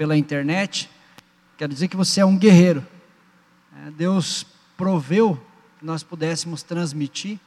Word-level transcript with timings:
pela 0.00 0.16
internet, 0.16 0.90
quero 1.58 1.70
dizer 1.74 1.86
que 1.86 1.94
você 1.94 2.22
é 2.22 2.24
um 2.24 2.38
guerreiro. 2.38 2.86
É, 3.84 3.90
Deus 3.90 4.46
proveu 4.74 5.38
que 5.78 5.84
nós 5.84 6.02
pudéssemos 6.02 6.62
transmitir. 6.62 7.38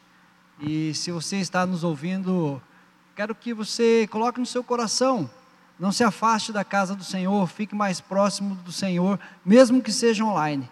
E 0.59 0.93
se 0.93 1.11
você 1.11 1.37
está 1.37 1.65
nos 1.65 1.83
ouvindo, 1.83 2.61
quero 3.15 3.33
que 3.33 3.55
você 3.55 4.07
coloque 4.11 4.39
no 4.39 4.45
seu 4.45 4.63
coração, 4.63 5.27
não 5.79 5.91
se 5.91 6.03
afaste 6.03 6.51
da 6.51 6.63
casa 6.63 6.93
do 6.93 7.03
Senhor, 7.03 7.47
fique 7.47 7.73
mais 7.73 7.99
próximo 7.99 8.53
do 8.57 8.71
Senhor, 8.71 9.19
mesmo 9.43 9.81
que 9.81 9.91
seja 9.91 10.23
online. 10.23 10.69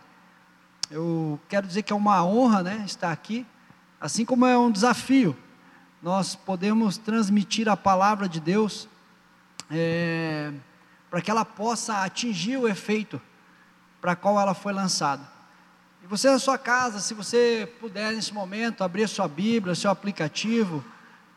Eu 0.91 1.39
quero 1.49 1.65
dizer 1.65 1.81
que 1.81 1.91
é 1.91 1.95
uma 1.95 2.23
honra 2.23 2.61
né, 2.61 2.83
estar 2.85 3.11
aqui, 3.11 3.43
assim 3.99 4.23
como 4.23 4.45
é 4.45 4.55
um 4.55 4.69
desafio. 4.69 5.35
Nós 5.99 6.35
podemos 6.35 6.99
transmitir 6.99 7.67
a 7.67 7.75
palavra 7.75 8.29
de 8.29 8.39
Deus 8.39 8.87
é, 9.71 10.53
para 11.11 11.21
que 11.21 11.29
ela 11.29 11.43
possa 11.43 12.05
atingir 12.05 12.55
o 12.55 12.69
efeito 12.69 13.21
para 13.99 14.15
qual 14.15 14.39
ela 14.39 14.53
foi 14.53 14.71
lançada. 14.71 15.29
E 16.01 16.07
você 16.07 16.31
na 16.31 16.39
sua 16.39 16.57
casa, 16.57 17.01
se 17.01 17.13
você 17.13 17.71
puder 17.81 18.13
nesse 18.13 18.33
momento 18.33 18.81
abrir 18.81 19.07
sua 19.09 19.27
Bíblia, 19.27 19.75
seu 19.75 19.91
aplicativo 19.91 20.83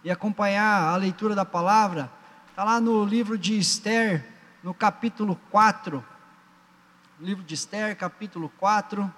e 0.04 0.12
acompanhar 0.12 0.84
a 0.84 0.96
leitura 0.96 1.34
da 1.34 1.44
palavra, 1.44 2.08
está 2.48 2.62
lá 2.62 2.80
no 2.80 3.04
livro 3.04 3.36
de 3.36 3.58
Esther, 3.58 4.24
no 4.62 4.72
capítulo 4.72 5.38
4. 5.50 6.02
Livro 7.20 7.42
de 7.42 7.54
Esther, 7.54 7.96
capítulo 7.96 8.50
4, 8.58 9.12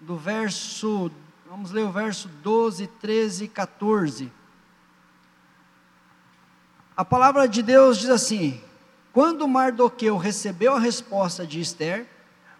do 0.00 0.16
verso, 0.16 1.10
vamos 1.46 1.72
ler 1.72 1.84
o 1.84 1.92
verso 1.92 2.26
12, 2.42 2.86
13 2.86 3.44
e 3.44 3.48
14. 3.48 4.32
A 6.96 7.04
palavra 7.04 7.46
de 7.46 7.62
Deus 7.62 7.98
diz 7.98 8.08
assim: 8.08 8.60
Quando 9.12 9.46
Mardoqueu 9.46 10.16
recebeu 10.16 10.74
a 10.74 10.80
resposta 10.80 11.46
de 11.46 11.60
Esther, 11.60 12.06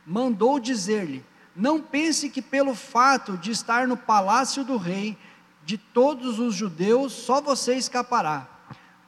mandou 0.06 0.60
dizer-lhe: 0.60 1.24
não 1.56 1.80
pense 1.80 2.28
que 2.28 2.42
pelo 2.42 2.74
fato 2.74 3.36
de 3.38 3.50
estar 3.50 3.88
no 3.88 3.96
palácio 3.96 4.64
do 4.64 4.76
rei, 4.76 5.16
de 5.64 5.78
todos 5.78 6.38
os 6.38 6.54
judeus, 6.54 7.12
só 7.12 7.40
você 7.40 7.74
escapará. 7.74 8.46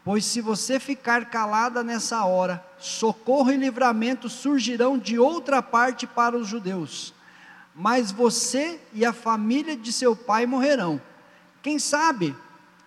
Pois 0.05 0.25
se 0.25 0.41
você 0.41 0.79
ficar 0.79 1.27
calada 1.31 1.83
nessa 1.83 2.25
hora, 2.25 2.65
socorro 2.79 3.51
e 3.51 3.57
livramento 3.57 4.29
surgirão 4.29 4.99
de 4.99 5.19
outra 5.19 5.63
parte 5.63 6.07
para 6.07 6.37
os 6.37 6.47
judeus. 6.47 7.15
Mas 7.75 8.13
você 8.13 8.81
e 8.93 9.05
a 9.05 9.13
família 9.13 9.77
de 9.77 9.91
seu 9.91 10.15
pai 10.15 10.47
morrerão. 10.47 11.01
Quem 11.63 11.79
sabe, 11.79 12.37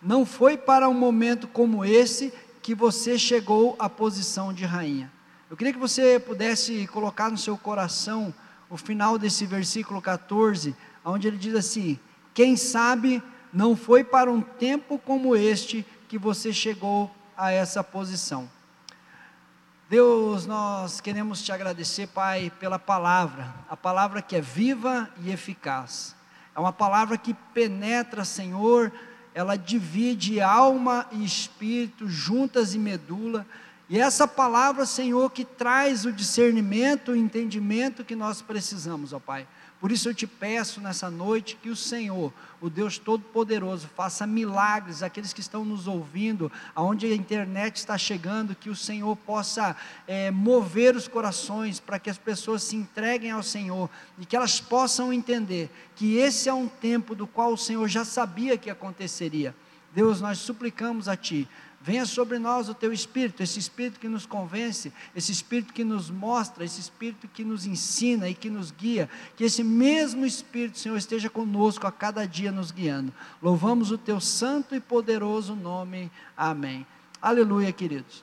não 0.01 0.25
foi 0.25 0.55
para 0.55 0.87
um 0.87 0.93
momento 0.93 1.47
como 1.47 1.83
esse 1.83 2.31
que 2.67 2.75
você 2.75 3.17
chegou 3.17 3.77
à 3.79 3.89
posição 3.89 4.51
de 4.51 4.65
rainha. 4.65 5.09
Eu 5.49 5.55
queria 5.55 5.71
que 5.71 5.79
você 5.79 6.19
pudesse 6.19 6.85
colocar 6.87 7.31
no 7.31 7.37
seu 7.37 7.57
coração 7.57 8.33
o 8.69 8.75
final 8.75 9.17
desse 9.17 9.45
versículo 9.45 10.01
14, 10.01 10.75
onde 11.05 11.29
ele 11.29 11.37
diz 11.37 11.55
assim: 11.55 11.97
Quem 12.33 12.57
sabe 12.57 13.23
não 13.53 13.73
foi 13.73 14.03
para 14.03 14.29
um 14.29 14.41
tempo 14.41 14.99
como 14.99 15.33
este 15.33 15.85
que 16.09 16.17
você 16.17 16.51
chegou 16.51 17.09
a 17.37 17.53
essa 17.53 17.81
posição. 17.81 18.51
Deus, 19.89 20.45
nós 20.45 20.99
queremos 20.99 21.41
te 21.41 21.53
agradecer, 21.53 22.07
Pai, 22.07 22.51
pela 22.59 22.77
palavra, 22.77 23.55
a 23.69 23.77
palavra 23.77 24.21
que 24.21 24.35
é 24.35 24.41
viva 24.41 25.09
e 25.21 25.31
eficaz. 25.31 26.13
É 26.53 26.59
uma 26.59 26.73
palavra 26.73 27.17
que 27.17 27.33
penetra, 27.33 28.25
Senhor, 28.25 28.91
ela 29.37 29.55
divide 29.55 30.41
alma 30.41 31.05
e 31.11 31.23
espírito, 31.23 32.09
juntas 32.09 32.73
e 32.73 32.79
medula 32.79 33.45
e 33.89 33.97
essa 33.97 34.27
palavra, 34.27 34.85
Senhor, 34.85 35.31
que 35.31 35.45
traz 35.45 36.03
o 36.03 36.11
discernimento, 36.11 37.11
o 37.11 37.15
entendimento 37.15 38.03
que 38.03 38.15
nós 38.15 38.41
precisamos, 38.41 39.13
ó 39.13 39.19
Pai. 39.19 39.47
Por 39.79 39.91
isso 39.91 40.09
eu 40.09 40.13
te 40.13 40.25
peço 40.25 40.81
nessa 40.81 41.09
noite 41.09 41.55
que 41.61 41.69
o 41.69 41.75
Senhor, 41.75 42.33
o 42.59 42.67
Deus 42.67 42.97
Todo-Poderoso, 42.97 43.87
faça 43.95 44.25
milagres 44.25 45.03
aqueles 45.03 45.33
que 45.33 45.39
estão 45.39 45.63
nos 45.63 45.87
ouvindo, 45.87 46.51
aonde 46.73 47.05
a 47.05 47.15
internet 47.15 47.75
está 47.75 47.95
chegando, 47.95 48.55
que 48.55 48.71
o 48.71 48.75
Senhor 48.75 49.15
possa 49.15 49.75
é, 50.07 50.31
mover 50.31 50.95
os 50.95 51.07
corações 51.07 51.79
para 51.79 51.99
que 51.99 52.09
as 52.09 52.17
pessoas 52.17 52.63
se 52.63 52.75
entreguem 52.75 53.29
ao 53.29 53.43
Senhor 53.43 53.87
e 54.17 54.25
que 54.25 54.35
elas 54.35 54.59
possam 54.59 55.13
entender 55.13 55.69
que 55.95 56.17
esse 56.17 56.49
é 56.49 56.53
um 56.53 56.67
tempo 56.67 57.13
do 57.13 57.27
qual 57.27 57.53
o 57.53 57.57
Senhor 57.57 57.87
já 57.87 58.03
sabia 58.03 58.57
que 58.57 58.71
aconteceria. 58.71 59.55
Deus, 59.93 60.19
nós 60.19 60.39
suplicamos 60.39 61.07
a 61.07 61.15
Ti 61.15 61.47
Venha 61.87 62.05
sobre 62.05 62.37
nós 62.37 62.67
o 62.67 62.73
teu 62.73 62.91
espírito, 62.91 63.41
esse 63.41 63.57
espírito 63.57 63.97
que 63.97 64.09
nos 64.09 64.25
convence, 64.25 64.91
esse 65.15 65.31
espírito 65.31 65.71
que 65.71 65.85
nos 65.85 66.09
mostra, 66.09 66.65
esse 66.65 66.81
espírito 66.81 67.29
que 67.29 67.45
nos 67.45 67.65
ensina 67.65 68.27
e 68.27 68.33
que 68.33 68.49
nos 68.49 68.71
guia. 68.71 69.09
Que 69.37 69.45
esse 69.45 69.63
mesmo 69.63 70.25
espírito, 70.25 70.77
Senhor, 70.77 70.97
esteja 70.97 71.29
conosco 71.29 71.87
a 71.87 71.91
cada 71.93 72.27
dia 72.27 72.51
nos 72.51 72.71
guiando. 72.71 73.13
Louvamos 73.41 73.89
o 73.89 73.97
teu 73.97 74.19
santo 74.19 74.75
e 74.75 74.81
poderoso 74.81 75.55
nome. 75.55 76.11
Amém. 76.35 76.85
Aleluia, 77.21 77.71
queridos. 77.71 78.21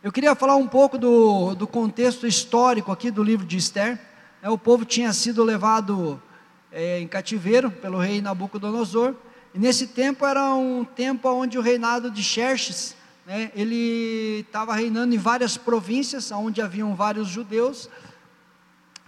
Eu 0.00 0.12
queria 0.12 0.36
falar 0.36 0.54
um 0.54 0.68
pouco 0.68 0.96
do, 0.96 1.56
do 1.56 1.66
contexto 1.66 2.24
histórico 2.24 2.92
aqui 2.92 3.10
do 3.10 3.24
livro 3.24 3.44
de 3.44 3.56
Esther. 3.56 4.00
É, 4.40 4.48
o 4.48 4.56
povo 4.56 4.84
tinha 4.84 5.12
sido 5.12 5.42
levado 5.42 6.22
é, 6.70 7.00
em 7.00 7.08
cativeiro 7.08 7.68
pelo 7.68 7.98
rei 7.98 8.22
Nabucodonosor. 8.22 9.16
E 9.54 9.58
nesse 9.58 9.86
tempo 9.88 10.26
era 10.26 10.54
um 10.54 10.84
tempo 10.84 11.28
onde 11.28 11.58
o 11.58 11.62
reinado 11.62 12.10
de 12.10 12.22
Xerxes, 12.22 12.94
né, 13.26 13.50
ele 13.54 14.40
estava 14.46 14.74
reinando 14.74 15.14
em 15.14 15.18
várias 15.18 15.56
províncias, 15.56 16.30
onde 16.30 16.60
haviam 16.60 16.94
vários 16.94 17.28
judeus, 17.28 17.88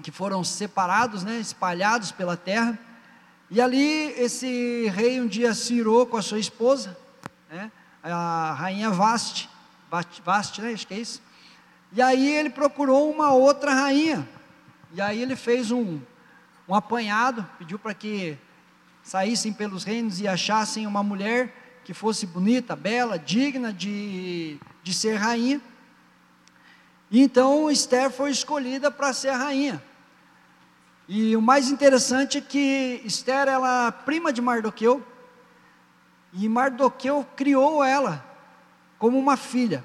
que 0.03 0.11
foram 0.11 0.43
separados, 0.43 1.23
né, 1.23 1.39
espalhados 1.39 2.11
pela 2.11 2.37
terra. 2.37 2.79
E 3.51 3.61
ali 3.61 4.13
esse 4.17 4.87
rei 4.95 5.21
um 5.21 5.27
dia 5.27 5.53
se 5.53 5.75
irou 5.75 6.07
com 6.07 6.17
a 6.17 6.23
sua 6.23 6.39
esposa, 6.39 6.97
né, 7.51 7.71
a 8.03 8.55
rainha 8.55 8.91
Vaste, 8.91 9.49
Vaste, 10.25 10.63
né, 10.63 10.73
acho 10.73 10.87
que 10.87 10.95
é 10.95 11.01
isso. 11.01 11.21
E 11.93 12.01
aí 12.01 12.35
ele 12.35 12.51
procurou 12.51 13.11
uma 13.11 13.33
outra 13.33 13.75
rainha. 13.75 14.27
E 14.93 15.01
aí 15.01 15.21
ele 15.21 15.37
fez 15.37 15.71
um, 15.71 16.01
um 16.69 16.75
apanhado, 16.75 17.47
pediu 17.59 17.79
para 17.79 17.93
que 17.93 18.39
saíssem 19.11 19.53
pelos 19.53 19.83
reinos 19.83 20.21
e 20.21 20.29
achassem 20.29 20.87
uma 20.87 21.03
mulher 21.03 21.81
que 21.83 21.93
fosse 21.93 22.25
bonita, 22.25 22.77
bela, 22.77 23.19
digna 23.19 23.73
de, 23.73 24.57
de 24.85 24.95
ser 24.95 25.17
rainha. 25.17 25.61
E 27.11 27.21
então 27.21 27.69
Esther 27.69 28.09
foi 28.09 28.31
escolhida 28.31 28.89
para 28.89 29.13
ser 29.13 29.33
rainha. 29.33 29.83
E 31.09 31.35
o 31.35 31.43
mais 31.43 31.73
interessante 31.73 32.39
é 32.39 32.41
que 32.41 33.03
Esther 33.05 33.49
ela 33.49 33.89
é 33.89 33.91
prima 33.91 34.33
de 34.33 34.41
Mardoqueu, 34.41 35.05
e 36.33 36.49
Mardoqueu 36.49 37.27
criou 37.35 37.83
ela 37.83 38.25
como 38.97 39.19
uma 39.19 39.37
filha. 39.37 39.85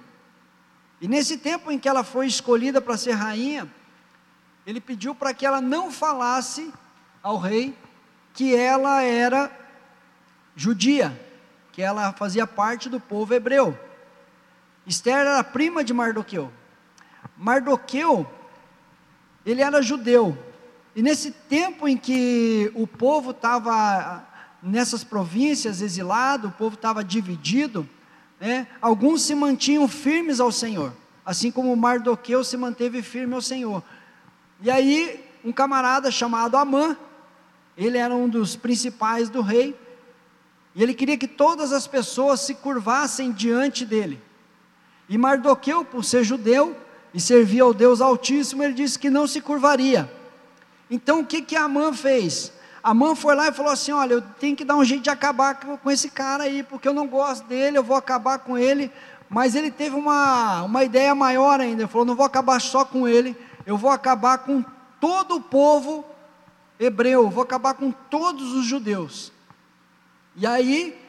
E 1.01 1.07
nesse 1.07 1.39
tempo 1.39 1.71
em 1.71 1.79
que 1.79 1.89
ela 1.89 2.03
foi 2.03 2.27
escolhida 2.27 2.79
para 2.79 2.95
ser 2.95 3.13
rainha, 3.13 3.67
ele 4.67 4.79
pediu 4.79 5.15
para 5.15 5.33
que 5.33 5.47
ela 5.47 5.59
não 5.59 5.91
falasse 5.91 6.71
ao 7.23 7.39
rei 7.39 7.75
que 8.35 8.53
ela 8.53 9.01
era 9.01 9.49
judia, 10.55 11.17
que 11.71 11.81
ela 11.81 12.11
fazia 12.13 12.45
parte 12.45 12.89
do 12.89 12.99
povo 12.99 13.33
hebreu. 13.33 13.77
Esther 14.85 15.19
era 15.19 15.43
prima 15.43 15.83
de 15.83 15.93
Mardoqueu. 15.93 16.51
Mardoqueu, 17.37 18.29
ele 19.45 19.61
era 19.61 19.81
judeu. 19.81 20.37
E 20.95 21.01
nesse 21.01 21.31
tempo 21.31 21.87
em 21.87 21.97
que 21.97 22.71
o 22.75 22.85
povo 22.85 23.31
estava 23.31 24.23
nessas 24.61 25.03
províncias 25.03 25.81
exilado, 25.81 26.49
o 26.49 26.51
povo 26.51 26.75
estava 26.75 27.03
dividido, 27.03 27.87
né, 28.39 28.67
alguns 28.81 29.21
se 29.21 29.33
mantinham 29.33 29.87
firmes 29.87 30.39
ao 30.39 30.51
Senhor, 30.51 30.93
assim 31.25 31.51
como 31.51 31.75
Mardoqueu 31.75 32.43
se 32.43 32.57
manteve 32.57 33.01
firme 33.01 33.33
ao 33.33 33.41
Senhor. 33.41 33.83
E 34.61 34.69
aí, 34.69 35.25
um 35.43 35.51
camarada 35.51 36.09
chamado 36.09 36.57
Amã, 36.57 36.97
ele 37.77 37.97
era 37.97 38.15
um 38.15 38.29
dos 38.29 38.55
principais 38.55 39.29
do 39.29 39.41
rei, 39.41 39.77
e 40.73 40.83
ele 40.83 40.93
queria 40.93 41.17
que 41.17 41.27
todas 41.27 41.71
as 41.71 41.87
pessoas 41.87 42.41
se 42.41 42.55
curvassem 42.55 43.31
diante 43.31 43.85
dele. 43.85 44.21
E 45.07 45.17
Mardoqueu, 45.17 45.85
por 45.85 46.03
ser 46.03 46.23
judeu 46.23 46.75
e 47.13 47.19
servir 47.19 47.61
ao 47.61 47.73
Deus 47.73 48.01
Altíssimo, 48.01 48.63
ele 48.63 48.73
disse 48.73 48.99
que 48.99 49.09
não 49.09 49.25
se 49.25 49.39
curvaria. 49.39 50.11
Então 50.89 51.21
o 51.21 51.25
que 51.25 51.41
que 51.41 51.55
Amã 51.55 51.93
fez? 51.93 52.51
Amã 52.83 53.15
foi 53.15 53.35
lá 53.35 53.47
e 53.47 53.53
falou 53.53 53.71
assim: 53.71 53.91
Olha, 53.91 54.13
eu 54.13 54.21
tenho 54.21 54.55
que 54.55 54.65
dar 54.65 54.75
um 54.75 54.83
jeito 54.83 55.03
de 55.03 55.09
acabar 55.09 55.55
com 55.55 55.89
esse 55.89 56.09
cara 56.09 56.43
aí, 56.43 56.61
porque 56.61 56.87
eu 56.87 56.93
não 56.93 57.07
gosto 57.07 57.45
dele, 57.47 57.77
eu 57.77 57.83
vou 57.83 57.95
acabar 57.95 58.39
com 58.39 58.57
ele. 58.57 58.91
Mas 59.29 59.55
ele 59.55 59.71
teve 59.71 59.95
uma, 59.95 60.63
uma 60.63 60.83
ideia 60.83 61.15
maior 61.15 61.59
ainda. 61.59 61.83
Ele 61.83 61.89
falou: 61.89 62.05
Não 62.05 62.15
vou 62.15 62.25
acabar 62.25 62.59
só 62.61 62.85
com 62.85 63.07
ele, 63.07 63.35
eu 63.65 63.77
vou 63.77 63.89
acabar 63.89 64.39
com 64.39 64.63
todo 64.99 65.37
o 65.37 65.41
povo 65.41 66.05
hebreu, 66.79 67.29
vou 67.29 67.43
acabar 67.43 67.73
com 67.73 67.91
todos 67.91 68.53
os 68.53 68.65
judeus. 68.65 69.31
E 70.35 70.45
aí, 70.45 70.99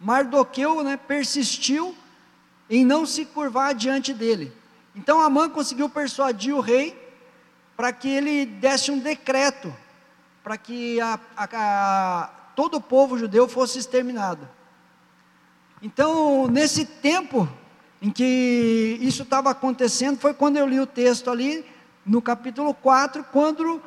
Mardoqueu 0.00 0.82
né, 0.82 0.96
persistiu 0.96 1.94
em 2.68 2.84
não 2.84 3.04
se 3.04 3.24
curvar 3.24 3.74
diante 3.74 4.14
dele. 4.14 4.52
Então 4.94 5.20
Amã 5.20 5.48
conseguiu 5.48 5.88
persuadir 5.88 6.54
o 6.54 6.60
rei 6.60 6.96
para 7.76 7.92
que 7.92 8.08
ele 8.08 8.46
desse 8.46 8.90
um 8.90 8.98
decreto 8.98 9.74
para 10.42 10.56
que 10.56 11.00
a, 11.00 11.18
a, 11.36 11.48
a, 11.52 12.26
todo 12.56 12.76
o 12.76 12.80
povo 12.80 13.18
judeu 13.18 13.48
fosse 13.48 13.78
exterminado. 13.78 14.48
Então, 15.82 16.46
nesse 16.48 16.84
tempo 16.84 17.48
em 18.02 18.10
que 18.10 18.98
isso 19.00 19.22
estava 19.22 19.50
acontecendo, 19.50 20.18
foi 20.18 20.32
quando 20.32 20.56
eu 20.56 20.66
li 20.66 20.80
o 20.80 20.86
texto 20.86 21.30
ali, 21.30 21.64
no 22.04 22.22
capítulo 22.22 22.72
4, 22.72 23.24
quando 23.30 23.82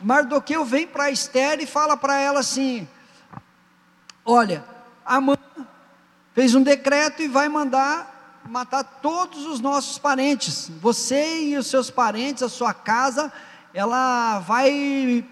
Mardoqueu 0.00 0.64
vem 0.64 0.86
para 0.86 1.10
Esther 1.10 1.60
e 1.60 1.66
fala 1.66 1.96
para 1.96 2.18
ela 2.18 2.40
assim: 2.40 2.88
Olha, 4.24 4.64
Amã 5.04 5.36
fez 6.34 6.54
um 6.54 6.62
decreto 6.62 7.22
e 7.22 7.28
vai 7.28 7.48
mandar 7.48 8.18
matar 8.48 8.82
todos 8.82 9.46
os 9.46 9.60
nossos 9.60 9.98
parentes. 9.98 10.70
Você 10.80 11.42
e 11.44 11.56
os 11.56 11.66
seus 11.66 11.90
parentes, 11.90 12.42
a 12.42 12.48
sua 12.48 12.72
casa, 12.72 13.32
ela 13.74 14.38
vai 14.40 15.24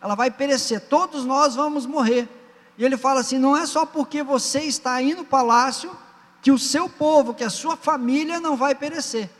ela 0.00 0.14
vai 0.14 0.30
perecer. 0.30 0.80
Todos 0.82 1.24
nós 1.24 1.54
vamos 1.54 1.86
morrer. 1.86 2.28
E 2.76 2.84
ele 2.84 2.96
fala 2.96 3.20
assim: 3.20 3.38
não 3.38 3.56
é 3.56 3.66
só 3.66 3.84
porque 3.84 4.22
você 4.22 4.60
está 4.60 4.94
aí 4.94 5.14
no 5.14 5.24
palácio 5.24 5.96
que 6.40 6.50
o 6.50 6.58
seu 6.58 6.88
povo, 6.88 7.34
que 7.34 7.44
a 7.44 7.50
sua 7.50 7.76
família 7.76 8.38
não 8.38 8.56
vai 8.56 8.74
perecer. 8.74 9.30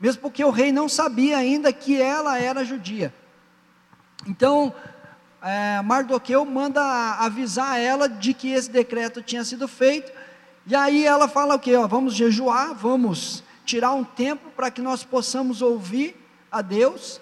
Mesmo 0.00 0.20
porque 0.20 0.44
o 0.44 0.50
rei 0.50 0.72
não 0.72 0.88
sabia 0.88 1.38
ainda 1.38 1.72
que 1.72 2.00
ela 2.00 2.38
era 2.38 2.64
judia. 2.64 3.14
Então, 4.26 4.74
é, 5.42 5.80
Mardoqueu 5.82 6.44
manda 6.44 6.82
avisar 7.18 7.80
ela 7.80 8.08
de 8.08 8.32
que 8.34 8.52
esse 8.52 8.70
decreto 8.70 9.22
tinha 9.22 9.44
sido 9.44 9.66
feito. 9.66 10.12
E 10.66 10.74
aí 10.74 11.04
ela 11.04 11.26
fala 11.28 11.54
o 11.54 11.58
que? 11.58 11.76
Vamos 11.88 12.14
jejuar, 12.14 12.74
vamos 12.74 13.42
tirar 13.64 13.92
um 13.92 14.04
tempo 14.04 14.50
para 14.50 14.70
que 14.70 14.80
nós 14.80 15.04
possamos 15.04 15.62
ouvir 15.62 16.16
a 16.50 16.62
Deus 16.62 17.20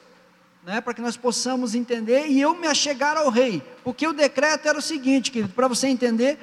né, 0.64 0.80
para 0.80 0.94
que 0.94 1.00
nós 1.00 1.16
possamos 1.16 1.74
entender, 1.74 2.26
e 2.28 2.40
eu 2.40 2.54
me 2.54 2.66
achegar 2.66 3.16
ao 3.16 3.30
rei, 3.30 3.62
porque 3.82 4.06
o 4.06 4.12
decreto 4.12 4.68
era 4.68 4.78
o 4.78 4.82
seguinte, 4.82 5.30
querido, 5.30 5.52
para 5.52 5.68
você 5.68 5.86
entender, 5.88 6.38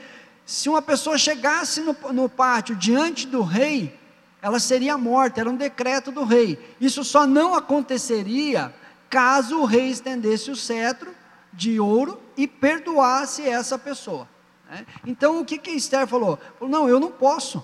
se 0.45 0.69
uma 0.69 0.81
pessoa 0.81 1.17
chegasse 1.17 1.81
no, 1.81 1.95
no 2.13 2.29
pátio 2.29 2.75
diante 2.75 3.27
do 3.27 3.41
rei, 3.41 3.97
ela 4.41 4.59
seria 4.59 4.97
morta, 4.97 5.41
era 5.41 5.49
um 5.49 5.55
decreto 5.55 6.11
do 6.11 6.23
rei. 6.23 6.57
Isso 6.79 7.03
só 7.03 7.27
não 7.27 7.53
aconteceria 7.53 8.73
caso 9.09 9.59
o 9.59 9.65
rei 9.65 9.89
estendesse 9.89 10.51
o 10.51 10.55
cetro 10.55 11.13
de 11.53 11.79
ouro 11.79 12.21
e 12.35 12.47
perdoasse 12.47 13.41
essa 13.47 13.77
pessoa. 13.77 14.27
Né? 14.69 14.85
Então 15.05 15.39
o 15.39 15.45
que, 15.45 15.57
que 15.57 15.71
Esther 15.71 16.07
falou? 16.07 16.37
falou? 16.59 16.71
Não, 16.71 16.87
eu 16.87 16.99
não 16.99 17.11
posso. 17.11 17.63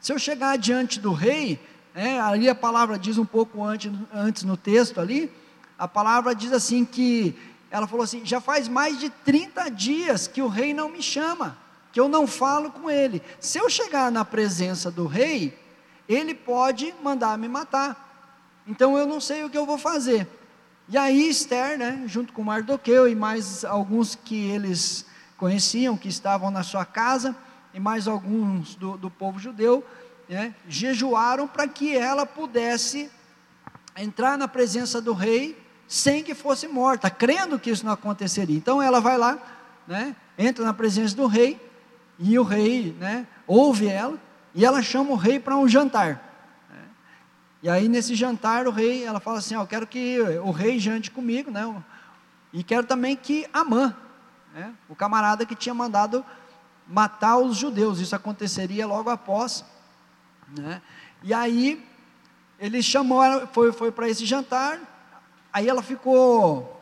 Se 0.00 0.12
eu 0.12 0.18
chegar 0.18 0.56
diante 0.56 1.00
do 1.00 1.12
rei, 1.12 1.60
é, 1.94 2.20
ali 2.20 2.48
a 2.48 2.54
palavra 2.54 2.98
diz 2.98 3.18
um 3.18 3.24
pouco 3.24 3.64
antes, 3.64 3.90
antes 4.12 4.44
no 4.44 4.56
texto 4.56 5.00
ali, 5.00 5.32
a 5.76 5.88
palavra 5.88 6.34
diz 6.34 6.52
assim 6.52 6.84
que 6.84 7.36
ela 7.70 7.86
falou 7.86 8.04
assim: 8.04 8.24
já 8.24 8.40
faz 8.40 8.68
mais 8.68 8.98
de 8.98 9.10
30 9.10 9.70
dias 9.70 10.28
que 10.28 10.40
o 10.40 10.48
rei 10.48 10.72
não 10.72 10.88
me 10.88 11.02
chama, 11.02 11.58
que 11.92 11.98
eu 11.98 12.08
não 12.08 12.26
falo 12.26 12.70
com 12.70 12.90
ele. 12.90 13.22
Se 13.40 13.58
eu 13.58 13.68
chegar 13.68 14.10
na 14.12 14.24
presença 14.24 14.90
do 14.90 15.06
rei, 15.06 15.58
ele 16.08 16.34
pode 16.34 16.94
mandar 17.02 17.36
me 17.36 17.48
matar. 17.48 18.07
Então 18.68 18.98
eu 18.98 19.06
não 19.06 19.18
sei 19.18 19.42
o 19.42 19.50
que 19.50 19.56
eu 19.56 19.64
vou 19.64 19.78
fazer. 19.78 20.28
E 20.90 20.96
aí 20.96 21.28
Esther, 21.28 21.78
né, 21.78 22.04
junto 22.06 22.32
com 22.34 22.44
Mardoqueu 22.44 23.08
e 23.08 23.14
mais 23.14 23.64
alguns 23.64 24.14
que 24.14 24.48
eles 24.50 25.06
conheciam, 25.38 25.96
que 25.96 26.08
estavam 26.08 26.50
na 26.50 26.62
sua 26.62 26.84
casa, 26.84 27.34
e 27.72 27.80
mais 27.80 28.06
alguns 28.06 28.74
do, 28.74 28.98
do 28.98 29.10
povo 29.10 29.38
judeu, 29.38 29.84
né, 30.28 30.54
jejuaram 30.68 31.48
para 31.48 31.66
que 31.66 31.96
ela 31.96 32.26
pudesse 32.26 33.10
entrar 33.96 34.36
na 34.36 34.46
presença 34.46 35.00
do 35.00 35.14
rei 35.14 35.56
sem 35.86 36.22
que 36.22 36.34
fosse 36.34 36.68
morta, 36.68 37.08
crendo 37.08 37.58
que 37.58 37.70
isso 37.70 37.86
não 37.86 37.92
aconteceria. 37.92 38.56
Então 38.56 38.82
ela 38.82 39.00
vai 39.00 39.16
lá, 39.16 39.38
né, 39.86 40.14
entra 40.36 40.62
na 40.62 40.74
presença 40.74 41.16
do 41.16 41.26
rei, 41.26 41.58
e 42.18 42.38
o 42.38 42.42
rei 42.42 42.94
né, 42.98 43.26
ouve 43.46 43.86
ela, 43.86 44.18
e 44.54 44.64
ela 44.64 44.82
chama 44.82 45.12
o 45.12 45.16
rei 45.16 45.40
para 45.40 45.56
um 45.56 45.66
jantar. 45.66 46.27
E 47.62 47.68
aí 47.68 47.88
nesse 47.88 48.14
jantar 48.14 48.66
o 48.66 48.70
rei, 48.70 49.04
ela 49.04 49.20
fala 49.20 49.38
assim, 49.38 49.54
eu 49.54 49.66
quero 49.66 49.86
que 49.86 50.20
o 50.42 50.50
rei 50.50 50.78
jante 50.78 51.10
comigo, 51.10 51.50
né, 51.50 51.82
e 52.52 52.62
quero 52.62 52.86
também 52.86 53.16
que 53.16 53.46
Amã, 53.52 53.96
né, 54.54 54.72
o 54.88 54.94
camarada 54.94 55.44
que 55.44 55.54
tinha 55.54 55.74
mandado 55.74 56.24
matar 56.86 57.36
os 57.36 57.56
judeus, 57.56 57.98
isso 58.00 58.14
aconteceria 58.16 58.86
logo 58.86 59.10
após 59.10 59.64
né? 60.56 60.80
E 61.22 61.34
aí, 61.34 61.84
ele 62.58 62.82
chamou, 62.82 63.22
foi, 63.52 63.72
foi 63.72 63.92
para 63.92 64.08
esse 64.08 64.24
jantar, 64.24 64.80
aí 65.52 65.68
ela 65.68 65.82
ficou 65.82 66.80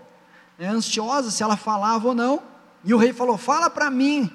né, 0.58 0.68
ansiosa 0.68 1.30
se 1.30 1.42
ela 1.42 1.56
falava 1.56 2.08
ou 2.08 2.14
não, 2.14 2.42
e 2.84 2.94
o 2.94 2.98
rei 2.98 3.12
falou: 3.12 3.36
Fala 3.36 3.68
para 3.68 3.90
mim, 3.90 4.30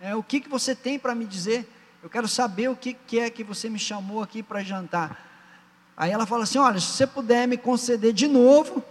é, 0.00 0.14
o 0.14 0.22
que, 0.22 0.40
que 0.40 0.48
você 0.48 0.74
tem 0.74 0.98
para 0.98 1.14
me 1.14 1.24
dizer? 1.24 1.72
Eu 2.02 2.10
quero 2.10 2.28
saber 2.28 2.68
o 2.68 2.76
que, 2.76 2.94
que 2.94 3.18
é 3.18 3.30
que 3.30 3.42
você 3.42 3.68
me 3.68 3.78
chamou 3.78 4.22
aqui 4.22 4.42
para 4.42 4.62
jantar. 4.62 5.27
Aí 5.98 6.12
ela 6.12 6.24
fala 6.24 6.44
assim: 6.44 6.58
Olha, 6.58 6.78
se 6.78 6.86
você 6.86 7.06
puder 7.08 7.48
me 7.48 7.58
conceder 7.58 8.12
de 8.12 8.28
novo, 8.28 8.84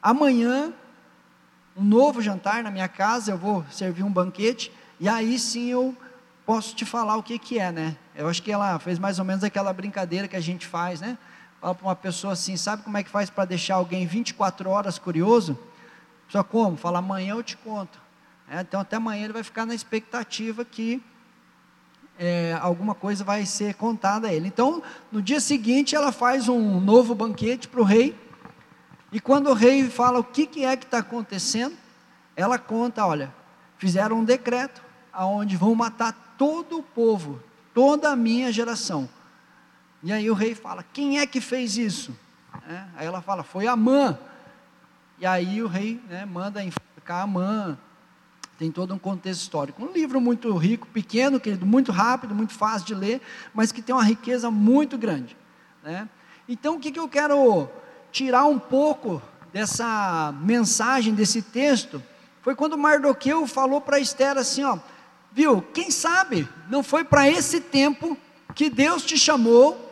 amanhã, 0.00 0.72
um 1.76 1.82
novo 1.82 2.22
jantar 2.22 2.62
na 2.62 2.70
minha 2.70 2.86
casa, 2.86 3.32
eu 3.32 3.36
vou 3.36 3.64
servir 3.72 4.04
um 4.04 4.12
banquete, 4.12 4.70
e 5.00 5.08
aí 5.08 5.36
sim 5.36 5.66
eu 5.66 5.96
posso 6.46 6.76
te 6.76 6.84
falar 6.84 7.16
o 7.16 7.24
que, 7.24 7.40
que 7.40 7.58
é, 7.58 7.72
né? 7.72 7.96
Eu 8.14 8.28
acho 8.28 8.40
que 8.40 8.52
ela 8.52 8.78
fez 8.78 9.00
mais 9.00 9.18
ou 9.18 9.24
menos 9.24 9.42
aquela 9.42 9.72
brincadeira 9.72 10.28
que 10.28 10.36
a 10.36 10.40
gente 10.40 10.64
faz, 10.64 11.00
né? 11.00 11.18
Fala 11.60 11.74
para 11.74 11.86
uma 11.88 11.96
pessoa 11.96 12.34
assim, 12.34 12.56
sabe 12.56 12.84
como 12.84 12.96
é 12.96 13.02
que 13.02 13.10
faz 13.10 13.28
para 13.28 13.44
deixar 13.44 13.74
alguém 13.74 14.06
24 14.06 14.70
horas 14.70 14.98
curioso? 14.98 15.58
Só 16.28 16.44
como? 16.44 16.76
Fala, 16.76 17.00
amanhã 17.00 17.34
eu 17.34 17.42
te 17.42 17.56
conto. 17.56 18.00
É, 18.48 18.60
então 18.60 18.80
até 18.80 18.94
amanhã 18.94 19.24
ele 19.24 19.32
vai 19.32 19.42
ficar 19.42 19.66
na 19.66 19.74
expectativa 19.74 20.64
que 20.64 21.02
é, 22.18 22.56
alguma 22.60 22.94
coisa 22.94 23.24
vai 23.24 23.44
ser 23.46 23.74
contada 23.74 24.28
a 24.28 24.32
ele. 24.32 24.46
Então, 24.46 24.82
no 25.10 25.20
dia 25.20 25.40
seguinte, 25.40 25.94
ela 25.94 26.12
faz 26.12 26.48
um 26.48 26.80
novo 26.80 27.14
banquete 27.14 27.68
para 27.68 27.80
o 27.80 27.84
rei. 27.84 28.16
E 29.10 29.20
quando 29.20 29.50
o 29.50 29.54
rei 29.54 29.88
fala 29.88 30.18
o 30.18 30.24
que, 30.24 30.46
que 30.46 30.64
é 30.64 30.76
que 30.76 30.84
está 30.84 30.98
acontecendo, 30.98 31.76
ela 32.36 32.58
conta: 32.58 33.04
olha, 33.06 33.34
fizeram 33.76 34.18
um 34.18 34.24
decreto 34.24 34.82
aonde 35.12 35.56
vão 35.56 35.74
matar 35.74 36.34
todo 36.38 36.78
o 36.78 36.82
povo, 36.82 37.40
toda 37.74 38.10
a 38.10 38.16
minha 38.16 38.50
geração. 38.52 39.08
E 40.02 40.12
aí 40.12 40.30
o 40.30 40.34
rei 40.34 40.54
fala: 40.54 40.84
Quem 40.92 41.18
é 41.18 41.26
que 41.26 41.40
fez 41.40 41.76
isso? 41.76 42.16
É, 42.68 42.84
aí 42.96 43.06
ela 43.06 43.20
fala: 43.20 43.42
Foi 43.42 43.66
Amã. 43.66 44.18
E 45.18 45.26
aí 45.26 45.62
o 45.62 45.68
rei 45.68 46.00
né, 46.08 46.24
manda 46.24 46.64
enforcar 46.64 47.22
Amã. 47.22 47.78
Tem 48.58 48.70
todo 48.70 48.94
um 48.94 48.98
contexto 48.98 49.40
histórico. 49.40 49.82
Um 49.82 49.92
livro 49.92 50.20
muito 50.20 50.54
rico, 50.56 50.86
pequeno, 50.86 51.40
querido, 51.40 51.66
muito 51.66 51.90
rápido, 51.90 52.34
muito 52.34 52.52
fácil 52.52 52.86
de 52.86 52.94
ler, 52.94 53.20
mas 53.52 53.72
que 53.72 53.82
tem 53.82 53.94
uma 53.94 54.04
riqueza 54.04 54.50
muito 54.50 54.96
grande. 54.96 55.36
Né? 55.82 56.08
Então, 56.48 56.76
o 56.76 56.78
que, 56.80 56.92
que 56.92 57.00
eu 57.00 57.08
quero 57.08 57.68
tirar 58.10 58.44
um 58.44 58.58
pouco 58.58 59.20
dessa 59.52 60.34
mensagem, 60.42 61.14
desse 61.14 61.42
texto, 61.42 62.02
foi 62.40 62.54
quando 62.54 62.78
Mardoqueu 62.78 63.46
falou 63.46 63.80
para 63.80 63.98
Esther 63.98 64.36
assim: 64.36 64.62
ó, 64.64 64.78
Viu? 65.32 65.62
Quem 65.72 65.90
sabe 65.90 66.46
não 66.68 66.82
foi 66.82 67.04
para 67.04 67.28
esse 67.28 67.60
tempo 67.60 68.16
que 68.54 68.68
Deus 68.68 69.02
te 69.02 69.16
chamou 69.16 69.90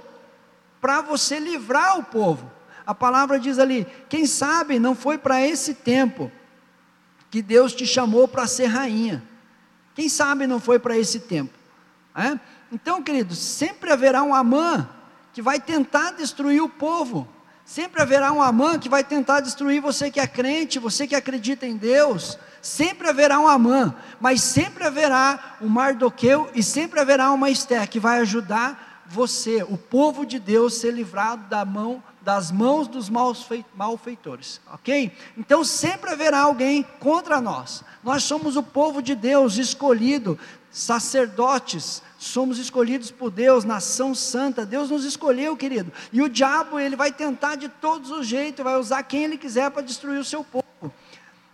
para 0.81 1.01
você 1.01 1.39
livrar 1.39 1.99
o 1.99 2.05
povo. 2.05 2.51
A 2.87 2.95
palavra 2.95 3.41
diz 3.41 3.59
ali: 3.59 3.87
quem 4.09 4.27
sabe 4.27 4.79
não 4.79 4.95
foi 4.95 5.17
para 5.17 5.45
esse 5.45 5.75
tempo 5.75 6.31
que 7.31 7.41
Deus 7.41 7.73
te 7.73 7.87
chamou 7.87 8.27
para 8.27 8.47
ser 8.47 8.67
rainha. 8.67 9.23
Quem 9.95 10.09
sabe 10.09 10.47
não 10.47 10.59
foi 10.59 10.79
para 10.79 10.99
esse 10.99 11.21
tempo. 11.21 11.53
É? 12.15 12.39
Então, 12.73 13.03
queridos, 13.03 13.39
sempre 13.39 13.93
haverá 13.93 14.23
um 14.23 14.35
Amã 14.35 14.89
que 15.33 15.41
vai 15.41 15.61
tentar 15.61 16.13
destruir 16.13 16.61
o 16.61 16.69
povo. 16.69 17.29
Sempre 17.65 18.03
haverá 18.03 18.33
um 18.33 18.43
Amã 18.43 18.79
que 18.79 18.89
vai 18.89 19.05
tentar 19.05 19.41
destruir 19.41 19.81
você 19.81 20.11
que 20.11 20.19
é 20.19 20.27
crente, 20.27 20.79
você 20.79 21.07
que 21.07 21.15
acredita 21.15 21.67
em 21.67 21.77
Deus. 21.77 22.37
Sempre 22.61 23.09
haverá 23.09 23.39
um 23.39 23.47
Amã, 23.47 23.95
mas 24.21 24.43
sempre 24.43 24.85
haverá 24.85 25.57
um 25.61 25.69
Mardoqueu 25.69 26.51
e 26.55 26.63
sempre 26.63 26.99
haverá 26.99 27.31
uma 27.31 27.49
Esther 27.49 27.89
que 27.89 28.01
vai 28.01 28.19
ajudar 28.21 29.05
você, 29.07 29.63
o 29.63 29.77
povo 29.77 30.25
de 30.25 30.39
Deus, 30.39 30.75
ser 30.75 30.93
livrado 30.93 31.49
da 31.49 31.65
mão, 31.65 32.03
das 32.23 32.51
mãos 32.51 32.87
dos 32.87 33.09
malfeitores, 33.09 34.61
ok? 34.73 35.13
Então 35.37 35.65
sempre 35.65 36.11
haverá 36.11 36.41
alguém 36.41 36.83
contra 36.99 37.41
nós. 37.41 37.83
Nós 38.05 38.25
somos 38.25 38.57
o 38.57 38.63
povo 38.63 39.01
de 39.01 39.15
Deus 39.15 39.57
escolhido, 39.57 40.39
sacerdotes, 40.71 42.03
somos 42.19 42.59
escolhidos 42.59 43.11
por 43.11 43.31
Deus, 43.31 43.65
nação 43.65 44.15
santa. 44.15 44.67
Deus 44.67 44.91
nos 44.91 45.05
escolheu, 45.05 45.57
querido. 45.57 45.91
E 46.13 46.21
o 46.21 46.29
diabo, 46.29 46.79
ele 46.79 46.95
vai 46.95 47.11
tentar 47.11 47.57
de 47.57 47.69
todos 47.69 48.11
os 48.11 48.27
jeitos, 48.27 48.63
vai 48.63 48.77
usar 48.77 49.03
quem 49.03 49.25
ele 49.25 49.39
quiser 49.39 49.71
para 49.71 49.83
destruir 49.83 50.21
o 50.21 50.25
seu 50.25 50.45
povo. 50.45 50.93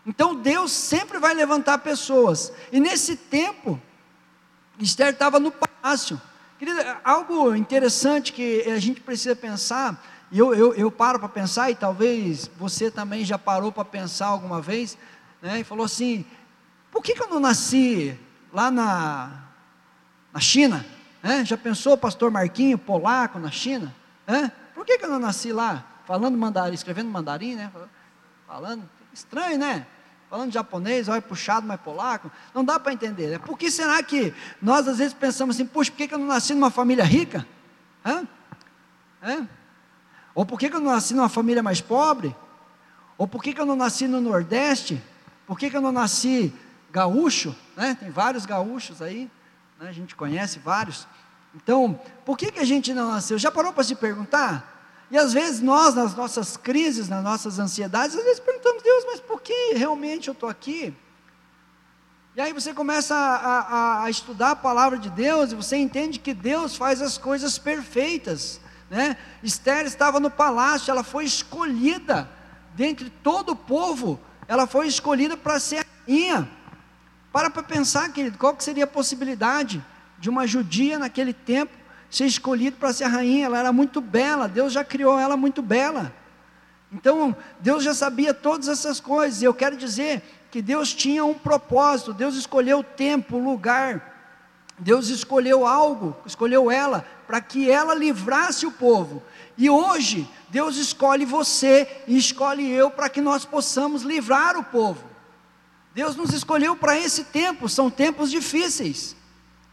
Então 0.05 0.35
Deus 0.35 0.73
sempre 0.73 1.19
vai 1.19 1.35
levantar 1.35 1.79
pessoas. 1.79 2.53
E 2.73 2.81
nesse 2.81 3.17
tempo, 3.17 3.81
Esther 4.79 5.11
estava 5.11 5.39
no 5.41 5.53
palácio. 5.53 6.21
Querida, 6.59 6.99
algo 7.05 7.55
interessante 7.55 8.33
que 8.33 8.63
a 8.63 8.79
gente 8.79 9.01
precisa 9.01 9.37
pensar, 9.37 10.03
e 10.31 10.39
eu, 10.39 10.55
eu, 10.55 10.75
eu 10.75 10.91
paro 10.91 11.19
para 11.19 11.29
pensar, 11.29 11.71
e 11.71 11.75
talvez 11.75 12.51
você 12.59 12.91
também 12.91 13.25
já 13.25 13.39
parou 13.39 13.71
para 13.71 13.85
pensar 13.85 14.27
alguma 14.27 14.61
vez, 14.61 14.99
né, 15.41 15.61
e 15.61 15.65
falou 15.65 15.85
assim: 15.85 16.25
por 16.91 17.03
que, 17.03 17.15
que 17.15 17.23
eu 17.23 17.29
não 17.29 17.41
nasci 17.41 18.19
lá 18.53 18.71
na, 18.71 19.45
na 20.33 20.41
China? 20.41 20.85
É? 21.23 21.45
Já 21.45 21.57
pensou, 21.57 21.97
pastor 21.97 22.31
Marquinho, 22.31 22.79
polaco 22.79 23.39
na 23.39 23.51
China? 23.51 23.95
É? 24.27 24.49
Por 24.75 24.85
que, 24.85 24.99
que 24.99 25.05
eu 25.05 25.11
não 25.11 25.19
nasci 25.19 25.53
lá? 25.53 25.85
Falando 26.05 26.39
mandarim, 26.39 26.75
escrevendo 26.75 27.11
mandarim, 27.11 27.55
né? 27.55 27.71
Falando, 28.47 28.89
estranho, 29.13 29.59
né? 29.59 29.87
Falando 30.31 30.53
japonês, 30.53 31.09
olha 31.09 31.23
puxado, 31.23 31.67
mas 31.67 31.81
polaco. 31.81 32.31
Não 32.55 32.65
dá 32.65 32.79
para 32.79 32.93
entender. 32.93 33.29
Né? 33.29 33.39
Por 33.39 33.57
que 33.57 33.71
será 33.71 34.03
que 34.03 34.35
nós 34.61 34.87
às 34.89 34.99
vezes 34.99 35.15
pensamos 35.15 35.57
assim, 35.57 35.67
puxa, 35.67 35.91
por 35.91 35.97
que, 35.97 36.09
que 36.09 36.15
eu 36.15 36.19
não 36.19 36.27
nasci 36.27 36.55
numa 36.55 36.71
família 36.71 37.05
rica? 37.05 37.47
Hã? 38.05 38.27
É? 39.23 39.47
Ou 40.37 40.45
por 40.45 40.59
que, 40.59 40.69
que 40.69 40.77
eu 40.77 40.81
não 40.81 40.93
nasci 40.93 41.15
numa 41.15 41.31
família 41.31 41.63
mais 41.63 41.81
pobre? 41.81 42.37
Ou 43.17 43.27
por 43.27 43.43
que, 43.43 43.55
que 43.55 43.61
eu 43.61 43.65
não 43.65 43.75
nasci 43.75 44.07
no 44.07 44.21
Nordeste? 44.21 45.03
Por 45.47 45.59
que, 45.59 45.71
que 45.71 45.77
eu 45.79 45.81
não 45.81 45.91
nasci 45.91 46.53
gaúcho? 46.93 47.57
Né? 47.75 47.97
Tem 47.99 48.11
vários 48.11 48.45
gaúchos 48.45 49.01
aí, 49.01 49.31
né? 49.81 49.89
a 49.89 49.93
gente 49.93 50.15
conhece 50.15 50.59
vários. 50.59 51.09
Então, 51.55 51.99
por 52.23 52.37
que, 52.37 52.53
que 52.53 52.61
a 52.61 52.67
gente 52.67 52.93
não 52.93 53.09
nasceu? 53.13 53.39
Já 53.39 53.51
parou 53.51 53.73
para 53.73 53.83
se 53.83 53.95
perguntar? 53.95 55.07
E 55.11 55.17
às 55.17 55.33
vezes 55.33 55.63
nós, 55.63 55.95
nas 55.95 56.15
nossas 56.15 56.55
crises, 56.55 57.09
nas 57.09 57.25
nossas 57.25 57.59
ansiedades, 57.59 58.15
às 58.15 58.23
vezes 58.23 58.39
perguntamos, 58.39 58.83
Deus, 58.83 59.05
mas 59.07 59.21
por 59.21 59.41
que 59.41 59.73
realmente 59.73 60.29
eu 60.29 60.33
estou 60.33 60.51
aqui? 60.51 60.95
E 62.35 62.41
aí 62.43 62.53
você 62.53 62.75
começa 62.75 63.15
a, 63.15 63.61
a, 63.61 64.05
a, 64.05 64.11
estudar 64.11 64.51
a 64.51 64.57
palavra 64.57 64.99
de 64.99 65.09
Deus 65.09 65.53
e 65.53 65.55
você 65.55 65.79
entende 65.79 66.19
que 66.19 66.35
Deus 66.35 66.77
faz 66.77 67.01
as 67.01 67.17
coisas 67.17 67.59
perfeitas. 67.59 68.61
Né? 68.91 69.17
Esther 69.43 69.87
estava 69.87 70.21
no 70.21 70.31
palácio, 70.31 70.91
ela 70.91 71.03
foi 71.03 71.25
escolhida 71.25 72.29
dentre 72.75 73.11
todo 73.11 73.53
o 73.53 73.57
povo, 73.57 74.21
ela 74.47 74.67
foi 74.67 74.87
escolhida 74.87 75.37
para 75.37 75.59
ser 75.59 75.85
rainha. 76.07 76.49
Para 77.33 77.51
para 77.51 77.63
pensar, 77.63 78.13
querido, 78.13 78.39
qual 78.39 78.55
que 78.55 78.63
seria 78.63 78.85
a 78.85 78.87
possibilidade 78.87 79.85
de 80.19 80.31
uma 80.31 80.47
judia 80.47 80.99
naquele 80.99 81.33
tempo 81.33 81.73
ser 82.11 82.27
escolhida 82.27 82.77
para 82.79 82.93
ser 82.93 83.07
rainha? 83.07 83.47
Ela 83.47 83.59
era 83.59 83.73
muito 83.73 84.01
bela, 84.01 84.49
Deus 84.49 84.73
já 84.73 84.85
criou 84.85 85.19
ela 85.19 85.37
muito 85.37 85.63
bela. 85.63 86.15
Então, 86.93 87.37
Deus 87.61 87.83
já 87.83 87.93
sabia 87.93 88.33
todas 88.33 88.69
essas 88.69 89.01
coisas, 89.01 89.43
eu 89.43 89.53
quero 89.53 89.77
dizer 89.77 90.23
que 90.51 90.63
Deus 90.63 90.95
tinha 90.95 91.25
um 91.25 91.35
propósito, 91.35 92.15
Deus 92.15 92.37
escolheu 92.37 92.79
o 92.79 92.85
tempo, 92.85 93.37
o 93.37 93.45
lugar, 93.45 94.15
Deus 94.79 95.09
escolheu 95.09 95.67
algo, 95.67 96.17
escolheu 96.25 96.71
ela, 96.71 97.05
para 97.27 97.41
que 97.41 97.71
ela 97.71 97.95
livrasse 97.95 98.67
o 98.67 98.73
povo. 98.73 99.23
E 99.59 99.69
hoje, 99.71 100.29
Deus 100.49 100.77
escolhe 100.77 101.25
você 101.25 102.03
e 102.07 102.17
escolhe 102.17 102.71
eu 102.71 102.91
para 102.91 103.09
que 103.09 103.21
nós 103.21 103.45
possamos 103.45 104.03
livrar 104.03 104.57
o 104.57 104.65
povo. 104.65 105.03
Deus 105.95 106.15
nos 106.15 106.33
escolheu 106.33 106.77
para 106.77 106.99
esse 106.99 107.25
tempo, 107.25 107.69
são 107.69 107.91
tempos 107.91 108.31
difíceis. 108.31 109.17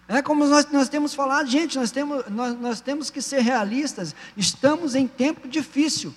É 0.07 0.21
como 0.21 0.45
nós, 0.45 0.65
nós 0.71 0.89
temos 0.89 1.13
falado, 1.13 1.49
gente, 1.49 1.77
nós 1.77 1.91
temos, 1.91 2.25
nós, 2.29 2.59
nós 2.59 2.81
temos 2.81 3.09
que 3.09 3.21
ser 3.21 3.41
realistas, 3.41 4.15
estamos 4.35 4.95
em 4.95 5.07
tempo 5.07 5.47
difícil. 5.47 6.13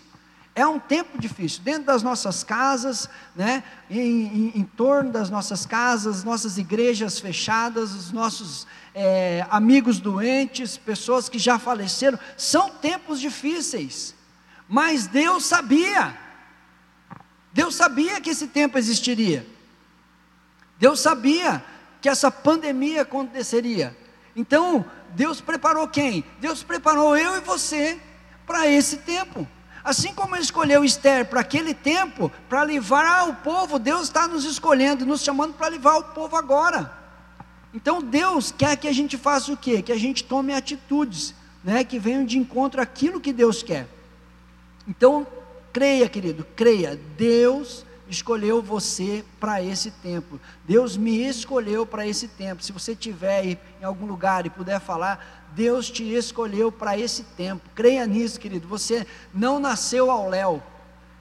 É 0.54 0.66
um 0.66 0.78
tempo 0.78 1.18
difícil, 1.18 1.62
dentro 1.62 1.84
das 1.84 2.02
nossas 2.02 2.42
casas, 2.42 3.10
né, 3.34 3.62
em, 3.90 3.98
em, 3.98 4.52
em 4.54 4.64
torno 4.64 5.12
das 5.12 5.28
nossas 5.28 5.66
casas, 5.66 6.24
nossas 6.24 6.56
igrejas 6.56 7.20
fechadas, 7.20 7.92
os 7.92 8.10
nossos 8.10 8.66
é, 8.98 9.46
amigos 9.50 10.00
doentes, 10.00 10.78
pessoas 10.78 11.28
que 11.28 11.38
já 11.38 11.58
faleceram, 11.58 12.18
são 12.34 12.70
tempos 12.70 13.20
difíceis, 13.20 14.14
mas 14.66 15.06
Deus 15.06 15.44
sabia, 15.44 16.16
Deus 17.52 17.74
sabia 17.74 18.22
que 18.22 18.30
esse 18.30 18.48
tempo 18.48 18.78
existiria, 18.78 19.46
Deus 20.78 20.98
sabia 20.98 21.62
que 22.00 22.08
essa 22.08 22.30
pandemia 22.30 23.02
aconteceria, 23.02 23.94
então 24.34 24.82
Deus 25.10 25.42
preparou 25.42 25.86
quem? 25.86 26.24
Deus 26.40 26.62
preparou 26.62 27.14
eu 27.18 27.36
e 27.36 27.40
você 27.40 28.00
para 28.46 28.66
esse 28.66 28.98
tempo. 28.98 29.46
Assim 29.84 30.14
como 30.14 30.34
ele 30.34 30.42
escolheu 30.42 30.84
Esther 30.84 31.26
para 31.26 31.40
aquele 31.40 31.74
tempo, 31.74 32.32
para 32.48 32.64
livrar 32.64 33.28
o 33.28 33.34
povo, 33.36 33.78
Deus 33.78 34.04
está 34.04 34.26
nos 34.26 34.44
escolhendo, 34.44 35.06
nos 35.06 35.22
chamando 35.22 35.52
para 35.54 35.68
livrar 35.68 35.98
o 35.98 36.04
povo 36.04 36.34
agora. 36.34 37.05
Então 37.76 38.00
Deus 38.00 38.50
quer 38.50 38.74
que 38.78 38.88
a 38.88 38.92
gente 38.92 39.18
faça 39.18 39.52
o 39.52 39.56
quê? 39.56 39.82
Que 39.82 39.92
a 39.92 39.98
gente 39.98 40.24
tome 40.24 40.54
atitudes, 40.54 41.34
né? 41.62 41.84
Que 41.84 41.98
venham 41.98 42.24
de 42.24 42.38
encontro 42.38 42.80
àquilo 42.80 43.20
que 43.20 43.34
Deus 43.34 43.62
quer. 43.62 43.86
Então, 44.88 45.26
creia, 45.74 46.08
querido, 46.08 46.46
creia. 46.56 46.98
Deus 47.18 47.84
escolheu 48.08 48.62
você 48.62 49.22
para 49.38 49.62
esse 49.62 49.90
tempo. 49.90 50.40
Deus 50.64 50.96
me 50.96 51.28
escolheu 51.28 51.84
para 51.84 52.06
esse 52.06 52.28
tempo. 52.28 52.62
Se 52.62 52.72
você 52.72 52.92
estiver 52.92 53.58
em 53.78 53.84
algum 53.84 54.06
lugar 54.06 54.46
e 54.46 54.50
puder 54.50 54.80
falar, 54.80 55.46
Deus 55.54 55.90
te 55.90 56.02
escolheu 56.14 56.72
para 56.72 56.98
esse 56.98 57.24
tempo. 57.24 57.68
Creia 57.74 58.06
nisso, 58.06 58.40
querido. 58.40 58.66
Você 58.68 59.06
não 59.34 59.60
nasceu 59.60 60.10
ao 60.10 60.30
léu. 60.30 60.62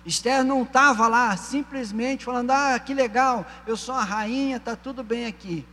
Esther 0.05 0.41
não 0.45 0.63
estava 0.63 1.05
lá 1.09 1.35
simplesmente 1.35 2.23
falando: 2.23 2.51
Ah, 2.51 2.79
que 2.79 2.93
legal, 2.93 3.45
eu 3.67 3.75
sou 3.75 3.93
a 3.93 4.05
rainha, 4.05 4.55
está 4.55 4.73
tudo 4.73 5.03
bem 5.03 5.25
aqui. 5.25 5.65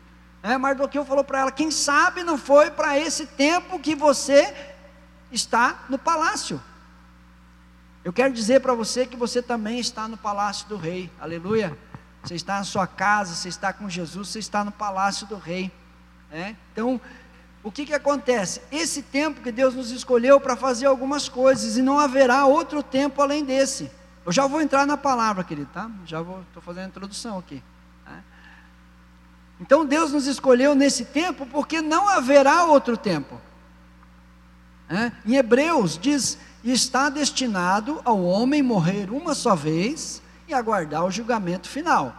É, 0.42 0.58
Mardoqueu 0.58 1.04
falou 1.04 1.22
para 1.22 1.40
ela: 1.40 1.52
Quem 1.52 1.70
sabe 1.70 2.22
não 2.22 2.36
foi 2.36 2.70
para 2.70 2.98
esse 2.98 3.26
tempo 3.26 3.78
que 3.78 3.94
você 3.94 4.52
está 5.30 5.84
no 5.88 5.98
palácio. 5.98 6.60
Eu 8.04 8.12
quero 8.12 8.34
dizer 8.34 8.60
para 8.60 8.74
você 8.74 9.06
que 9.06 9.16
você 9.16 9.40
também 9.40 9.78
está 9.78 10.08
no 10.08 10.16
palácio 10.16 10.68
do 10.68 10.76
rei, 10.76 11.10
aleluia. 11.20 11.78
Você 12.22 12.34
está 12.34 12.58
na 12.58 12.64
sua 12.64 12.86
casa, 12.86 13.34
você 13.34 13.48
está 13.48 13.72
com 13.72 13.88
Jesus, 13.88 14.28
você 14.28 14.38
está 14.40 14.64
no 14.64 14.72
palácio 14.72 15.26
do 15.26 15.36
rei. 15.36 15.70
É? 16.30 16.54
Então, 16.72 17.00
o 17.62 17.70
que, 17.70 17.86
que 17.86 17.94
acontece? 17.94 18.60
Esse 18.72 19.02
tempo 19.02 19.40
que 19.40 19.52
Deus 19.52 19.74
nos 19.74 19.90
escolheu 19.90 20.40
para 20.40 20.56
fazer 20.56 20.86
algumas 20.86 21.28
coisas, 21.28 21.76
e 21.76 21.82
não 21.82 21.98
haverá 21.98 22.44
outro 22.46 22.82
tempo 22.82 23.22
além 23.22 23.44
desse. 23.44 23.90
Eu 24.24 24.32
já 24.32 24.46
vou 24.46 24.60
entrar 24.60 24.86
na 24.86 24.96
palavra, 24.96 25.44
querido, 25.44 25.70
tá? 25.72 25.90
Já 26.06 26.22
vou, 26.22 26.40
estou 26.42 26.62
fazendo 26.62 26.84
a 26.84 26.88
introdução 26.88 27.38
aqui. 27.38 27.62
Então 29.62 29.86
Deus 29.86 30.12
nos 30.12 30.26
escolheu 30.26 30.74
nesse 30.74 31.04
tempo 31.04 31.46
porque 31.46 31.80
não 31.80 32.08
haverá 32.08 32.64
outro 32.64 32.96
tempo. 32.96 33.40
É? 34.90 35.12
Em 35.24 35.36
Hebreus 35.36 35.96
diz: 35.96 36.36
está 36.64 37.08
destinado 37.08 38.02
ao 38.04 38.20
homem 38.24 38.60
morrer 38.60 39.08
uma 39.08 39.34
só 39.34 39.54
vez 39.54 40.20
e 40.48 40.52
aguardar 40.52 41.04
o 41.04 41.12
julgamento 41.12 41.68
final. 41.68 42.12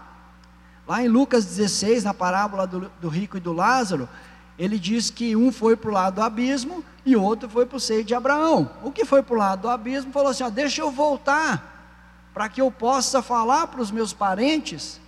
Lá 0.88 1.04
em 1.04 1.10
Lucas 1.10 1.44
16, 1.46 2.06
na 2.06 2.14
parábola 2.14 2.66
do, 2.66 2.90
do 3.02 3.10
rico 3.10 3.36
e 3.36 3.42
do 3.42 3.52
Lázaro, 3.52 4.08
ele 4.58 4.80
diz 4.80 5.10
que 5.10 5.36
um 5.36 5.52
foi 5.52 5.76
para 5.76 5.90
o 5.90 5.94
lado 5.94 6.16
do 6.16 6.22
abismo 6.22 6.84
e 7.06 7.14
outro 7.14 7.50
foi 7.50 7.66
para 7.66 7.76
o 7.76 7.80
seio 7.80 8.06
de 8.06 8.16
Abraão. 8.16 8.72
O 8.82 8.92
que 8.92 9.04
foi 9.04 9.22
para 9.22 9.36
o 9.36 9.38
lado 9.38 9.64
do 9.64 9.70
abismo 9.70 10.14
falou 10.14 10.30
assim: 10.30 10.44
ó, 10.44 10.50
deixa 10.50 10.80
eu 10.80 10.90
voltar, 10.90 12.32
para 12.34 12.48
que 12.48 12.62
eu 12.62 12.72
possa 12.72 13.22
falar 13.22 13.68
para 13.68 13.82
os 13.82 13.92
meus 13.92 14.14
parentes, 14.14 15.02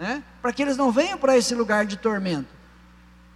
né, 0.00 0.24
para 0.40 0.50
que 0.50 0.62
eles 0.62 0.78
não 0.78 0.90
venham 0.90 1.18
para 1.18 1.36
esse 1.36 1.54
lugar 1.54 1.84
de 1.84 1.98
tormento. 1.98 2.48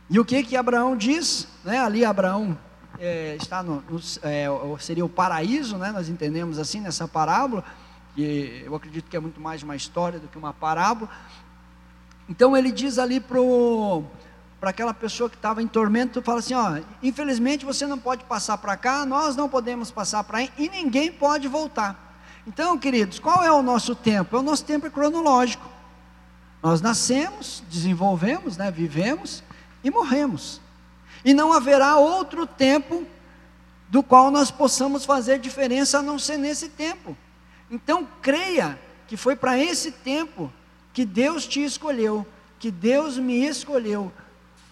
E 0.09 0.18
o 0.18 0.25
que 0.25 0.42
que 0.42 0.56
Abraão 0.56 0.97
diz? 0.97 1.47
Né, 1.62 1.78
ali 1.78 2.06
Abraão 2.06 2.59
é, 2.99 3.37
está 3.37 3.62
no, 3.62 3.83
no 3.83 4.00
é, 4.23 4.47
seria 4.80 5.04
o 5.04 5.09
paraíso, 5.09 5.76
né, 5.76 5.92
nós 5.92 6.09
entendemos 6.09 6.59
assim 6.59 6.80
nessa 6.80 7.06
parábola, 7.06 7.62
que 8.14 8.62
eu 8.64 8.75
acredito 8.75 9.11
que 9.11 9.16
é 9.16 9.21
muito 9.21 9.40
mais 9.40 9.62
uma 9.62 9.76
história 9.76 10.18
do 10.18 10.26
que 10.26 10.38
uma 10.38 10.54
parábola. 10.54 11.11
Então 12.28 12.56
ele 12.56 12.73
diz 12.73 12.99
ali 12.99 13.21
para 13.21 14.71
aquela 14.71 14.94
pessoa 14.94 15.28
que 15.28 15.37
estava 15.37 15.62
em 15.62 15.66
tormento, 15.66 16.23
fala 16.23 16.38
assim: 16.38 16.54
ó, 16.54 16.80
infelizmente 17.02 17.66
você 17.66 17.87
não 17.87 17.99
pode 17.99 18.25
passar 18.25 18.56
para 18.56 18.75
cá, 18.76 19.04
nós 19.04 19.37
não 19.37 19.50
podemos 19.50 19.90
passar 19.90 20.25
para 20.25 20.38
aí 20.38 20.50
e 20.56 20.71
ninguém 20.71 21.12
pode 21.12 21.47
voltar. 21.49 22.16
Então, 22.47 22.78
queridos, 22.78 23.18
qual 23.18 23.42
é 23.42 23.50
o 23.50 23.62
nosso 23.62 23.94
tempo? 23.94 24.38
O 24.38 24.42
nosso 24.42 24.64
tempo 24.64 24.87
é 24.87 24.90
cronológico. 24.90 25.74
Nós 26.64 26.80
nascemos, 26.80 27.62
desenvolvemos, 27.68 28.56
né, 28.56 28.71
vivemos 28.71 29.42
e 29.85 29.90
morremos. 29.90 30.62
E 31.23 31.35
não 31.35 31.52
haverá 31.52 31.99
outro 31.99 32.47
tempo 32.47 33.06
do 33.90 34.02
qual 34.02 34.30
nós 34.30 34.50
possamos 34.50 35.04
fazer 35.04 35.38
diferença 35.38 35.99
a 35.99 36.02
não 36.02 36.18
ser 36.18 36.38
nesse 36.38 36.71
tempo. 36.71 37.14
Então, 37.71 38.09
creia 38.23 38.80
que 39.06 39.14
foi 39.14 39.37
para 39.37 39.59
esse 39.59 39.92
tempo 39.92 40.50
que 40.94 41.04
Deus 41.04 41.47
te 41.47 41.62
escolheu, 41.62 42.26
que 42.59 42.71
Deus 42.71 43.18
me 43.18 43.44
escolheu 43.44 44.11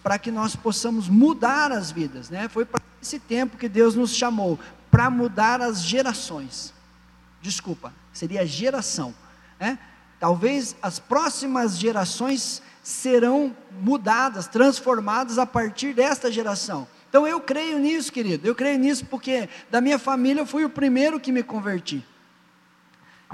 para 0.01 0.17
que 0.17 0.31
nós 0.31 0.55
possamos 0.55 1.07
mudar 1.07 1.71
as 1.71 1.91
vidas, 1.91 2.27
né? 2.27 2.49
Foi 2.49 2.65
para 2.65 2.81
esse 3.03 3.19
tempo 3.19 3.55
que 3.55 3.69
Deus 3.69 3.93
nos 3.93 4.15
chamou 4.15 4.57
para 4.89 5.11
mudar 5.11 5.61
as 5.61 5.83
gerações. 5.83 6.73
Desculpa, 7.39 7.93
seria 8.11 8.47
geração, 8.47 9.13
né? 9.59 9.77
Talvez 10.19 10.75
as 10.81 10.99
próximas 10.99 11.77
gerações 11.77 12.61
serão 12.83 13.55
mudadas, 13.71 14.47
transformadas 14.47 15.37
a 15.37 15.45
partir 15.45 15.93
desta 15.93 16.31
geração. 16.31 16.87
Então 17.09 17.27
eu 17.27 17.39
creio 17.39 17.77
nisso, 17.79 18.11
querido. 18.11 18.47
Eu 18.47 18.55
creio 18.55 18.79
nisso 18.79 19.05
porque 19.05 19.47
da 19.69 19.79
minha 19.79 19.99
família 19.99 20.41
eu 20.41 20.45
fui 20.45 20.65
o 20.65 20.69
primeiro 20.69 21.19
que 21.19 21.31
me 21.31 21.43
converti. 21.43 22.03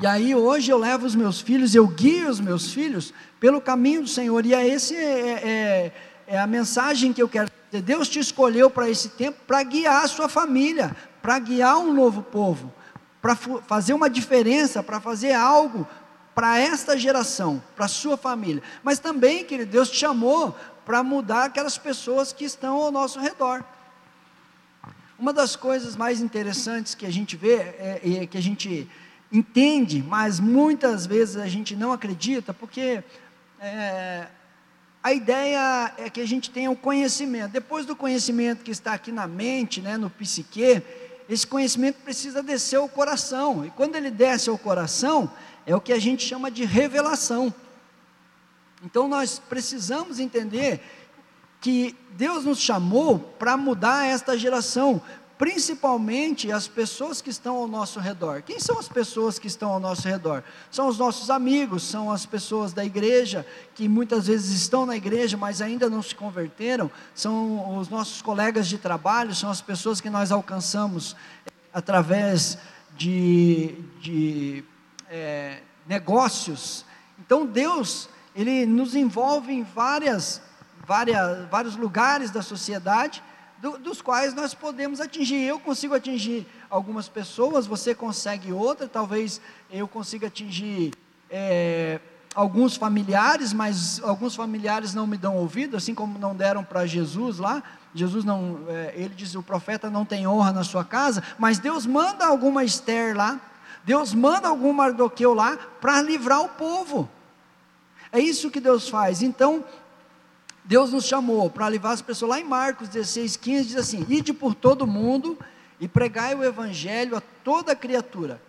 E 0.01 0.07
aí 0.07 0.35
hoje 0.35 0.71
eu 0.71 0.77
levo 0.77 1.05
os 1.05 1.15
meus 1.15 1.41
filhos, 1.41 1.73
eu 1.73 1.87
guio 1.87 2.29
os 2.29 2.39
meus 2.39 2.71
filhos 2.71 3.13
pelo 3.39 3.59
caminho 3.59 4.01
do 4.01 4.07
Senhor. 4.07 4.45
E 4.45 4.53
é 4.53 4.67
esse 4.67 4.95
é, 4.95 5.29
é, 5.43 5.93
é 6.27 6.39
a 6.39 6.47
mensagem 6.47 7.11
que 7.11 7.21
eu 7.21 7.27
quero 7.27 7.49
dizer. 7.71 7.81
Deus 7.81 8.07
te 8.07 8.19
escolheu 8.19 8.69
para 8.69 8.89
esse 8.89 9.09
tempo 9.09 9.39
para 9.45 9.63
guiar 9.63 10.03
a 10.03 10.07
sua 10.07 10.29
família, 10.29 10.95
para 11.21 11.39
guiar 11.39 11.77
um 11.77 11.93
novo 11.93 12.21
povo, 12.21 12.73
para 13.21 13.35
fazer 13.35 13.93
uma 13.93 14.09
diferença, 14.09 14.81
para 14.81 14.99
fazer 14.99 15.33
algo 15.33 15.87
para 16.39 16.57
esta 16.57 16.97
geração, 16.97 17.61
para 17.75 17.83
a 17.83 17.89
sua 17.89 18.15
família. 18.15 18.63
Mas 18.81 18.97
também, 18.97 19.43
querido, 19.43 19.69
Deus 19.69 19.89
te 19.89 19.97
chamou 19.97 20.55
para 20.85 21.03
mudar 21.03 21.43
aquelas 21.43 21.77
pessoas 21.77 22.31
que 22.31 22.45
estão 22.45 22.77
ao 22.77 22.93
nosso 22.93 23.19
redor. 23.19 23.61
Uma 25.19 25.33
das 25.33 25.57
coisas 25.57 25.97
mais 25.97 26.21
interessantes 26.21 26.95
que 26.95 27.05
a 27.05 27.11
gente 27.11 27.35
vê, 27.35 27.55
é, 27.55 27.99
é 28.21 28.25
que 28.25 28.37
a 28.37 28.41
gente 28.41 28.89
entende, 29.29 30.01
mas 30.01 30.39
muitas 30.39 31.05
vezes 31.05 31.35
a 31.35 31.45
gente 31.45 31.75
não 31.75 31.91
acredita, 31.91 32.53
porque 32.53 33.03
é, 33.59 34.27
a 35.03 35.11
ideia 35.11 35.93
é 35.97 36.09
que 36.09 36.21
a 36.21 36.25
gente 36.25 36.49
tenha 36.51 36.71
o 36.71 36.75
conhecimento. 36.77 37.51
Depois 37.51 37.85
do 37.85 37.97
conhecimento 37.97 38.63
que 38.63 38.71
está 38.71 38.93
aqui 38.93 39.11
na 39.11 39.27
mente, 39.27 39.81
né, 39.81 39.97
no 39.97 40.09
psique, 40.09 40.81
esse 41.27 41.45
conhecimento 41.45 41.97
precisa 41.97 42.41
descer 42.41 42.77
ao 42.77 42.87
coração. 42.87 43.65
E 43.65 43.71
quando 43.71 43.97
ele 43.97 44.09
desce 44.09 44.49
ao 44.49 44.57
coração, 44.57 45.29
é 45.71 45.75
o 45.75 45.81
que 45.81 45.93
a 45.93 45.99
gente 45.99 46.25
chama 46.25 46.49
de 46.49 46.65
revelação. 46.65 47.53
Então 48.83 49.07
nós 49.07 49.37
precisamos 49.37 50.19
entender 50.19 50.81
que 51.61 51.95
Deus 52.11 52.43
nos 52.43 52.59
chamou 52.59 53.19
para 53.19 53.55
mudar 53.55 54.07
esta 54.07 54.35
geração, 54.35 54.99
principalmente 55.37 56.51
as 56.51 56.67
pessoas 56.67 57.21
que 57.21 57.29
estão 57.29 57.55
ao 57.55 57.67
nosso 57.67 57.99
redor. 57.99 58.41
Quem 58.41 58.59
são 58.59 58.79
as 58.79 58.87
pessoas 58.87 59.37
que 59.37 59.45
estão 59.45 59.69
ao 59.69 59.79
nosso 59.79 60.07
redor? 60.07 60.43
São 60.71 60.87
os 60.87 60.97
nossos 60.97 61.29
amigos, 61.29 61.83
são 61.83 62.11
as 62.11 62.25
pessoas 62.25 62.73
da 62.73 62.83
igreja, 62.83 63.45
que 63.75 63.87
muitas 63.87 64.25
vezes 64.25 64.59
estão 64.59 64.87
na 64.87 64.97
igreja, 64.97 65.37
mas 65.37 65.61
ainda 65.61 65.87
não 65.87 66.01
se 66.01 66.15
converteram, 66.15 66.89
são 67.13 67.77
os 67.77 67.89
nossos 67.89 68.23
colegas 68.23 68.67
de 68.67 68.79
trabalho, 68.79 69.35
são 69.35 69.51
as 69.51 69.61
pessoas 69.61 70.01
que 70.01 70.09
nós 70.09 70.31
alcançamos 70.31 71.15
através 71.71 72.57
de, 72.97 73.75
de 74.01 74.63
é, 75.09 75.61
negócios. 75.87 76.85
Então 77.17 77.45
Deus, 77.45 78.07
Ele 78.35 78.65
nos 78.65 78.95
envolve 78.95 79.51
em 79.51 79.63
várias, 79.63 80.41
várias, 80.85 81.49
vários 81.49 81.75
lugares 81.75 82.31
da 82.31 82.41
sociedade, 82.41 83.23
do, 83.57 83.77
dos 83.77 84.01
quais 84.01 84.33
nós 84.33 84.53
podemos 84.53 85.01
atingir. 85.01 85.41
Eu 85.43 85.59
consigo 85.59 85.93
atingir 85.93 86.47
algumas 86.69 87.09
pessoas, 87.09 87.65
você 87.65 87.93
consegue 87.93 88.53
outra, 88.53 88.87
talvez 88.87 89.41
eu 89.69 89.87
consiga 89.87 90.27
atingir 90.27 90.93
é, 91.29 91.99
alguns 92.33 92.75
familiares, 92.75 93.51
mas 93.53 94.01
alguns 94.03 94.35
familiares 94.35 94.93
não 94.93 95.05
me 95.05 95.17
dão 95.17 95.35
ouvido, 95.35 95.75
assim 95.75 95.93
como 95.93 96.17
não 96.17 96.35
deram 96.35 96.63
para 96.63 96.85
Jesus 96.85 97.37
lá. 97.37 97.61
Jesus 97.93 98.23
não, 98.23 98.59
é, 98.67 98.93
ele 98.95 99.13
diz: 99.13 99.35
o 99.35 99.43
profeta 99.43 99.89
não 99.89 100.05
tem 100.05 100.27
honra 100.27 100.51
na 100.51 100.63
sua 100.63 100.85
casa, 100.85 101.23
mas 101.37 101.59
Deus 101.59 101.85
manda 101.85 102.25
alguma 102.25 102.63
Esther 102.63 103.15
lá, 103.15 103.39
Deus 103.83 104.13
manda 104.13 104.47
algum 104.47 104.73
Mardoqueu 104.73 105.33
lá 105.33 105.57
para 105.79 106.01
livrar 106.01 106.41
o 106.41 106.49
povo. 106.49 107.09
É 108.11 108.19
isso 108.19 108.49
que 108.49 108.59
Deus 108.59 108.89
faz. 108.89 109.21
Então, 109.21 109.63
Deus 110.63 110.91
nos 110.91 111.05
chamou 111.05 111.49
para 111.49 111.67
levar 111.67 111.91
as 111.91 112.01
pessoas 112.01 112.29
lá 112.29 112.39
em 112.39 112.43
Marcos 112.43 112.89
16, 112.89 113.37
15, 113.37 113.67
diz 113.69 113.75
assim: 113.75 114.05
Ide 114.09 114.33
por 114.33 114.53
todo 114.53 114.85
mundo 114.85 115.37
e 115.79 115.87
pregai 115.87 116.35
o 116.35 116.43
evangelho 116.43 117.15
a 117.15 117.21
toda 117.43 117.75
criatura. 117.75 118.41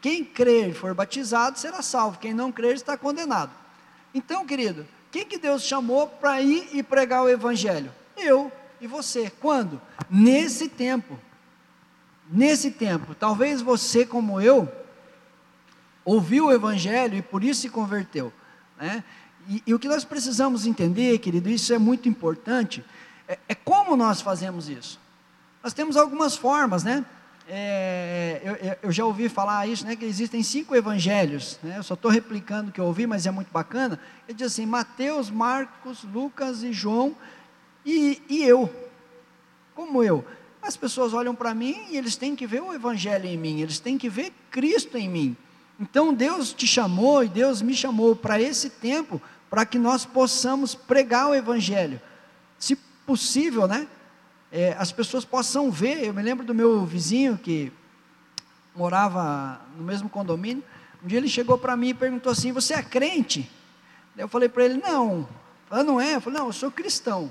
Quem 0.00 0.24
crer 0.24 0.70
e 0.70 0.74
for 0.74 0.94
batizado 0.94 1.58
será 1.58 1.82
salvo, 1.82 2.18
quem 2.18 2.32
não 2.32 2.52
crer 2.52 2.74
está 2.74 2.96
condenado. 2.96 3.50
Então, 4.14 4.46
querido, 4.46 4.86
quem 5.10 5.24
que 5.24 5.38
Deus 5.38 5.62
chamou 5.62 6.06
para 6.06 6.40
ir 6.40 6.68
e 6.72 6.82
pregar 6.82 7.22
o 7.22 7.28
evangelho? 7.28 7.92
Eu 8.16 8.52
e 8.80 8.86
você. 8.86 9.30
Quando? 9.40 9.80
Nesse 10.10 10.68
tempo. 10.68 11.18
Nesse 12.30 12.70
tempo. 12.70 13.14
Talvez 13.14 13.62
você, 13.62 14.04
como 14.04 14.40
eu, 14.40 14.70
ouviu 16.04 16.46
o 16.46 16.52
evangelho 16.52 17.16
e 17.16 17.22
por 17.22 17.42
isso 17.42 17.62
se 17.62 17.68
converteu. 17.68 18.32
Né? 18.78 19.02
E, 19.48 19.62
e, 19.66 19.74
o 19.74 19.78
que 19.78 19.88
nós 19.88 20.04
precisamos 20.04 20.66
entender, 20.66 21.18
querido, 21.18 21.48
isso 21.48 21.72
é 21.72 21.78
muito 21.78 22.08
importante, 22.08 22.84
é, 23.26 23.38
é 23.48 23.54
como 23.54 23.96
nós 23.96 24.20
fazemos 24.20 24.68
isso. 24.68 25.00
Nós 25.62 25.72
temos 25.72 25.96
algumas 25.96 26.36
formas, 26.36 26.84
né? 26.84 27.04
É, 27.50 28.42
eu, 28.44 28.88
eu, 28.88 28.92
já 28.92 29.06
ouvi 29.06 29.26
falar 29.28 29.66
isso, 29.66 29.86
né? 29.86 29.96
Que 29.96 30.04
existem 30.04 30.42
cinco 30.42 30.76
evangelhos, 30.76 31.58
né? 31.62 31.78
Eu 31.78 31.82
só 31.82 31.94
estou 31.94 32.10
replicando 32.10 32.68
o 32.68 32.72
que 32.72 32.80
eu 32.80 32.84
ouvi, 32.84 33.06
mas 33.06 33.26
é 33.26 33.30
muito 33.30 33.50
bacana. 33.50 33.98
Ele 34.28 34.36
diz 34.36 34.48
assim: 34.48 34.66
Mateus, 34.66 35.30
Marcos, 35.30 36.04
Lucas 36.04 36.62
e 36.62 36.74
João 36.74 37.16
e, 37.84 38.22
e 38.28 38.44
eu. 38.44 38.70
Como 39.74 40.02
eu? 40.04 40.24
As 40.62 40.76
pessoas 40.76 41.14
olham 41.14 41.34
para 41.34 41.54
mim 41.54 41.86
e 41.90 41.96
eles 41.96 42.16
têm 42.16 42.36
que 42.36 42.46
ver 42.46 42.62
o 42.62 42.74
evangelho 42.74 43.26
em 43.26 43.36
mim, 43.36 43.60
eles 43.60 43.78
têm 43.78 43.96
que 43.96 44.08
ver 44.08 44.32
Cristo 44.50 44.96
em 44.98 45.08
mim. 45.08 45.36
Então 45.80 46.12
Deus 46.12 46.52
te 46.52 46.66
chamou 46.66 47.22
e 47.22 47.28
Deus 47.28 47.62
me 47.62 47.74
chamou 47.74 48.16
para 48.16 48.40
esse 48.40 48.68
tempo 48.68 49.22
para 49.48 49.64
que 49.64 49.78
nós 49.78 50.04
possamos 50.04 50.74
pregar 50.74 51.28
o 51.28 51.34
Evangelho. 51.34 52.00
Se 52.58 52.76
possível, 53.06 53.66
né? 53.66 53.86
É, 54.50 54.74
as 54.78 54.92
pessoas 54.92 55.24
possam 55.24 55.70
ver. 55.70 56.04
Eu 56.04 56.12
me 56.12 56.22
lembro 56.22 56.44
do 56.44 56.54
meu 56.54 56.84
vizinho 56.84 57.38
que 57.38 57.72
morava 58.74 59.60
no 59.76 59.84
mesmo 59.84 60.08
condomínio. 60.08 60.64
Um 61.02 61.06
dia 61.06 61.18
ele 61.18 61.28
chegou 61.28 61.56
para 61.56 61.76
mim 61.76 61.90
e 61.90 61.94
perguntou 61.94 62.32
assim: 62.32 62.52
Você 62.52 62.74
é 62.74 62.82
crente? 62.82 63.50
Eu 64.16 64.28
falei 64.28 64.48
para 64.48 64.64
ele: 64.64 64.78
Não. 64.78 65.28
Ah, 65.70 65.84
não 65.84 66.00
é? 66.00 66.16
Eu 66.16 66.20
falei: 66.20 66.38
Não, 66.40 66.46
eu 66.46 66.52
sou 66.52 66.70
cristão. 66.70 67.30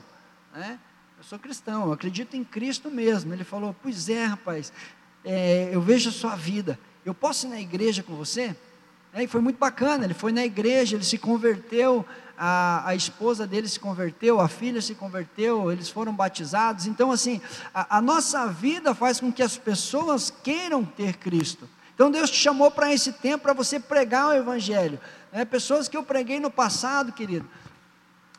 Né? 0.54 0.80
Eu 1.17 1.23
sou 1.23 1.39
cristão, 1.39 1.88
eu 1.88 1.93
acredito 1.93 2.38
em 2.38 2.43
Cristo 2.43 2.91
mesmo. 2.91 3.34
Ele 3.34 3.43
falou: 3.43 3.75
Pois 3.82 4.08
é, 4.08 4.25
rapaz, 4.25 4.71
é, 5.25 5.69
eu 5.73 5.82
vejo 5.82 6.10
a 6.10 6.12
sua 6.12 6.36
vida. 6.36 6.80
Eu 7.03 7.13
posso 7.13 7.47
ir 7.47 7.49
na 7.49 7.60
igreja 7.60 8.03
com 8.03 8.15
você? 8.15 8.56
É, 9.12 9.23
e 9.23 9.27
foi 9.27 9.41
muito 9.41 9.58
bacana, 9.58 10.06
ele 10.06 10.13
foi 10.13 10.32
na 10.32 10.45
igreja, 10.45 10.95
ele 10.95 11.03
se 11.03 11.17
converteu, 11.17 12.06
a, 12.38 12.88
a 12.89 12.95
esposa 12.95 13.47
dele 13.47 13.67
se 13.67 13.80
converteu, 13.80 14.39
a 14.39 14.47
filha 14.47 14.80
se 14.80 14.93
converteu, 14.93 15.71
eles 15.71 15.89
foram 15.89 16.13
batizados. 16.13 16.86
Então, 16.86 17.12
assim, 17.12 17.41
a, 17.73 17.97
a 17.97 18.01
nossa 18.01 18.45
vida 18.45 18.93
faz 18.93 19.19
com 19.19 19.32
que 19.32 19.41
as 19.41 19.58
pessoas 19.58 20.32
queiram 20.43 20.86
ter 20.86 21.17
Cristo. 21.17 21.67
Então, 21.95 22.12
Deus 22.12 22.30
te 22.30 22.38
chamou 22.38 22.69
para 22.69 22.93
esse 22.93 23.12
tempo 23.12 23.41
para 23.41 23.53
você 23.53 23.80
pregar 23.80 24.27
o 24.27 24.34
Evangelho. 24.34 24.99
É, 25.32 25.43
pessoas 25.43 25.88
que 25.88 25.97
eu 25.97 26.03
preguei 26.03 26.39
no 26.39 26.51
passado, 26.51 27.12
querido, 27.12 27.49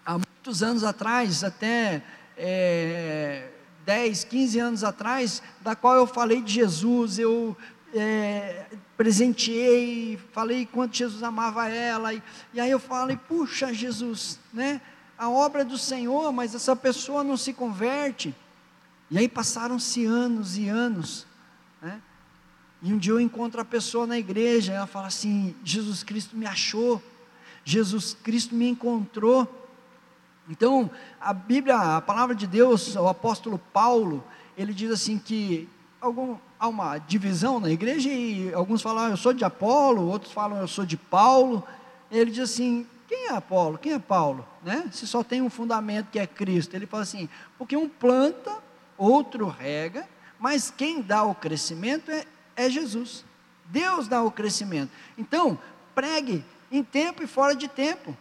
há 0.06 0.12
muitos 0.12 0.62
anos 0.62 0.84
atrás, 0.84 1.42
até 1.42 2.04
é, 2.38 3.48
10, 3.84 4.24
15 4.24 4.58
anos 4.58 4.84
atrás, 4.84 5.42
da 5.60 5.74
qual 5.74 5.96
eu 5.96 6.06
falei 6.06 6.40
de 6.40 6.52
Jesus, 6.52 7.18
eu 7.18 7.56
é, 7.94 8.66
presenteei, 8.96 10.18
falei 10.32 10.66
quanto 10.66 10.96
Jesus 10.96 11.22
amava 11.22 11.68
ela, 11.68 12.14
e, 12.14 12.22
e 12.54 12.60
aí 12.60 12.70
eu 12.70 12.78
falei, 12.78 13.16
puxa 13.16 13.72
Jesus, 13.72 14.38
né? 14.52 14.80
A 15.16 15.28
obra 15.28 15.64
do 15.64 15.76
Senhor, 15.76 16.32
mas 16.32 16.54
essa 16.54 16.76
pessoa 16.76 17.24
não 17.24 17.36
se 17.36 17.52
converte. 17.52 18.32
E 19.10 19.18
aí 19.18 19.28
passaram-se 19.28 20.04
anos 20.04 20.56
e 20.56 20.68
anos, 20.68 21.26
né? 21.82 22.00
E 22.80 22.92
um 22.92 22.98
dia 22.98 23.12
eu 23.12 23.20
encontro 23.20 23.60
a 23.60 23.64
pessoa 23.64 24.06
na 24.06 24.18
igreja, 24.18 24.74
ela 24.74 24.86
fala 24.86 25.08
assim: 25.08 25.56
Jesus 25.64 26.04
Cristo 26.04 26.36
me 26.36 26.46
achou, 26.46 27.02
Jesus 27.64 28.16
Cristo 28.22 28.54
me 28.54 28.68
encontrou. 28.68 29.57
Então, 30.48 30.90
a 31.20 31.32
Bíblia, 31.32 31.96
a 31.96 32.00
palavra 32.00 32.34
de 32.34 32.46
Deus, 32.46 32.96
o 32.96 33.06
apóstolo 33.06 33.58
Paulo, 33.72 34.24
ele 34.56 34.72
diz 34.72 34.90
assim 34.90 35.18
que 35.18 35.68
algum, 36.00 36.36
há 36.58 36.68
uma 36.68 36.98
divisão 36.98 37.60
na 37.60 37.70
igreja 37.70 38.08
e 38.08 38.52
alguns 38.54 38.80
falam, 38.80 39.06
ah, 39.06 39.10
eu 39.10 39.16
sou 39.16 39.32
de 39.32 39.44
Apolo, 39.44 40.06
outros 40.06 40.32
falam, 40.32 40.58
eu 40.58 40.68
sou 40.68 40.86
de 40.86 40.96
Paulo. 40.96 41.62
Ele 42.10 42.30
diz 42.30 42.50
assim, 42.50 42.86
quem 43.06 43.26
é 43.26 43.32
Apolo? 43.32 43.78
Quem 43.78 43.92
é 43.92 43.98
Paulo? 43.98 44.46
Né? 44.62 44.88
Se 44.92 45.06
só 45.06 45.22
tem 45.22 45.42
um 45.42 45.50
fundamento 45.50 46.10
que 46.10 46.18
é 46.18 46.26
Cristo. 46.26 46.74
Ele 46.74 46.86
fala 46.86 47.02
assim, 47.02 47.28
porque 47.56 47.76
um 47.76 47.88
planta, 47.88 48.56
outro 48.96 49.46
rega, 49.48 50.08
mas 50.38 50.70
quem 50.70 51.02
dá 51.02 51.24
o 51.24 51.34
crescimento 51.34 52.10
é, 52.10 52.24
é 52.56 52.70
Jesus. 52.70 53.24
Deus 53.66 54.08
dá 54.08 54.22
o 54.22 54.30
crescimento. 54.30 54.90
Então, 55.16 55.58
pregue 55.94 56.44
em 56.70 56.82
tempo 56.82 57.22
e 57.22 57.26
fora 57.26 57.54
de 57.54 57.68
tempo. 57.68 58.16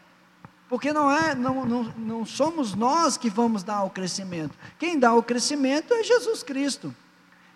Porque 0.70 0.92
não, 0.92 1.10
é, 1.10 1.34
não, 1.34 1.66
não, 1.66 1.84
não 1.84 2.26
somos 2.26 2.74
nós 2.76 3.16
que 3.16 3.30
vamos 3.30 3.64
dar 3.64 3.84
o 3.84 3.90
crescimento. 3.90 4.58
Quem 4.78 5.00
dá 5.00 5.14
o 5.14 5.24
crescimento 5.24 5.94
é 5.94 6.04
Jesus 6.04 6.44
Cristo. 6.44 6.94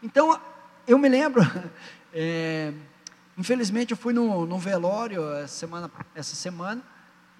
Então, 0.01 0.39
eu 0.87 0.97
me 0.97 1.09
lembro, 1.09 1.41
é, 2.13 2.73
infelizmente 3.37 3.91
eu 3.91 3.97
fui 3.97 4.13
num, 4.13 4.45
num 4.45 4.57
velório 4.57 5.29
essa 5.35 5.55
semana, 5.55 5.91
essa 6.15 6.35
semana, 6.35 6.81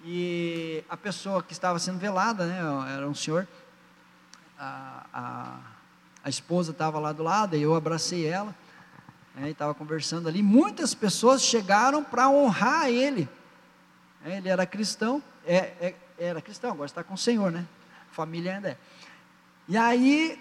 e 0.04 0.84
a 0.90 0.96
pessoa 0.96 1.42
que 1.42 1.52
estava 1.52 1.78
sendo 1.78 1.98
velada, 1.98 2.44
né, 2.44 2.58
era 2.94 3.08
um 3.08 3.14
senhor, 3.14 3.48
a, 4.58 5.06
a, 5.12 5.58
a 6.24 6.28
esposa 6.28 6.72
estava 6.72 6.98
lá 6.98 7.12
do 7.12 7.22
lado, 7.22 7.56
e 7.56 7.62
eu 7.62 7.74
abracei 7.74 8.26
ela, 8.26 8.54
né, 9.34 9.48
e 9.48 9.52
estava 9.52 9.72
conversando 9.72 10.28
ali. 10.28 10.42
Muitas 10.42 10.94
pessoas 10.94 11.42
chegaram 11.42 12.04
para 12.04 12.28
honrar 12.28 12.90
ele. 12.90 13.26
Ele 14.24 14.48
era 14.48 14.66
cristão, 14.66 15.22
é, 15.46 15.56
é, 15.80 15.94
era 16.18 16.40
cristão, 16.40 16.70
agora 16.70 16.86
está 16.86 17.02
com 17.02 17.14
o 17.14 17.18
Senhor, 17.18 17.50
né? 17.50 17.66
Família 18.10 18.56
ainda 18.56 18.70
é. 18.70 18.76
E 19.68 19.76
aí, 19.76 20.40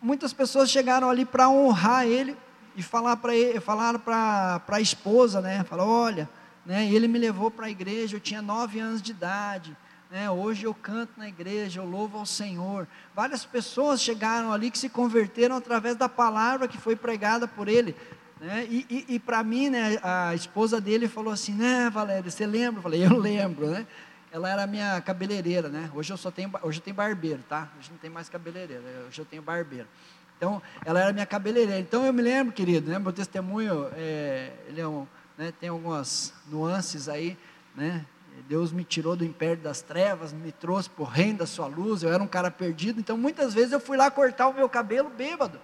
muitas 0.00 0.32
pessoas 0.32 0.70
chegaram 0.70 1.10
ali 1.10 1.24
para 1.24 1.48
honrar 1.48 2.06
ele 2.06 2.36
e 2.76 2.82
falar 2.82 3.16
para 3.16 3.34
ele, 3.34 3.60
falaram 3.60 3.98
para 3.98 4.62
a 4.68 4.80
esposa, 4.80 5.40
né? 5.40 5.64
Falou, 5.64 5.88
olha, 5.88 6.28
né? 6.64 6.86
Ele 6.86 7.08
me 7.08 7.18
levou 7.18 7.50
para 7.50 7.66
a 7.66 7.70
igreja, 7.70 8.16
eu 8.16 8.20
tinha 8.20 8.42
nove 8.42 8.78
anos 8.80 9.00
de 9.00 9.12
idade. 9.12 9.76
Né? 10.10 10.30
Hoje 10.30 10.64
eu 10.64 10.74
canto 10.74 11.12
na 11.16 11.28
igreja, 11.28 11.80
eu 11.80 11.84
louvo 11.84 12.18
ao 12.18 12.26
Senhor. 12.26 12.86
Várias 13.14 13.44
pessoas 13.44 14.00
chegaram 14.00 14.52
ali 14.52 14.70
que 14.70 14.78
se 14.78 14.88
converteram 14.88 15.56
através 15.56 15.96
da 15.96 16.08
palavra 16.08 16.68
que 16.68 16.78
foi 16.78 16.94
pregada 16.94 17.48
por 17.48 17.68
ele. 17.68 17.96
Né? 18.40 18.66
E, 18.68 18.86
e, 18.90 19.14
e 19.14 19.18
para 19.18 19.42
mim, 19.42 19.70
né, 19.70 19.98
a 20.02 20.34
esposa 20.34 20.80
dele 20.80 21.08
falou 21.08 21.32
assim, 21.32 21.54
né, 21.54 21.88
Valéria, 21.90 22.30
você 22.30 22.46
lembra? 22.46 22.78
Eu 22.78 22.82
falei, 22.82 23.04
eu 23.04 23.16
lembro, 23.18 23.68
né? 23.68 23.86
Ela 24.30 24.50
era 24.50 24.66
minha 24.66 25.00
cabeleireira, 25.00 25.68
né? 25.68 25.90
Hoje 25.94 26.12
eu 26.12 26.16
só 26.16 26.30
tenho, 26.30 26.50
hoje 26.62 26.78
eu 26.78 26.84
tenho 26.84 26.96
barbeiro, 26.96 27.42
tá? 27.48 27.70
Hoje 27.78 27.90
não 27.90 27.98
tem 27.98 28.10
mais 28.10 28.28
cabeleireira, 28.28 28.82
hoje 29.08 29.18
eu 29.18 29.24
tenho 29.24 29.40
barbeiro. 29.40 29.88
Então, 30.36 30.60
ela 30.84 31.00
era 31.00 31.12
minha 31.12 31.24
cabeleireira. 31.24 31.80
Então, 31.80 32.04
eu 32.04 32.12
me 32.12 32.20
lembro, 32.20 32.52
querido, 32.52 32.90
né, 32.90 32.98
meu 32.98 33.12
testemunho, 33.12 33.88
é, 33.94 34.52
ele 34.68 34.80
é 34.80 34.86
um, 34.86 35.06
né, 35.38 35.52
tem 35.58 35.70
algumas 35.70 36.34
nuances 36.50 37.08
aí, 37.08 37.38
né? 37.74 38.04
Deus 38.46 38.70
me 38.70 38.84
tirou 38.84 39.16
do 39.16 39.24
império 39.24 39.62
das 39.62 39.80
trevas, 39.80 40.34
me 40.34 40.52
trouxe 40.52 40.90
o 40.98 41.04
reino 41.04 41.38
da 41.38 41.46
sua 41.46 41.66
luz, 41.66 42.02
eu 42.02 42.12
era 42.12 42.22
um 42.22 42.26
cara 42.26 42.50
perdido, 42.50 43.00
então 43.00 43.16
muitas 43.16 43.54
vezes 43.54 43.72
eu 43.72 43.80
fui 43.80 43.96
lá 43.96 44.10
cortar 44.10 44.48
o 44.48 44.52
meu 44.52 44.68
cabelo 44.68 45.08
bêbado, 45.08 45.58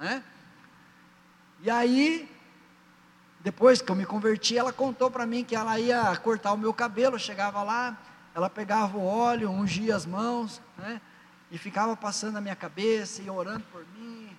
né? 0.00 0.20
E 1.60 1.70
aí, 1.70 2.28
depois 3.40 3.82
que 3.82 3.90
eu 3.90 3.96
me 3.96 4.04
converti, 4.04 4.56
ela 4.56 4.72
contou 4.72 5.10
para 5.10 5.26
mim 5.26 5.44
que 5.44 5.56
ela 5.56 5.78
ia 5.78 6.14
cortar 6.16 6.52
o 6.52 6.58
meu 6.58 6.72
cabelo, 6.72 7.18
chegava 7.18 7.62
lá, 7.62 7.96
ela 8.34 8.48
pegava 8.48 8.96
o 8.96 9.04
óleo, 9.04 9.50
ungia 9.50 9.96
as 9.96 10.06
mãos, 10.06 10.60
né? 10.76 11.00
E 11.50 11.58
ficava 11.58 11.96
passando 11.96 12.36
a 12.36 12.40
minha 12.40 12.54
cabeça 12.54 13.22
e 13.22 13.30
orando 13.30 13.64
por 13.72 13.84
mim. 13.96 14.36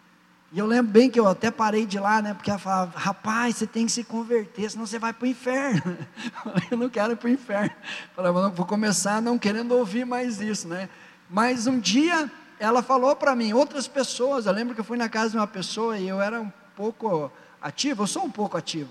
E 0.51 0.57
eu 0.57 0.65
lembro 0.65 0.91
bem 0.91 1.09
que 1.09 1.19
eu 1.19 1.27
até 1.27 1.51
parei 1.51 1.85
de 1.85 1.99
lá, 1.99 2.21
né? 2.21 2.33
Porque 2.33 2.49
ela 2.49 2.59
falava, 2.59 2.97
rapaz, 2.97 3.57
você 3.57 3.67
tem 3.67 3.85
que 3.85 3.91
se 3.91 4.03
converter, 4.03 4.71
senão 4.71 4.85
você 4.85 4.97
vai 4.97 5.13
para 5.13 5.25
o 5.25 5.27
inferno. 5.27 5.97
eu 6.71 6.77
não 6.77 6.89
quero 6.89 7.13
ir 7.13 7.15
para 7.17 7.27
o 7.27 7.31
inferno. 7.31 7.71
Eu 7.71 8.15
falava, 8.15 8.49
vou 8.49 8.65
começar 8.65 9.21
não 9.21 9.37
querendo 9.37 9.73
ouvir 9.73 10.05
mais 10.05 10.41
isso, 10.41 10.67
né? 10.67 10.89
Mas 11.29 11.67
um 11.67 11.79
dia 11.79 12.31
ela 12.59 12.81
falou 12.81 13.15
para 13.15 13.35
mim, 13.35 13.53
outras 13.53 13.87
pessoas, 13.87 14.45
eu 14.45 14.51
lembro 14.51 14.73
que 14.73 14.81
eu 14.81 14.85
fui 14.85 14.97
na 14.97 15.07
casa 15.07 15.31
de 15.31 15.37
uma 15.37 15.47
pessoa 15.47 15.97
e 15.97 16.07
eu 16.07 16.21
era 16.21 16.41
um 16.41 16.51
pouco 16.79 17.29
ativo, 17.61 18.03
eu 18.03 18.07
sou 18.07 18.23
um 18.23 18.31
pouco 18.31 18.55
ativo, 18.55 18.89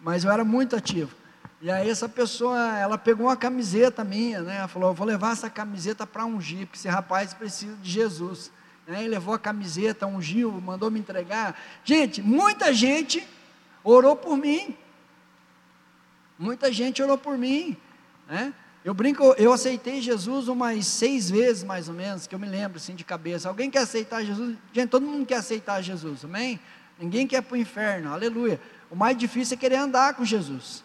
mas 0.00 0.24
eu 0.24 0.30
era 0.30 0.42
muito 0.42 0.74
ativo. 0.74 1.14
E 1.60 1.70
aí 1.70 1.90
essa 1.90 2.08
pessoa, 2.08 2.78
ela 2.78 2.96
pegou 2.96 3.26
uma 3.26 3.36
camiseta 3.36 4.02
minha, 4.02 4.40
né? 4.40 4.56
Ela 4.56 4.68
falou, 4.68 4.94
vou 4.94 5.06
levar 5.06 5.32
essa 5.32 5.50
camiseta 5.50 6.06
para 6.06 6.24
ungir, 6.24 6.66
porque 6.66 6.78
esse 6.78 6.88
rapaz 6.88 7.34
precisa 7.34 7.76
de 7.76 7.90
Jesus. 7.90 8.50
Né? 8.86 9.00
Ele 9.00 9.08
levou 9.08 9.34
a 9.34 9.38
camiseta, 9.38 10.06
ungiu, 10.06 10.50
mandou 10.50 10.90
me 10.90 10.98
entregar. 10.98 11.60
Gente, 11.84 12.22
muita 12.22 12.72
gente 12.72 13.26
orou 13.84 14.16
por 14.16 14.38
mim. 14.38 14.74
Muita 16.38 16.72
gente 16.72 17.02
orou 17.02 17.18
por 17.18 17.36
mim, 17.36 17.76
né? 18.26 18.54
Eu 18.82 18.94
brinco, 18.94 19.34
eu 19.36 19.52
aceitei 19.52 20.00
Jesus 20.00 20.46
umas 20.48 20.86
seis 20.86 21.28
vezes, 21.28 21.64
mais 21.64 21.88
ou 21.88 21.94
menos, 21.94 22.26
que 22.26 22.34
eu 22.34 22.38
me 22.38 22.46
lembro 22.46 22.78
assim 22.78 22.94
de 22.94 23.04
cabeça. 23.04 23.48
Alguém 23.48 23.68
quer 23.68 23.80
aceitar 23.80 24.24
Jesus? 24.24 24.56
Gente, 24.72 24.88
todo 24.88 25.04
mundo 25.04 25.26
quer 25.26 25.38
aceitar 25.38 25.82
Jesus, 25.82 26.24
amém? 26.24 26.60
Ninguém 26.98 27.26
quer 27.26 27.42
para 27.42 27.54
o 27.54 27.58
inferno, 27.58 28.12
aleluia. 28.12 28.60
O 28.90 28.96
mais 28.96 29.16
difícil 29.16 29.56
é 29.56 29.60
querer 29.60 29.76
andar 29.76 30.14
com 30.14 30.24
Jesus. 30.24 30.82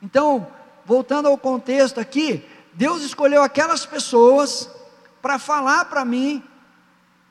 Então, 0.00 0.46
voltando 0.84 1.28
ao 1.28 1.36
contexto 1.36 2.00
aqui, 2.00 2.46
Deus 2.72 3.02
escolheu 3.02 3.42
aquelas 3.42 3.84
pessoas 3.86 4.70
para 5.20 5.38
falar 5.38 5.86
para 5.86 6.04
mim, 6.04 6.42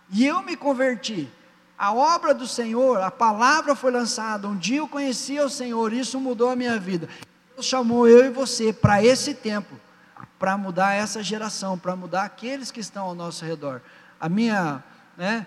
e 0.09 0.25
eu 0.25 0.41
me 0.41 0.55
converti. 0.55 1.29
A 1.77 1.93
obra 1.93 2.33
do 2.33 2.47
Senhor, 2.47 3.01
a 3.01 3.11
palavra 3.11 3.75
foi 3.75 3.91
lançada. 3.91 4.47
Um 4.47 4.57
dia 4.57 4.77
eu 4.77 4.87
conheci 4.87 5.39
o 5.39 5.49
Senhor, 5.49 5.91
isso 5.91 6.19
mudou 6.19 6.49
a 6.49 6.55
minha 6.55 6.79
vida. 6.79 7.09
Deus 7.53 7.65
chamou 7.65 8.07
eu 8.07 8.25
e 8.25 8.29
você 8.29 8.71
para 8.71 9.03
esse 9.03 9.33
tempo, 9.33 9.75
para 10.39 10.57
mudar 10.57 10.93
essa 10.93 11.21
geração, 11.21 11.77
para 11.77 11.95
mudar 11.95 12.23
aqueles 12.23 12.71
que 12.71 12.79
estão 12.79 13.05
ao 13.05 13.15
nosso 13.15 13.43
redor. 13.43 13.81
A 14.19 14.29
minha, 14.29 14.83
né, 15.17 15.45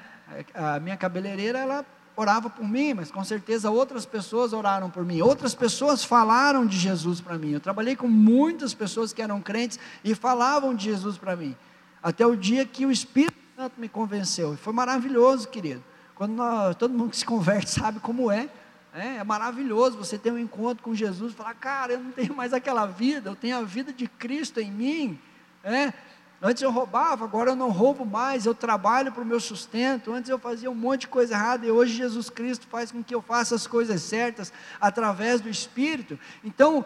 a 0.55 0.79
minha 0.79 0.97
cabeleireira, 0.97 1.59
ela 1.59 1.85
orava 2.17 2.49
por 2.49 2.67
mim, 2.67 2.95
mas 2.95 3.11
com 3.11 3.23
certeza 3.23 3.71
outras 3.71 4.07
pessoas 4.07 4.53
oraram 4.53 4.91
por 4.91 5.05
mim. 5.05 5.21
Outras 5.21 5.55
pessoas 5.55 6.03
falaram 6.03 6.67
de 6.67 6.77
Jesus 6.77 7.21
para 7.21 7.37
mim. 7.37 7.53
Eu 7.53 7.61
trabalhei 7.61 7.95
com 7.95 8.09
muitas 8.09 8.73
pessoas 8.73 9.13
que 9.13 9.21
eram 9.21 9.41
crentes 9.41 9.79
e 10.03 10.15
falavam 10.15 10.75
de 10.75 10.85
Jesus 10.85 11.19
para 11.19 11.37
mim. 11.37 11.55
Até 12.03 12.27
o 12.27 12.35
dia 12.35 12.65
que 12.65 12.87
o 12.87 12.91
Espírito 12.91 13.37
Santo 13.55 13.79
me 13.79 13.89
convenceu. 13.89 14.55
E 14.55 14.57
foi 14.57 14.73
maravilhoso, 14.73 15.49
querido. 15.49 15.85
Quando 16.15 16.33
nós, 16.33 16.75
todo 16.77 16.93
mundo 16.93 17.11
que 17.11 17.17
se 17.17 17.27
converte 17.27 17.71
sabe 17.79 18.01
como 18.01 18.31
é. 18.31 18.49
É, 18.95 19.17
é 19.17 19.25
maravilhoso 19.25 19.99
você 19.99 20.17
ter 20.17 20.33
um 20.33 20.39
encontro 20.39 20.83
com 20.83 20.95
Jesus 20.95 21.33
e 21.33 21.37
falar, 21.37 21.53
cara, 21.55 21.93
eu 21.93 22.01
não 22.01 22.13
tenho 22.13 22.35
mais 22.35 22.55
aquela 22.55 22.87
vida, 22.87 23.29
eu 23.29 23.37
tenho 23.37 23.59
a 23.59 23.63
vida 23.63 23.93
de 23.93 24.09
Cristo 24.09 24.59
em 24.59 24.71
mim. 24.71 25.21
É, 25.63 25.93
Antes 26.41 26.63
eu 26.63 26.71
roubava, 26.71 27.25
agora 27.25 27.53
eu 27.53 27.57
não 27.57 27.71
roubo 27.71 28.05
mais, 28.05 28.45
eu 28.45 28.55
trabalho 28.55 29.11
para 29.11 29.23
o 29.23 29.27
meu 29.27 29.41
sustento. 29.41 30.13
Antes 30.13 30.29
eu 30.29 30.39
fazia 30.39 30.71
um 30.71 30.75
monte 30.75 31.03
de 31.03 31.09
coisa 31.09 31.35
errada 31.35 31.67
e 31.67 31.71
hoje 31.71 31.95
Jesus 31.95 32.29
Cristo 32.29 32.67
faz 32.67 32.93
com 32.93 33.03
que 33.03 33.15
eu 33.15 33.23
faça 33.23 33.55
as 33.55 33.67
coisas 33.67 34.03
certas 34.03 34.53
através 34.79 35.41
do 35.41 35.49
Espírito. 35.49 36.19
Então, 36.45 36.85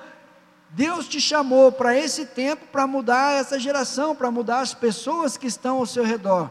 Deus 0.71 1.09
te 1.09 1.21
chamou 1.21 1.73
para 1.73 1.97
esse 1.97 2.27
tempo 2.27 2.65
para 2.67 2.87
mudar 2.87 3.33
essa 3.33 3.59
geração, 3.59 4.15
para 4.15 4.31
mudar 4.31 4.61
as 4.61 4.73
pessoas 4.73 5.37
que 5.37 5.49
estão 5.49 5.79
ao 5.79 5.87
seu 5.87 6.05
redor. 6.05 6.49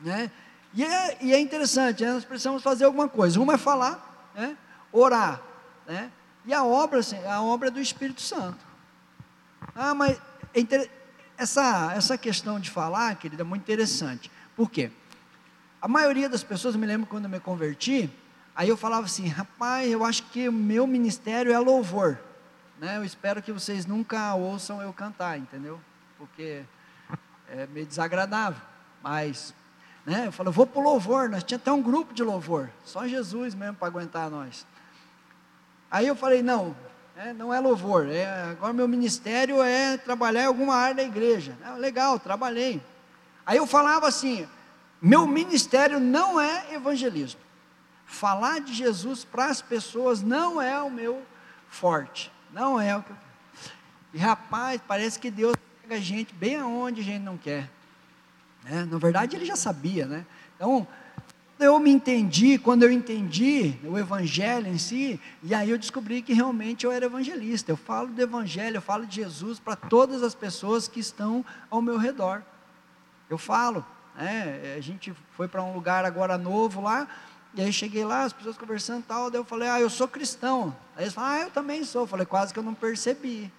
Né? 0.00 0.30
E, 0.72 0.84
é, 0.84 1.18
e 1.20 1.34
é 1.34 1.40
interessante, 1.40 2.04
né? 2.04 2.12
nós 2.12 2.24
precisamos 2.24 2.62
fazer 2.62 2.84
alguma 2.84 3.08
coisa. 3.08 3.40
Uma 3.40 3.54
é 3.54 3.58
falar, 3.58 4.30
né? 4.36 4.56
orar. 4.92 5.42
Né? 5.84 6.12
E 6.46 6.54
a 6.54 6.62
obra, 6.62 7.00
assim, 7.00 7.18
a 7.26 7.42
obra 7.42 7.68
é 7.68 7.70
do 7.72 7.80
Espírito 7.80 8.22
Santo. 8.22 8.64
Ah, 9.74 9.94
mas 9.94 10.16
é 10.54 10.60
interessante 10.60 11.03
essa, 11.36 11.92
essa 11.94 12.18
questão 12.18 12.60
de 12.60 12.70
falar, 12.70 13.14
querida, 13.16 13.42
é 13.42 13.44
muito 13.44 13.62
interessante. 13.62 14.30
Por 14.56 14.70
quê? 14.70 14.90
A 15.80 15.88
maioria 15.88 16.28
das 16.28 16.42
pessoas, 16.42 16.76
me 16.76 16.86
lembro 16.86 17.06
quando 17.06 17.24
eu 17.24 17.30
me 17.30 17.40
converti, 17.40 18.10
aí 18.54 18.68
eu 18.68 18.76
falava 18.76 19.06
assim, 19.06 19.26
rapaz, 19.26 19.90
eu 19.90 20.04
acho 20.04 20.22
que 20.24 20.48
o 20.48 20.52
meu 20.52 20.86
ministério 20.86 21.52
é 21.52 21.58
louvor. 21.58 22.18
Né? 22.78 22.96
Eu 22.96 23.04
espero 23.04 23.42
que 23.42 23.52
vocês 23.52 23.86
nunca 23.86 24.34
ouçam 24.34 24.80
eu 24.80 24.92
cantar, 24.92 25.38
entendeu? 25.38 25.80
Porque 26.16 26.62
é 27.48 27.66
meio 27.66 27.86
desagradável. 27.86 28.60
Mas, 29.02 29.54
né? 30.06 30.26
Eu 30.26 30.32
falei, 30.32 30.48
eu 30.48 30.52
vou 30.52 30.66
para 30.66 30.80
o 30.80 30.84
louvor, 30.84 31.28
nós 31.28 31.44
tinha 31.44 31.56
até 31.56 31.70
um 31.70 31.82
grupo 31.82 32.14
de 32.14 32.22
louvor, 32.22 32.70
só 32.84 33.06
Jesus 33.06 33.54
mesmo 33.54 33.76
para 33.76 33.88
aguentar 33.88 34.30
nós. 34.30 34.66
Aí 35.90 36.06
eu 36.06 36.16
falei, 36.16 36.42
não, 36.42 36.74
é, 37.16 37.32
não 37.32 37.54
é 37.54 37.60
louvor. 37.60 38.08
É, 38.08 38.26
agora 38.50 38.72
meu 38.72 38.88
ministério 38.88 39.62
é 39.62 39.96
trabalhar 39.96 40.42
em 40.42 40.46
alguma 40.46 40.74
área 40.74 40.96
da 40.96 41.02
igreja. 41.02 41.56
É, 41.64 41.70
legal, 41.72 42.18
trabalhei. 42.18 42.82
Aí 43.46 43.56
eu 43.56 43.66
falava 43.66 44.08
assim: 44.08 44.48
meu 45.00 45.26
ministério 45.26 46.00
não 46.00 46.40
é 46.40 46.74
evangelismo. 46.74 47.40
Falar 48.06 48.60
de 48.60 48.72
Jesus 48.74 49.24
para 49.24 49.46
as 49.46 49.62
pessoas 49.62 50.22
não 50.22 50.60
é 50.60 50.80
o 50.80 50.90
meu 50.90 51.22
forte. 51.68 52.32
Não 52.52 52.80
é 52.80 52.96
o 52.96 53.02
que 53.02 53.10
eu 53.10 53.16
E 54.12 54.18
rapaz, 54.18 54.80
parece 54.86 55.18
que 55.18 55.30
Deus 55.30 55.56
pega 55.82 55.96
a 55.96 56.00
gente 56.00 56.34
bem 56.34 56.56
aonde 56.56 57.00
a 57.00 57.04
gente 57.04 57.22
não 57.22 57.36
quer. 57.36 57.70
Né? 58.62 58.86
Na 58.90 58.98
verdade, 58.98 59.36
ele 59.36 59.44
já 59.44 59.56
sabia, 59.56 60.06
né? 60.06 60.24
Então, 60.56 60.86
eu 61.58 61.78
me 61.78 61.90
entendi, 61.90 62.58
quando 62.58 62.82
eu 62.82 62.90
entendi 62.90 63.74
o 63.84 63.98
evangelho 63.98 64.66
em 64.66 64.78
si, 64.78 65.20
e 65.42 65.54
aí 65.54 65.70
eu 65.70 65.78
descobri 65.78 66.20
que 66.20 66.32
realmente 66.32 66.84
eu 66.84 66.92
era 66.92 67.06
evangelista. 67.06 67.70
Eu 67.70 67.76
falo 67.76 68.08
do 68.08 68.20
evangelho, 68.20 68.76
eu 68.76 68.82
falo 68.82 69.06
de 69.06 69.16
Jesus 69.16 69.58
para 69.58 69.76
todas 69.76 70.22
as 70.22 70.34
pessoas 70.34 70.88
que 70.88 71.00
estão 71.00 71.44
ao 71.70 71.80
meu 71.80 71.96
redor. 71.96 72.42
Eu 73.30 73.38
falo, 73.38 73.84
né? 74.16 74.74
A 74.76 74.80
gente 74.80 75.14
foi 75.32 75.46
para 75.46 75.62
um 75.62 75.72
lugar 75.72 76.04
agora 76.04 76.36
novo 76.36 76.80
lá, 76.80 77.08
e 77.54 77.62
aí 77.62 77.72
cheguei 77.72 78.04
lá, 78.04 78.24
as 78.24 78.32
pessoas 78.32 78.58
conversando 78.58 79.00
e 79.00 79.04
tal, 79.04 79.30
daí 79.30 79.40
eu 79.40 79.44
falei, 79.44 79.68
ah, 79.68 79.80
eu 79.80 79.88
sou 79.88 80.08
cristão. 80.08 80.76
Aí 80.96 81.04
eles 81.04 81.14
falaram, 81.14 81.34
ah, 81.34 81.44
eu 81.44 81.50
também 81.50 81.84
sou. 81.84 82.02
Eu 82.02 82.06
falei, 82.06 82.26
quase 82.26 82.52
que 82.52 82.58
eu 82.58 82.64
não 82.64 82.74
percebi. 82.74 83.50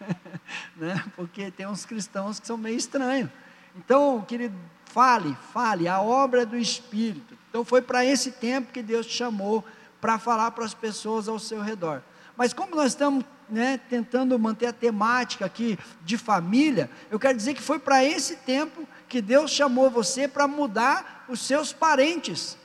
né? 0.74 1.04
Porque 1.14 1.50
tem 1.50 1.66
uns 1.66 1.84
cristãos 1.84 2.40
que 2.40 2.46
são 2.46 2.56
meio 2.56 2.78
estranhos. 2.78 3.28
Então, 3.76 4.22
querido, 4.22 4.56
Fale, 4.96 5.36
fale, 5.52 5.86
a 5.86 6.00
obra 6.00 6.46
do 6.46 6.56
Espírito. 6.56 7.36
Então 7.50 7.62
foi 7.66 7.82
para 7.82 8.02
esse 8.02 8.30
tempo 8.30 8.72
que 8.72 8.82
Deus 8.82 9.04
te 9.04 9.12
chamou 9.12 9.62
para 10.00 10.18
falar 10.18 10.52
para 10.52 10.64
as 10.64 10.72
pessoas 10.72 11.28
ao 11.28 11.38
seu 11.38 11.60
redor. 11.60 12.00
Mas 12.34 12.54
como 12.54 12.74
nós 12.74 12.92
estamos 12.92 13.22
né, 13.46 13.78
tentando 13.90 14.38
manter 14.38 14.68
a 14.68 14.72
temática 14.72 15.44
aqui 15.44 15.78
de 16.02 16.16
família, 16.16 16.88
eu 17.10 17.18
quero 17.18 17.36
dizer 17.36 17.52
que 17.52 17.60
foi 17.60 17.78
para 17.78 18.02
esse 18.02 18.36
tempo 18.36 18.88
que 19.06 19.20
Deus 19.20 19.50
chamou 19.50 19.90
você 19.90 20.26
para 20.26 20.48
mudar 20.48 21.26
os 21.28 21.40
seus 21.42 21.74
parentes. 21.74 22.56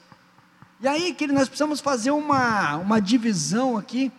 E 0.79 0.87
aí, 0.87 1.13
que 1.13 1.27
nós 1.27 1.49
precisamos 1.49 1.81
fazer 1.81 2.11
uma, 2.11 2.77
uma 2.77 3.01
divisão 3.01 3.77
aqui 3.77 4.09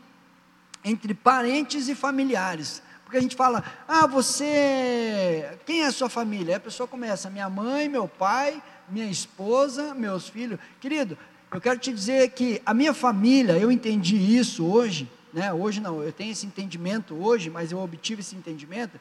entre 0.85 1.15
parentes 1.15 1.89
e 1.89 1.95
familiares. 1.95 2.83
Porque 3.13 3.19
a 3.19 3.23
gente 3.29 3.37
fala, 3.37 3.63
ah, 3.87 4.07
você. 4.07 5.59
Quem 5.67 5.83
é 5.83 5.87
a 5.89 5.93
sua 5.93 6.09
família? 6.09 6.55
Aí 6.55 6.57
a 6.57 6.61
pessoa 6.61 6.89
começa, 6.89 7.29
minha 7.29 7.51
mãe, 7.51 7.87
meu 7.87 8.09
pai, 8.09 8.63
minha 8.89 9.05
esposa, 9.05 9.93
meus 9.93 10.31
filhos. 10.31 10.59
Querido, 10.81 11.19
eu 11.53 11.61
quero 11.61 11.79
te 11.79 11.93
dizer 11.93 12.31
que 12.31 12.63
a 12.65 12.73
minha 12.73 12.95
família, 12.95 13.59
eu 13.59 13.71
entendi 13.71 14.17
isso 14.17 14.65
hoje, 14.65 15.11
né? 15.31 15.53
Hoje 15.53 15.79
não, 15.79 16.03
eu 16.03 16.11
tenho 16.11 16.33
esse 16.33 16.47
entendimento 16.47 17.15
hoje, 17.15 17.51
mas 17.51 17.71
eu 17.71 17.81
obtive 17.81 18.21
esse 18.23 18.35
entendimento. 18.35 18.99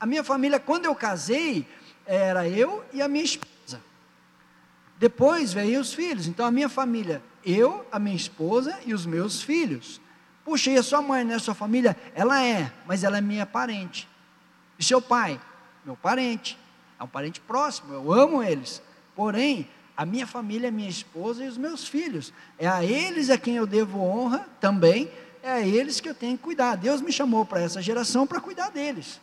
A 0.00 0.06
minha 0.06 0.24
família, 0.24 0.58
quando 0.58 0.86
eu 0.86 0.94
casei, 0.94 1.66
era 2.06 2.48
eu 2.48 2.82
e 2.94 3.02
a 3.02 3.08
minha 3.08 3.24
esposa. 3.24 3.78
Depois 4.98 5.52
veio 5.52 5.82
os 5.82 5.92
filhos. 5.92 6.26
Então 6.26 6.46
a 6.46 6.50
minha 6.50 6.70
família, 6.70 7.20
eu, 7.44 7.86
a 7.92 7.98
minha 7.98 8.16
esposa 8.16 8.80
e 8.86 8.94
os 8.94 9.04
meus 9.04 9.42
filhos. 9.42 10.00
Puxa, 10.50 10.72
e 10.72 10.76
a 10.76 10.82
sua 10.82 11.00
mãe, 11.00 11.22
né? 11.22 11.36
A 11.36 11.38
sua 11.38 11.54
família? 11.54 11.96
Ela 12.12 12.42
é, 12.42 12.72
mas 12.84 13.04
ela 13.04 13.18
é 13.18 13.20
minha 13.20 13.46
parente. 13.46 14.08
E 14.76 14.82
seu 14.82 15.00
pai? 15.00 15.40
Meu 15.86 15.94
parente. 15.94 16.58
É 16.98 17.04
um 17.04 17.06
parente 17.06 17.40
próximo, 17.40 17.94
eu 17.94 18.12
amo 18.12 18.42
eles. 18.42 18.82
Porém, 19.14 19.68
a 19.96 20.04
minha 20.04 20.26
família 20.26 20.66
é 20.66 20.70
minha 20.72 20.88
esposa 20.88 21.44
e 21.44 21.46
os 21.46 21.56
meus 21.56 21.86
filhos. 21.86 22.32
É 22.58 22.66
a 22.66 22.84
eles 22.84 23.30
a 23.30 23.38
quem 23.38 23.54
eu 23.54 23.64
devo 23.64 24.00
honra 24.00 24.44
também, 24.60 25.08
é 25.40 25.52
a 25.52 25.60
eles 25.60 26.00
que 26.00 26.08
eu 26.08 26.16
tenho 26.16 26.36
que 26.36 26.42
cuidar. 26.42 26.74
Deus 26.74 27.00
me 27.00 27.12
chamou 27.12 27.46
para 27.46 27.60
essa 27.60 27.80
geração 27.80 28.26
para 28.26 28.40
cuidar 28.40 28.70
deles. 28.70 29.20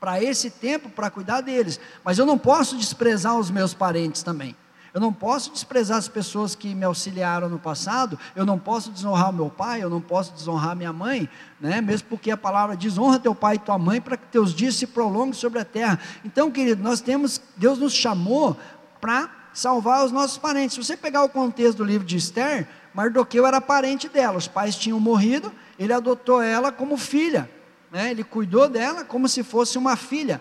Para 0.00 0.20
esse 0.20 0.50
tempo, 0.50 0.90
para 0.90 1.10
cuidar 1.10 1.42
deles. 1.42 1.78
Mas 2.02 2.18
eu 2.18 2.26
não 2.26 2.36
posso 2.36 2.76
desprezar 2.76 3.38
os 3.38 3.52
meus 3.52 3.72
parentes 3.72 4.24
também. 4.24 4.56
Eu 4.94 5.00
não 5.00 5.12
posso 5.12 5.50
desprezar 5.50 5.98
as 5.98 6.06
pessoas 6.06 6.54
que 6.54 6.72
me 6.72 6.84
auxiliaram 6.84 7.48
no 7.48 7.58
passado, 7.58 8.16
eu 8.36 8.46
não 8.46 8.60
posso 8.60 8.92
desonrar 8.92 9.30
o 9.30 9.32
meu 9.32 9.50
pai, 9.50 9.82
eu 9.82 9.90
não 9.90 10.00
posso 10.00 10.32
desonrar 10.32 10.76
minha 10.76 10.92
mãe, 10.92 11.28
né? 11.60 11.80
mesmo 11.80 12.06
porque 12.08 12.30
a 12.30 12.36
palavra 12.36 12.76
diz: 12.76 12.96
honra 12.96 13.18
teu 13.18 13.34
pai 13.34 13.56
e 13.56 13.58
tua 13.58 13.76
mãe 13.76 14.00
para 14.00 14.16
que 14.16 14.26
teus 14.28 14.54
dias 14.54 14.76
se 14.76 14.86
prolonguem 14.86 15.32
sobre 15.32 15.58
a 15.58 15.64
terra. 15.64 15.98
Então, 16.24 16.48
querido, 16.48 16.80
nós 16.80 17.00
temos, 17.00 17.42
Deus 17.56 17.76
nos 17.76 17.92
chamou 17.92 18.56
para 19.00 19.28
salvar 19.52 20.04
os 20.04 20.12
nossos 20.12 20.38
parentes. 20.38 20.76
Se 20.76 20.84
você 20.84 20.96
pegar 20.96 21.24
o 21.24 21.28
contexto 21.28 21.78
do 21.78 21.84
livro 21.84 22.06
de 22.06 22.16
Esther, 22.16 22.68
Mardoqueu 22.94 23.44
era 23.44 23.60
parente 23.60 24.08
dela, 24.08 24.38
os 24.38 24.46
pais 24.46 24.76
tinham 24.76 25.00
morrido, 25.00 25.52
ele 25.76 25.92
adotou 25.92 26.40
ela 26.40 26.70
como 26.70 26.96
filha, 26.96 27.50
né? 27.90 28.12
ele 28.12 28.22
cuidou 28.22 28.68
dela 28.68 29.04
como 29.04 29.28
se 29.28 29.42
fosse 29.42 29.76
uma 29.76 29.96
filha. 29.96 30.40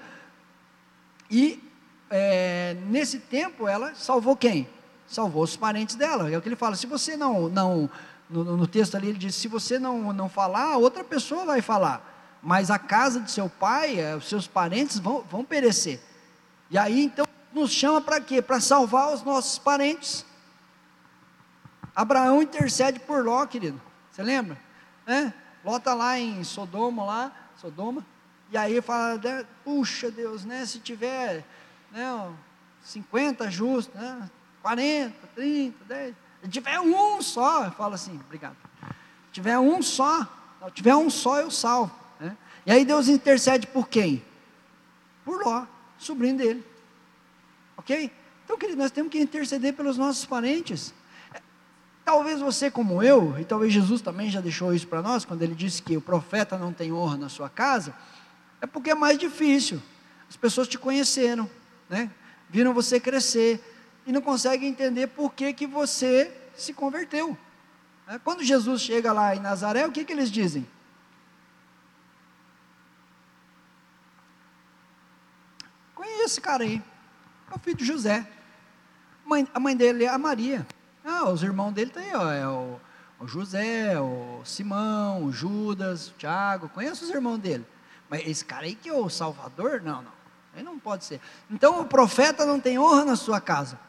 E 1.32 1.73
é, 2.16 2.78
nesse 2.92 3.18
tempo 3.18 3.68
ela 3.68 3.96
salvou 3.96 4.38
quem? 4.38 4.70
Salvou 5.08 5.42
os 5.42 5.58
parentes 5.58 5.96
dela. 5.96 6.30
É 6.30 6.38
o 6.38 6.42
que 6.44 6.48
ele 6.48 6.56
fala. 6.56 6.76
Se 6.76 6.86
você 6.86 7.18
não, 7.18 7.50
não 7.50 7.90
no, 8.30 8.56
no 8.56 8.68
texto 8.68 8.94
ali 8.94 9.10
ele 9.10 9.18
diz, 9.18 9.34
se 9.34 9.48
você 9.48 9.80
não, 9.80 10.14
não 10.14 10.30
falar, 10.30 10.78
outra 10.78 11.04
pessoa 11.04 11.44
vai 11.44 11.60
falar. 11.60 12.38
Mas 12.40 12.70
a 12.70 12.78
casa 12.78 13.20
de 13.20 13.32
seu 13.32 13.50
pai, 13.50 14.00
é, 14.00 14.16
os 14.16 14.30
seus 14.30 14.46
parentes 14.46 15.00
vão, 15.00 15.24
vão 15.24 15.44
perecer. 15.44 16.00
E 16.70 16.78
aí 16.78 17.04
então 17.04 17.26
nos 17.52 17.72
chama 17.72 18.00
para 18.00 18.22
quê? 18.22 18.44
Para 18.44 18.60
salvar 18.60 19.12
os 19.12 19.24
nossos 19.24 19.58
parentes. 19.58 20.24
Abraão 21.96 22.44
intercede 22.44 23.00
por 23.00 23.26
Ló, 23.26 23.44
querido. 23.48 23.82
Você 24.12 24.22
lembra? 24.22 24.56
É? 25.08 25.34
Ló 25.66 25.78
está 25.78 25.96
lá 25.96 26.20
em 26.20 26.44
Sodoma, 26.44 27.04
lá, 27.06 27.32
Sodoma. 27.58 28.06
E 28.52 28.58
aí 28.58 28.80
fala, 28.84 29.20
puxa 29.64 30.12
Deus, 30.12 30.46
né? 30.46 30.64
Se 30.64 30.78
tiver 30.78 31.44
né, 31.94 32.34
50 32.84 33.50
justos, 33.52 33.94
né, 33.94 34.30
40, 34.62 35.28
30, 35.36 35.86
10. 35.86 36.16
Se 36.42 36.50
tiver 36.50 36.80
um 36.80 37.22
só, 37.22 37.66
eu 37.66 37.72
falo 37.72 37.94
assim, 37.94 38.20
obrigado. 38.26 38.58
Se 38.82 39.32
tiver 39.32 39.58
um 39.60 39.82
só, 39.82 40.24
se 40.66 40.72
tiver 40.74 40.96
um 40.96 41.10
só, 41.10 41.40
eu 41.40 41.52
salvo. 41.52 41.94
Né? 42.20 42.36
E 42.66 42.72
aí 42.72 42.84
Deus 42.84 43.08
intercede 43.08 43.68
por 43.68 43.88
quem? 43.88 44.24
Por 45.24 45.46
Ló, 45.46 45.66
sobrinho 45.98 46.38
dele. 46.38 46.66
Ok? 47.78 48.12
Então, 48.44 48.58
querido, 48.58 48.82
nós 48.82 48.92
temos 48.92 49.12
que 49.12 49.20
interceder 49.20 49.74
pelos 49.74 49.98
nossos 49.98 50.26
parentes. 50.26 50.94
Talvez 52.04 52.42
você, 52.42 52.70
como 52.70 53.02
eu, 53.02 53.40
e 53.40 53.46
talvez 53.46 53.72
Jesus 53.72 54.02
também 54.02 54.30
já 54.30 54.42
deixou 54.42 54.74
isso 54.74 54.88
para 54.88 55.02
nós, 55.02 55.24
quando 55.24 55.42
ele 55.42 55.56
disse 55.56 55.82
que 55.82 55.96
o 55.96 56.02
profeta 56.02 56.58
não 56.58 56.74
tem 56.74 56.92
honra 56.92 57.16
na 57.16 57.30
sua 57.30 57.50
casa, 57.50 57.96
é 58.60 58.68
porque 58.68 58.90
é 58.90 58.96
mais 58.96 59.18
difícil. 59.18 59.82
As 60.30 60.36
pessoas 60.36 60.68
te 60.68 60.78
conheceram, 60.78 61.50
né? 61.94 62.12
viram 62.50 62.74
você 62.74 63.00
crescer 63.00 63.64
e 64.06 64.12
não 64.12 64.22
conseguem 64.22 64.70
entender 64.70 65.08
por 65.08 65.34
que, 65.34 65.54
que 65.54 65.66
você 65.66 66.32
se 66.56 66.74
converteu. 66.74 67.38
Né? 68.08 68.20
Quando 68.24 68.44
Jesus 68.44 68.82
chega 68.82 69.14
lá 69.14 69.36
em 69.36 69.40
Nazaré, 69.40 69.86
o 69.86 69.92
que, 69.92 70.04
que 70.04 70.12
eles 70.12 70.30
dizem? 70.30 70.68
Conheço 75.96 76.24
esse 76.24 76.42
cara 76.42 76.64
aí, 76.64 76.82
é 77.52 77.56
o 77.56 77.60
filho 77.60 77.78
de 77.78 77.86
José. 77.86 78.28
Mãe, 79.26 79.48
a 79.54 79.60
mãe 79.60 79.76
dele 79.76 80.04
é 80.04 80.10
a 80.10 80.18
Maria. 80.18 80.66
Ah, 81.06 81.30
os 81.30 81.44
irmãos 81.44 81.72
dele 81.72 81.92
tem, 81.92 82.12
tá 82.12 82.20
ó, 82.20 82.32
é 82.32 82.48
o, 82.48 82.80
o 83.20 83.28
José, 83.28 84.00
o 84.00 84.42
Simão, 84.44 85.26
o 85.26 85.32
Judas, 85.32 86.10
o 86.10 86.14
Tiago. 86.14 86.70
Conheço 86.70 87.06
os 87.06 87.10
irmãos 87.10 87.38
dele. 87.38 87.66
Mas 88.10 88.28
esse 88.28 88.44
cara 88.44 88.66
aí 88.66 88.76
que 88.76 88.90
é 88.90 88.94
o 88.94 89.10
Salvador? 89.10 89.82
Não, 89.82 90.02
não. 90.02 90.23
Aí 90.56 90.62
não 90.62 90.78
pode 90.78 91.06
ser. 91.06 91.20
Então 91.50 91.82
o 91.82 91.86
profeta 91.86 92.46
não 92.46 92.60
tem 92.60 92.78
honra 92.78 93.06
na 93.06 93.16
sua 93.16 93.42
casa, 93.42 93.80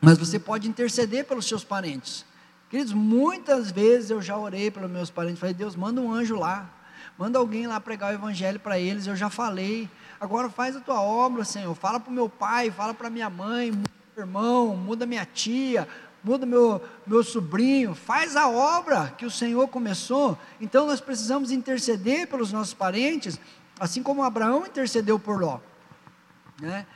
mas 0.00 0.16
você 0.16 0.38
pode 0.38 0.68
interceder 0.68 1.26
pelos 1.26 1.46
seus 1.46 1.62
parentes. 1.62 2.24
Queridos, 2.70 2.92
muitas 2.92 3.70
vezes 3.70 4.10
eu 4.10 4.20
já 4.20 4.36
orei 4.36 4.70
pelos 4.70 4.90
meus 4.90 5.10
parentes, 5.10 5.40
falei, 5.40 5.54
Deus, 5.54 5.74
manda 5.74 6.00
um 6.00 6.12
anjo 6.12 6.36
lá, 6.36 6.68
manda 7.16 7.38
alguém 7.38 7.66
lá 7.66 7.80
pregar 7.80 8.12
o 8.12 8.14
evangelho 8.14 8.60
para 8.60 8.78
eles, 8.78 9.06
eu 9.06 9.16
já 9.16 9.30
falei, 9.30 9.88
agora 10.20 10.50
faz 10.50 10.76
a 10.76 10.80
tua 10.80 11.00
obra, 11.00 11.44
Senhor, 11.44 11.74
fala 11.74 11.98
para 11.98 12.10
o 12.10 12.14
meu 12.14 12.28
pai, 12.28 12.70
fala 12.70 12.92
para 12.92 13.08
minha 13.08 13.30
mãe, 13.30 13.70
muda 13.70 13.90
meu 14.14 14.24
irmão, 14.24 14.76
muda 14.76 15.06
minha 15.06 15.24
tia, 15.24 15.88
muda 16.22 16.44
meu, 16.44 16.82
meu 17.06 17.24
sobrinho, 17.24 17.94
faz 17.94 18.36
a 18.36 18.48
obra 18.48 19.14
que 19.16 19.24
o 19.24 19.30
Senhor 19.30 19.66
começou, 19.68 20.38
então 20.60 20.86
nós 20.86 21.00
precisamos 21.00 21.50
interceder 21.50 22.28
pelos 22.28 22.52
nossos 22.52 22.74
parentes, 22.74 23.40
assim 23.80 24.02
como 24.02 24.22
Abraão 24.22 24.66
intercedeu 24.66 25.18
por 25.18 25.40
Ló. 25.40 25.58
Né? 26.60 26.86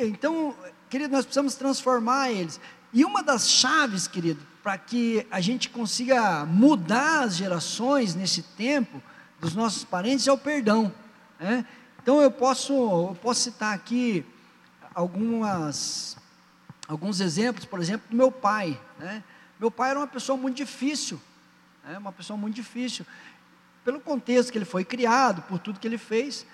Então, 0.00 0.54
querido, 0.88 1.12
nós 1.12 1.24
precisamos 1.24 1.54
transformar 1.54 2.30
eles. 2.30 2.60
E 2.92 3.04
uma 3.04 3.22
das 3.22 3.50
chaves, 3.50 4.06
querido, 4.08 4.40
para 4.62 4.78
que 4.78 5.26
a 5.30 5.40
gente 5.40 5.68
consiga 5.68 6.44
mudar 6.44 7.24
as 7.24 7.36
gerações 7.36 8.14
nesse 8.14 8.42
tempo 8.42 9.02
dos 9.40 9.54
nossos 9.54 9.84
parentes 9.84 10.26
é 10.26 10.32
o 10.32 10.38
perdão. 10.38 10.92
Né? 11.38 11.64
Então 12.02 12.20
eu 12.20 12.30
posso, 12.30 12.72
eu 12.72 13.18
posso 13.20 13.42
citar 13.42 13.74
aqui 13.74 14.24
algumas, 14.94 16.16
alguns 16.88 17.20
exemplos, 17.20 17.64
por 17.64 17.80
exemplo, 17.80 18.08
do 18.10 18.16
meu 18.16 18.32
pai. 18.32 18.80
Né? 18.98 19.22
Meu 19.60 19.70
pai 19.70 19.90
era 19.90 20.00
uma 20.00 20.06
pessoa 20.06 20.36
muito 20.36 20.56
difícil, 20.56 21.20
né? 21.84 21.98
uma 21.98 22.12
pessoa 22.12 22.36
muito 22.36 22.54
difícil, 22.54 23.06
pelo 23.84 24.00
contexto 24.00 24.50
que 24.50 24.58
ele 24.58 24.64
foi 24.64 24.84
criado, 24.84 25.42
por 25.42 25.58
tudo 25.58 25.78
que 25.78 25.86
ele 25.86 25.98
fez. 25.98 26.46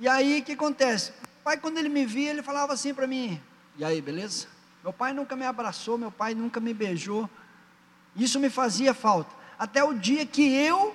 E 0.00 0.08
aí 0.08 0.40
o 0.40 0.42
que 0.42 0.52
acontece? 0.52 1.12
Pai, 1.42 1.56
quando 1.56 1.78
ele 1.78 1.88
me 1.88 2.06
via, 2.06 2.30
ele 2.30 2.42
falava 2.42 2.72
assim 2.72 2.94
para 2.94 3.06
mim: 3.06 3.40
E 3.76 3.84
aí, 3.84 4.00
beleza? 4.00 4.46
Meu 4.82 4.92
pai 4.92 5.12
nunca 5.12 5.36
me 5.36 5.44
abraçou, 5.44 5.96
meu 5.96 6.10
pai 6.10 6.34
nunca 6.34 6.58
me 6.58 6.74
beijou. 6.74 7.28
Isso 8.16 8.40
me 8.40 8.50
fazia 8.50 8.92
falta. 8.92 9.34
Até 9.58 9.82
o 9.82 9.94
dia 9.94 10.26
que 10.26 10.42
eu 10.42 10.94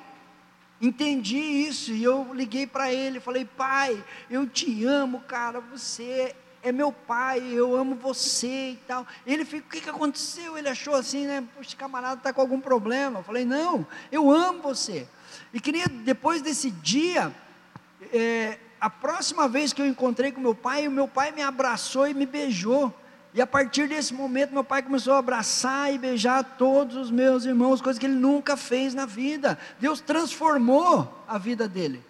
entendi 0.82 1.38
isso 1.38 1.92
e 1.92 2.04
eu 2.04 2.34
liguei 2.34 2.68
para 2.68 2.92
ele, 2.92 3.20
falei: 3.20 3.46
"Pai, 3.46 4.04
eu 4.30 4.48
te 4.48 4.86
amo, 4.86 5.22
cara, 5.22 5.60
você 5.60 6.36
é 6.62 6.72
meu 6.72 6.92
pai, 6.92 7.40
eu 7.40 7.76
amo 7.76 7.96
você 7.96 8.72
e 8.72 8.80
tal". 8.88 9.08
Ele 9.26 9.46
ficou: 9.46 9.68
"O 9.68 9.72
que 9.72 9.82
que 9.82 9.90
aconteceu?" 9.90 10.58
Ele 10.58 10.70
achou 10.70 10.94
assim, 10.94 11.26
né? 11.26 11.44
Poxa, 11.56 11.76
camarada 11.76 12.18
está 12.18 12.34
com 12.34 12.42
algum 12.42 12.60
problema. 12.60 13.20
Eu 13.20 13.24
falei: 13.24 13.46
"Não, 13.46 13.88
eu 14.12 14.30
amo 14.30 14.62
você". 14.62 15.08
E 15.54 15.60
queria 15.60 15.88
depois 15.88 16.42
desse 16.42 16.70
dia 16.70 17.34
é, 18.14 18.60
a 18.80 18.90
próxima 18.90 19.48
vez 19.48 19.74
que 19.74 19.82
eu 19.82 19.88
encontrei 19.88 20.32
com 20.32 20.40
meu 20.40 20.56
pai, 20.56 20.88
o 20.88 20.92
meu 20.92 21.08
pai 21.08 21.32
me 21.32 21.42
abraçou 21.42 22.08
e 22.08 22.14
me 22.14 22.26
beijou. 22.26 22.94
E 23.34 23.42
a 23.42 23.48
partir 23.48 23.88
desse 23.88 24.14
momento, 24.14 24.54
meu 24.54 24.64
pai 24.64 24.82
começou 24.82 25.14
a 25.14 25.20
abraçar 25.20 25.94
e 25.94 25.98
beijar 25.98 26.44
todos 26.58 26.96
os 26.96 27.12
meus 27.12 27.46
irmãos, 27.46 27.82
coisa 27.82 28.00
que 28.00 28.06
ele 28.06 28.16
nunca 28.16 28.58
fez 28.58 28.94
na 28.94 29.06
vida. 29.06 29.58
Deus 29.80 30.02
transformou 30.02 31.24
a 31.28 31.38
vida 31.38 31.68
dele. 31.68 32.04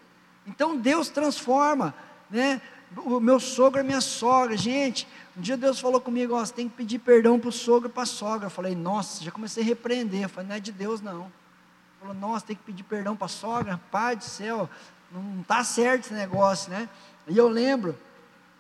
Então 0.46 0.78
Deus 0.78 1.10
transforma, 1.10 1.94
né? 2.30 2.62
O 2.96 3.20
meu 3.20 3.40
sogro 3.40 3.82
é 3.82 3.84
minha 3.84 4.00
sogra, 4.00 4.56
gente. 4.56 5.06
Um 5.38 5.42
dia 5.42 5.58
Deus 5.58 5.80
falou 5.80 6.00
comigo: 6.00 6.34
ó, 6.34 6.40
você 6.40 6.54
tem 6.54 6.70
que 6.70 6.76
pedir 6.76 7.00
perdão 7.00 7.38
para 7.38 7.50
o 7.50 7.52
sogro 7.52 7.90
e 7.90 7.92
para 7.92 8.04
a 8.04 8.06
sogra. 8.06 8.46
Eu 8.46 8.50
falei: 8.50 8.74
nossa, 8.74 9.24
já 9.24 9.30
comecei 9.30 9.64
a 9.64 9.66
repreender. 9.66 10.24
Eu 10.24 10.30
falei: 10.30 10.48
não 10.48 10.56
é 10.56 10.60
de 10.60 10.72
Deus 10.72 11.02
não. 11.02 11.24
Ele 11.24 12.00
falou: 12.00 12.14
nossa, 12.14 12.46
tem 12.46 12.56
que 12.56 12.64
pedir 12.64 12.84
perdão 12.84 13.16
para 13.16 13.26
a 13.26 13.30
sogra. 13.30 13.82
Pai 13.92 14.16
do 14.16 14.24
céu, 14.24 14.70
não 15.12 15.42
está 15.42 15.64
certo 15.64 16.06
esse 16.06 16.14
negócio, 16.14 16.72
né? 16.72 16.90
E 17.28 17.38
eu 17.38 17.48
lembro 17.48 17.98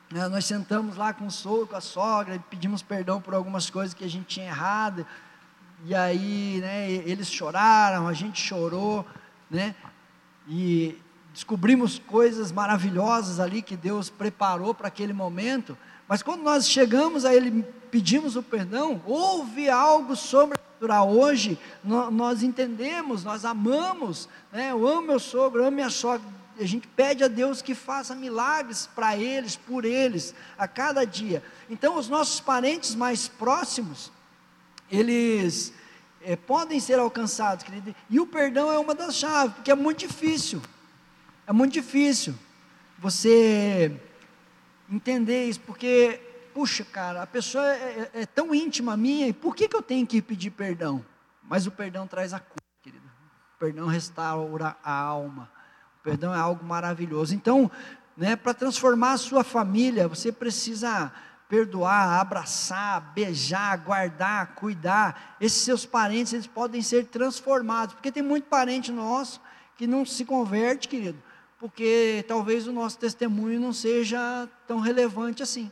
né, 0.09 0.25
nós 0.29 0.45
sentamos 0.45 0.95
lá 0.95 1.13
com 1.13 1.27
o 1.27 1.31
sogro, 1.31 1.67
com 1.67 1.75
a 1.75 1.81
sogra, 1.81 2.35
e 2.35 2.39
pedimos 2.39 2.81
perdão 2.81 3.21
por 3.21 3.33
algumas 3.33 3.69
coisas 3.69 3.93
que 3.93 4.05
a 4.05 4.09
gente 4.09 4.25
tinha 4.25 4.47
errado, 4.47 5.05
e 5.85 5.93
aí 5.93 6.59
né, 6.61 6.89
eles 6.89 7.29
choraram, 7.29 8.07
a 8.07 8.13
gente 8.13 8.41
chorou, 8.41 9.05
né, 9.51 9.75
e 10.47 10.97
descobrimos 11.33 11.99
coisas 11.99 12.53
maravilhosas 12.53 13.39
ali 13.39 13.61
que 13.61 13.75
Deus 13.75 14.09
preparou 14.09 14.73
para 14.73 14.87
aquele 14.87 15.11
momento, 15.11 15.77
mas 16.07 16.23
quando 16.23 16.41
nós 16.41 16.69
chegamos 16.69 17.25
a 17.25 17.35
Ele, 17.35 17.63
pedimos 17.91 18.37
o 18.37 18.43
perdão, 18.43 19.01
houve 19.05 19.69
algo 19.69 20.15
sobrenatural. 20.15 21.11
Hoje 21.11 21.59
nós 21.83 22.43
entendemos, 22.43 23.25
nós 23.25 23.43
amamos, 23.43 24.29
né? 24.49 24.71
eu 24.71 24.87
amo 24.87 25.01
meu 25.01 25.19
sogro, 25.19 25.63
amo 25.63 25.71
minha 25.71 25.89
sogra. 25.89 26.25
A 26.59 26.65
gente 26.65 26.87
pede 26.87 27.23
a 27.23 27.27
Deus 27.27 27.61
que 27.61 27.75
faça 27.75 28.15
milagres 28.15 28.87
para 28.95 29.15
eles, 29.17 29.55
por 29.55 29.85
eles, 29.85 30.33
a 30.57 30.67
cada 30.67 31.05
dia. 31.05 31.43
Então, 31.69 31.97
os 31.97 32.09
nossos 32.09 32.39
parentes 32.39 32.95
mais 32.95 33.27
próximos, 33.27 34.11
eles 34.89 35.73
é, 36.21 36.35
podem 36.35 36.79
ser 36.79 36.99
alcançados, 36.99 37.63
querido. 37.63 37.95
E 38.09 38.19
o 38.19 38.25
perdão 38.25 38.71
é 38.71 38.77
uma 38.77 38.95
das 38.95 39.15
chaves, 39.15 39.55
porque 39.55 39.71
é 39.71 39.75
muito 39.75 39.99
difícil. 39.99 40.61
É 41.45 41.53
muito 41.53 41.73
difícil 41.73 42.35
você 42.97 43.97
entender 44.89 45.45
isso, 45.45 45.59
porque, 45.61 46.19
puxa, 46.53 46.83
cara, 46.83 47.21
a 47.21 47.27
pessoa 47.27 47.65
é, 47.65 48.11
é, 48.13 48.21
é 48.21 48.25
tão 48.25 48.53
íntima 48.53 48.97
minha, 48.97 49.27
e 49.27 49.33
por 49.33 49.55
que, 49.55 49.67
que 49.67 49.75
eu 49.75 49.81
tenho 49.81 50.05
que 50.05 50.21
pedir 50.21 50.51
perdão? 50.51 51.05
Mas 51.43 51.67
o 51.67 51.71
perdão 51.71 52.07
traz 52.07 52.33
a 52.33 52.39
cura, 52.39 52.63
querido. 52.81 53.05
O 53.55 53.59
perdão 53.59 53.87
restaura 53.87 54.75
a 54.83 54.91
alma. 54.91 55.49
Perdão 56.07 56.33
é 56.33 56.39
algo 56.39 56.63
maravilhoso. 56.63 57.35
Então, 57.35 57.69
né, 58.15 58.37
para 58.37 58.53
transformar 58.53 59.11
a 59.11 59.17
sua 59.17 59.43
família, 59.43 60.07
você 60.07 60.31
precisa 60.31 61.11
perdoar, 61.49 62.21
abraçar, 62.21 63.11
beijar, 63.13 63.77
guardar, 63.79 64.55
cuidar. 64.55 65.35
Esses 65.41 65.63
seus 65.63 65.85
parentes, 65.85 66.31
eles 66.31 66.47
podem 66.47 66.81
ser 66.81 67.07
transformados, 67.07 67.93
porque 67.93 68.09
tem 68.09 68.23
muito 68.23 68.45
parente 68.45 68.89
nosso 68.89 69.41
que 69.75 69.85
não 69.85 70.05
se 70.05 70.23
converte, 70.23 70.87
querido, 70.87 71.21
porque 71.59 72.23
talvez 72.25 72.67
o 72.67 72.71
nosso 72.71 72.97
testemunho 72.97 73.59
não 73.59 73.73
seja 73.73 74.47
tão 74.65 74.79
relevante 74.79 75.43
assim. 75.43 75.69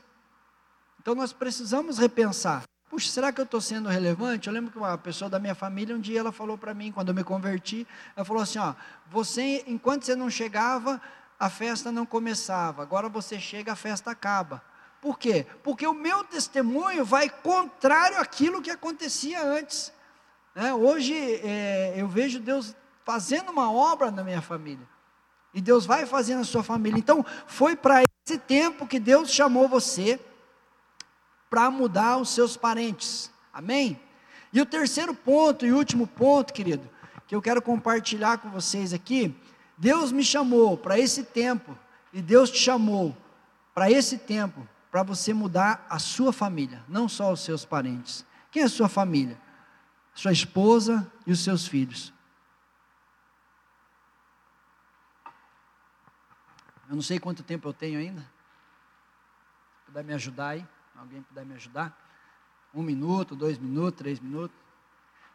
Então 1.01 1.15
nós 1.15 1.31
precisamos 1.31 1.97
repensar. 1.97 2.63
Puxa, 2.89 3.09
será 3.09 3.31
que 3.31 3.41
eu 3.41 3.45
estou 3.45 3.59
sendo 3.59 3.89
relevante? 3.89 4.47
Eu 4.47 4.53
lembro 4.53 4.71
que 4.71 4.77
uma 4.77 4.97
pessoa 4.97 5.29
da 5.29 5.39
minha 5.39 5.55
família, 5.55 5.95
um 5.95 5.99
dia 5.99 6.19
ela 6.19 6.31
falou 6.31 6.57
para 6.57 6.73
mim, 6.73 6.91
quando 6.91 7.09
eu 7.09 7.15
me 7.15 7.23
converti, 7.23 7.87
ela 8.15 8.25
falou 8.25 8.43
assim: 8.43 8.59
ó, 8.59 8.73
você, 9.09 9.63
enquanto 9.67 10.03
você 10.03 10.15
não 10.15 10.29
chegava, 10.29 11.01
a 11.39 11.49
festa 11.49 11.91
não 11.91 12.05
começava, 12.05 12.83
agora 12.83 13.09
você 13.09 13.39
chega, 13.39 13.73
a 13.73 13.75
festa 13.75 14.11
acaba. 14.11 14.61
Por 15.01 15.19
quê? 15.19 15.45
Porque 15.63 15.85
o 15.85 15.93
meu 15.93 16.23
testemunho 16.23 17.03
vai 17.03 17.29
contrário 17.29 18.19
àquilo 18.19 18.61
que 18.61 18.71
acontecia 18.71 19.43
antes. 19.43 19.91
É, 20.55 20.73
hoje 20.73 21.13
é, 21.43 21.93
eu 21.97 22.07
vejo 22.07 22.39
Deus 22.39 22.75
fazendo 23.03 23.51
uma 23.51 23.71
obra 23.71 24.09
na 24.09 24.23
minha 24.23 24.41
família. 24.41 24.87
E 25.53 25.61
Deus 25.61 25.85
vai 25.85 26.05
fazendo 26.05 26.39
na 26.39 26.43
sua 26.43 26.63
família. 26.63 26.97
Então, 26.97 27.25
foi 27.45 27.75
para 27.75 28.03
esse 28.25 28.37
tempo 28.39 28.87
que 28.87 28.99
Deus 28.99 29.29
chamou 29.29 29.69
você 29.69 30.19
para 31.55 31.71
mudar 31.71 32.17
os 32.17 32.31
seus 32.31 32.57
parentes. 32.57 33.31
Amém? 33.53 33.97
E 34.51 34.59
o 34.59 34.65
terceiro 34.65 35.15
ponto 35.15 35.65
e 35.65 35.71
último 35.71 36.05
ponto, 36.05 36.51
querido, 36.51 36.89
que 37.25 37.33
eu 37.33 37.41
quero 37.41 37.61
compartilhar 37.61 38.39
com 38.39 38.49
vocês 38.49 38.91
aqui, 38.91 39.33
Deus 39.77 40.11
me 40.11 40.21
chamou 40.21 40.75
para 40.75 40.99
esse 40.99 41.23
tempo, 41.23 41.79
e 42.11 42.21
Deus 42.21 42.51
te 42.51 42.57
chamou 42.57 43.15
para 43.73 43.89
esse 43.89 44.17
tempo, 44.17 44.67
para 44.91 45.01
você 45.01 45.33
mudar 45.33 45.87
a 45.89 45.97
sua 45.97 46.33
família, 46.33 46.83
não 46.89 47.07
só 47.07 47.31
os 47.31 47.39
seus 47.39 47.63
parentes. 47.63 48.25
Quem 48.51 48.61
é 48.61 48.65
a 48.65 48.69
sua 48.69 48.89
família? 48.89 49.39
Sua 50.13 50.33
esposa 50.33 51.09
e 51.25 51.31
os 51.31 51.41
seus 51.41 51.65
filhos. 51.65 52.11
Eu 56.89 56.95
não 56.95 57.01
sei 57.01 57.17
quanto 57.17 57.43
tempo 57.43 57.65
eu 57.69 57.73
tenho 57.73 57.97
ainda. 57.97 58.19
Se 58.19 59.85
puder 59.85 60.03
me 60.03 60.13
ajudar 60.13 60.49
aí, 60.49 60.67
alguém 60.97 61.21
puder 61.21 61.45
me 61.45 61.53
ajudar. 61.55 61.97
Um 62.73 62.81
minuto, 62.81 63.35
dois 63.35 63.57
minutos, 63.57 63.97
três 63.97 64.19
minutos, 64.19 64.55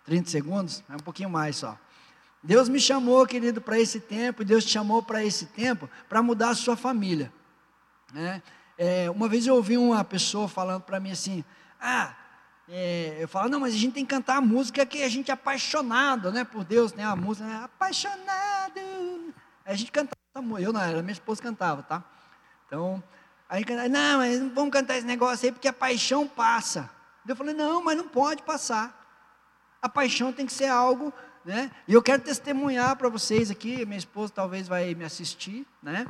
30 0.05 0.31
segundos, 0.31 0.83
é 0.89 0.95
um 0.95 1.01
pouquinho 1.01 1.31
mais 1.31 1.57
só. 1.57 1.79
Deus 2.43 2.69
me 2.69 2.81
chamou, 2.81 3.27
querido, 3.27 3.61
para 3.61 3.79
esse 3.79 4.01
tempo, 4.01 4.45
Deus 4.45 4.65
te 4.65 4.71
chamou 4.71 5.03
para 5.03 5.25
esse 5.25 5.47
tempo, 5.47 5.89
para 6.09 6.23
mudar 6.23 6.51
a 6.51 6.55
sua 6.55 6.77
família. 6.77 7.33
Né? 8.13 8.43
É, 8.79 9.11
uma 9.11 9.29
vez 9.29 9.47
eu 9.47 9.55
ouvi 9.55 9.77
uma 9.77 10.03
pessoa 10.03 10.49
falando 10.49 10.83
para 10.83 10.99
mim 10.99 11.11
assim, 11.11 11.45
ah, 11.81 12.15
é, 12.69 13.19
eu 13.21 13.29
falo, 13.29 13.49
não, 13.49 13.61
mas 13.61 13.75
a 13.75 13.77
gente 13.77 13.93
tem 13.93 14.05
que 14.05 14.11
cantar 14.11 14.37
a 14.37 14.41
música 14.41 14.87
que 14.87 15.03
a 15.03 15.09
gente 15.09 15.31
é 15.31 15.35
apaixonado, 15.35 16.33
né, 16.33 16.45
por 16.45 16.65
Deus, 16.65 16.95
né, 16.95 17.05
a 17.05 17.17
música, 17.17 17.47
né, 17.47 17.65
apaixonado, 17.65 18.81
a 19.65 19.75
gente 19.75 19.93
canta 19.93 20.13
eu 20.61 20.73
não 20.73 20.81
era, 20.81 21.03
minha 21.03 21.13
esposa 21.13 21.43
cantava, 21.43 21.83
tá? 21.83 22.05
Então, 22.67 23.03
aí 23.51 23.65
cantava, 23.65 23.89
não, 23.89 24.19
mas 24.19 24.41
não 24.41 24.49
vamos 24.51 24.71
cantar 24.71 24.97
esse 24.97 25.07
negócio 25.07 25.47
aí 25.47 25.53
porque 25.53 25.67
a 25.67 25.73
paixão 25.73 26.27
passa. 26.27 26.89
Eu 27.27 27.35
falei, 27.35 27.53
não, 27.53 27.83
mas 27.83 27.97
não 27.97 28.09
pode 28.09 28.43
passar. 28.43 28.97
A 29.83 29.89
paixão 29.89 30.33
tem 30.33 30.47
que 30.47 30.53
ser 30.53 30.67
algo, 30.67 31.13
né? 31.45 31.71
E 31.87 31.93
eu 31.93 32.03
quero 32.03 32.23
testemunhar 32.23 32.97
para 32.97 33.09
vocês 33.09 33.51
aqui, 33.51 33.85
minha 33.85 33.99
esposa 33.99 34.33
talvez 34.33 34.69
vai 34.69 34.95
me 34.95 35.05
assistir, 35.05 35.67
né? 35.83 36.07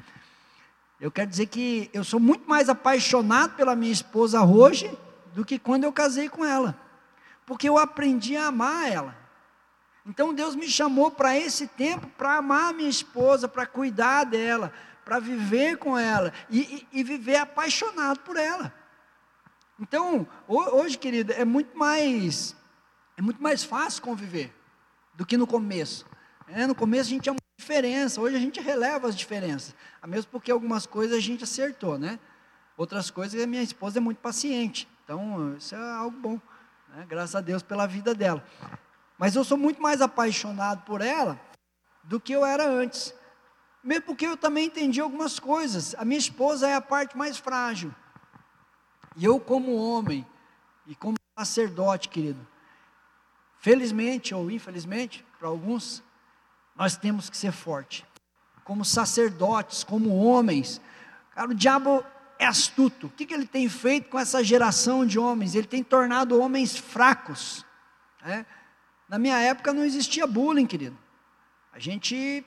Eu 1.01 1.11
quero 1.11 1.31
dizer 1.31 1.47
que 1.47 1.89
eu 1.95 2.05
sou 2.05 2.21
muito 2.21 2.49
mais 2.49 2.69
apaixonado 2.69 3.55
pela 3.57 3.75
minha 3.75 3.93
esposa 3.93 4.45
hoje 4.45 4.91
do 5.35 5.45
que 5.45 5.59
quando 5.59 5.85
eu 5.85 5.93
casei 5.93 6.29
com 6.29 6.45
ela. 6.45 6.79
Porque 7.47 7.69
eu 7.69 7.79
aprendi 7.79 8.37
a 8.37 8.49
amar 8.49 8.93
ela. 8.93 9.17
Então 10.05 10.35
Deus 10.35 10.55
me 10.55 10.69
chamou 10.69 11.11
para 11.11 11.37
esse 11.37 11.67
tempo 11.67 12.07
para 12.19 12.37
amar 12.37 12.75
minha 12.75 12.89
esposa, 12.89 13.49
para 13.49 13.67
cuidar 13.67 14.25
dela, 14.25 14.73
para 15.05 15.19
viver 15.19 15.77
com 15.79 15.99
ela 15.99 16.33
e, 16.49 16.87
e, 16.93 17.01
e, 17.01 17.03
viver 17.03 17.37
apaixonado 17.37 18.21
por 18.21 18.37
ela. 18.37 18.73
Então, 19.79 20.27
hoje, 20.47 20.99
querida, 20.99 21.33
é 21.35 21.45
muito 21.45 21.77
mais 21.77 22.57
é 23.17 23.23
muito 23.23 23.43
mais 23.43 23.63
fácil 23.63 24.03
conviver 24.03 24.55
do 25.15 25.27
que 25.27 25.37
no 25.37 25.47
começo. 25.47 26.07
É, 26.49 26.67
no 26.67 26.75
começo 26.75 27.09
a 27.09 27.11
gente 27.11 27.23
tinha 27.23 27.33
uma 27.33 27.39
diferença, 27.59 28.21
hoje 28.21 28.35
a 28.35 28.41
gente 28.41 28.61
releva 28.61 29.07
as 29.07 29.15
diferenças. 29.15 29.75
A 30.01 30.07
mesmo 30.07 30.31
porque 30.31 30.51
algumas 30.51 30.87
coisas 30.87 31.17
a 31.17 31.21
gente 31.21 31.45
acertou, 31.45 31.99
né? 31.99 32.19
Outras 32.77 33.11
coisas 33.11 33.41
a 33.43 33.47
minha 33.47 33.63
esposa 33.63 33.99
é 33.99 34.01
muito 34.01 34.19
paciente. 34.19 34.89
Então, 35.05 35.55
isso 35.57 35.75
é 35.75 35.79
algo 35.79 36.19
bom. 36.19 36.41
Né? 36.89 37.05
Graças 37.07 37.37
a 37.37 37.41
Deus 37.43 37.63
pela 37.63 37.87
vida 37.87 38.15
dela. 38.15 38.43
Mas 39.19 39.37
eu 39.37 39.45
sou 39.45 39.59
muito 39.59 39.83
mais 39.83 40.01
apaixonado 40.01 40.83
por 40.85 41.03
ela 41.03 41.39
do 42.03 42.19
que 42.19 42.33
eu 42.33 42.45
era 42.45 42.67
antes. 42.67 43.15
Mesmo 43.83 44.05
porque 44.05 44.27
eu 44.27 44.37
também 44.37 44.67
entendi 44.67 45.01
algumas 45.01 45.39
coisas. 45.39 45.95
A 45.97 46.05
minha 46.05 46.19
esposa 46.19 46.69
é 46.69 46.75
a 46.75 46.81
parte 46.81 47.17
mais 47.17 47.39
frágil. 47.39 47.95
E 49.17 49.25
eu, 49.25 49.41
como 49.41 49.75
homem 49.75 50.27
e 50.87 50.95
como 50.95 51.17
sacerdote, 51.39 52.09
querido, 52.09 52.47
felizmente 53.59 54.35
ou 54.35 54.51
infelizmente, 54.51 55.25
para 55.39 55.49
alguns, 55.49 56.03
nós 56.77 56.97
temos 56.97 57.31
que 57.31 57.37
ser 57.37 57.53
forte. 57.53 58.07
Como 58.65 58.85
sacerdotes, 58.85 59.83
como 59.83 60.17
homens. 60.17 60.81
Cara, 61.35 61.51
o 61.51 61.55
diabo 61.55 62.05
é 62.39 62.47
astuto. 62.47 63.07
O 63.07 63.11
que, 63.11 63.27
que 63.27 63.35
ele 63.35 63.47
tem 63.47 63.69
feito 63.69 64.09
com 64.09 64.19
essa 64.19 64.45
geração 64.45 65.07
de 65.07 65.19
homens? 65.19 65.55
Ele 65.55 65.67
tem 65.67 65.83
tornado 65.83 66.39
homens 66.39 66.77
fracos. 66.77 67.65
Né? 68.23 68.45
Na 69.09 69.19
minha 69.19 69.39
época 69.41 69.73
não 69.73 69.85
existia 69.85 70.27
bullying, 70.27 70.67
querido. 70.67 70.97
A 71.73 71.79
gente 71.79 72.45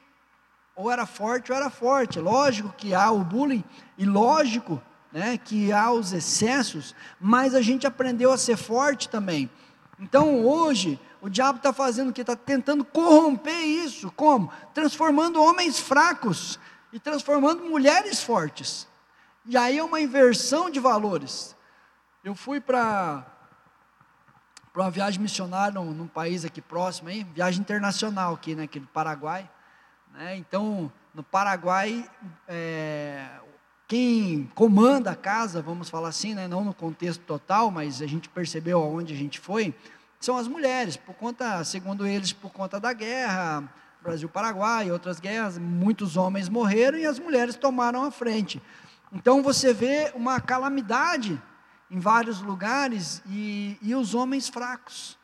ou 0.75 0.91
era 0.91 1.05
forte 1.05 1.51
ou 1.51 1.57
era 1.57 1.69
forte. 1.69 2.19
Lógico 2.19 2.73
que 2.77 2.93
há 2.93 3.11
o 3.11 3.23
bullying 3.23 3.63
e 3.97 4.05
lógico 4.05 4.81
né, 5.11 5.37
que 5.37 5.71
há 5.71 5.91
os 5.91 6.11
excessos, 6.11 6.95
mas 7.19 7.53
a 7.53 7.61
gente 7.61 7.85
aprendeu 7.85 8.31
a 8.31 8.37
ser 8.37 8.57
forte 8.57 9.07
também. 9.07 9.49
Então 9.99 10.45
hoje 10.45 10.99
o 11.21 11.29
diabo 11.29 11.57
está 11.57 11.71
fazendo 11.71 12.09
o 12.09 12.13
que? 12.13 12.21
Está 12.21 12.35
tentando 12.35 12.83
corromper 12.83 13.63
isso. 13.63 14.11
Como? 14.11 14.51
Transformando 14.73 15.41
homens 15.41 15.79
fracos 15.79 16.59
e 16.91 16.99
transformando 16.99 17.63
mulheres 17.63 18.21
fortes. 18.21 18.87
E 19.45 19.55
aí 19.55 19.77
é 19.77 19.83
uma 19.83 20.01
inversão 20.01 20.69
de 20.69 20.79
valores. 20.79 21.55
Eu 22.23 22.35
fui 22.35 22.59
para 22.59 23.25
para 24.71 24.81
uma 24.81 24.89
viagem 24.89 25.21
missionária 25.21 25.75
num, 25.75 25.91
num, 25.93 26.07
país 26.07 26.43
aqui 26.43 26.59
próximo, 26.59 27.07
aí, 27.07 27.23
viagem 27.23 27.61
internacional 27.61 28.33
aqui, 28.33 28.55
né, 28.55 28.63
aqui 28.63 28.79
do 28.79 28.87
Paraguai. 28.87 29.47
Né, 30.13 30.37
então, 30.37 30.91
no 31.13 31.23
Paraguai, 31.23 32.07
é, 32.47 33.25
quem 33.87 34.49
comanda 34.53 35.11
a 35.11 35.15
casa, 35.15 35.59
vamos 35.59 35.89
falar 35.89 36.09
assim, 36.09 36.35
né, 36.35 36.47
não 36.47 36.63
no 36.63 36.73
contexto 36.73 37.21
total, 37.21 37.71
mas 37.71 37.99
a 37.99 38.05
gente 38.05 38.29
percebeu 38.29 38.81
aonde 38.81 39.13
a 39.13 39.17
gente 39.17 39.39
foi, 39.39 39.73
são 40.19 40.37
as 40.37 40.47
mulheres, 40.47 40.95
por 40.95 41.15
conta, 41.15 41.63
segundo 41.63 42.05
eles, 42.05 42.31
por 42.31 42.51
conta 42.51 42.79
da 42.79 42.93
guerra, 42.93 43.67
Brasil-Paraguai, 44.03 44.91
outras 44.91 45.19
guerras, 45.19 45.57
muitos 45.57 46.15
homens 46.15 46.47
morreram 46.47 46.97
e 46.97 47.05
as 47.05 47.17
mulheres 47.17 47.55
tomaram 47.55 48.03
a 48.03 48.11
frente. 48.11 48.61
Então 49.11 49.41
você 49.41 49.73
vê 49.73 50.11
uma 50.13 50.39
calamidade 50.39 51.41
em 51.89 51.99
vários 51.99 52.41
lugares 52.41 53.23
e, 53.27 53.77
e 53.81 53.95
os 53.95 54.13
homens 54.13 54.47
fracos. 54.47 55.17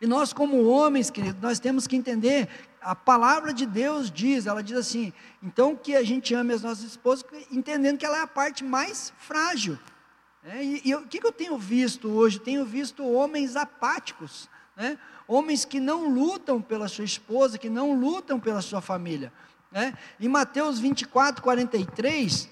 E 0.00 0.06
nós, 0.06 0.32
como 0.32 0.64
homens, 0.64 1.10
querido, 1.10 1.38
nós 1.42 1.58
temos 1.58 1.86
que 1.86 1.96
entender, 1.96 2.48
a 2.80 2.94
palavra 2.94 3.52
de 3.52 3.66
Deus 3.66 4.10
diz, 4.10 4.46
ela 4.46 4.62
diz 4.62 4.76
assim, 4.76 5.12
então 5.42 5.76
que 5.76 5.94
a 5.94 6.02
gente 6.02 6.34
ame 6.34 6.54
as 6.54 6.62
nossas 6.62 6.84
esposas, 6.84 7.24
entendendo 7.50 7.98
que 7.98 8.06
ela 8.06 8.18
é 8.18 8.22
a 8.22 8.26
parte 8.26 8.64
mais 8.64 9.12
frágil. 9.18 9.78
É, 10.44 10.62
e, 10.62 10.82
e 10.84 10.94
o 10.94 11.06
que, 11.06 11.20
que 11.20 11.26
eu 11.26 11.32
tenho 11.32 11.58
visto 11.58 12.08
hoje? 12.08 12.38
Tenho 12.38 12.64
visto 12.64 13.04
homens 13.04 13.56
apáticos, 13.56 14.48
né? 14.76 14.98
homens 15.26 15.64
que 15.64 15.80
não 15.80 16.08
lutam 16.08 16.62
pela 16.62 16.88
sua 16.88 17.04
esposa, 17.04 17.58
que 17.58 17.68
não 17.68 17.94
lutam 17.94 18.38
pela 18.40 18.62
sua 18.62 18.80
família. 18.80 19.32
Né? 19.70 19.94
Em 20.18 20.28
Mateus 20.28 20.78
24, 20.78 21.42
43, 21.42 22.48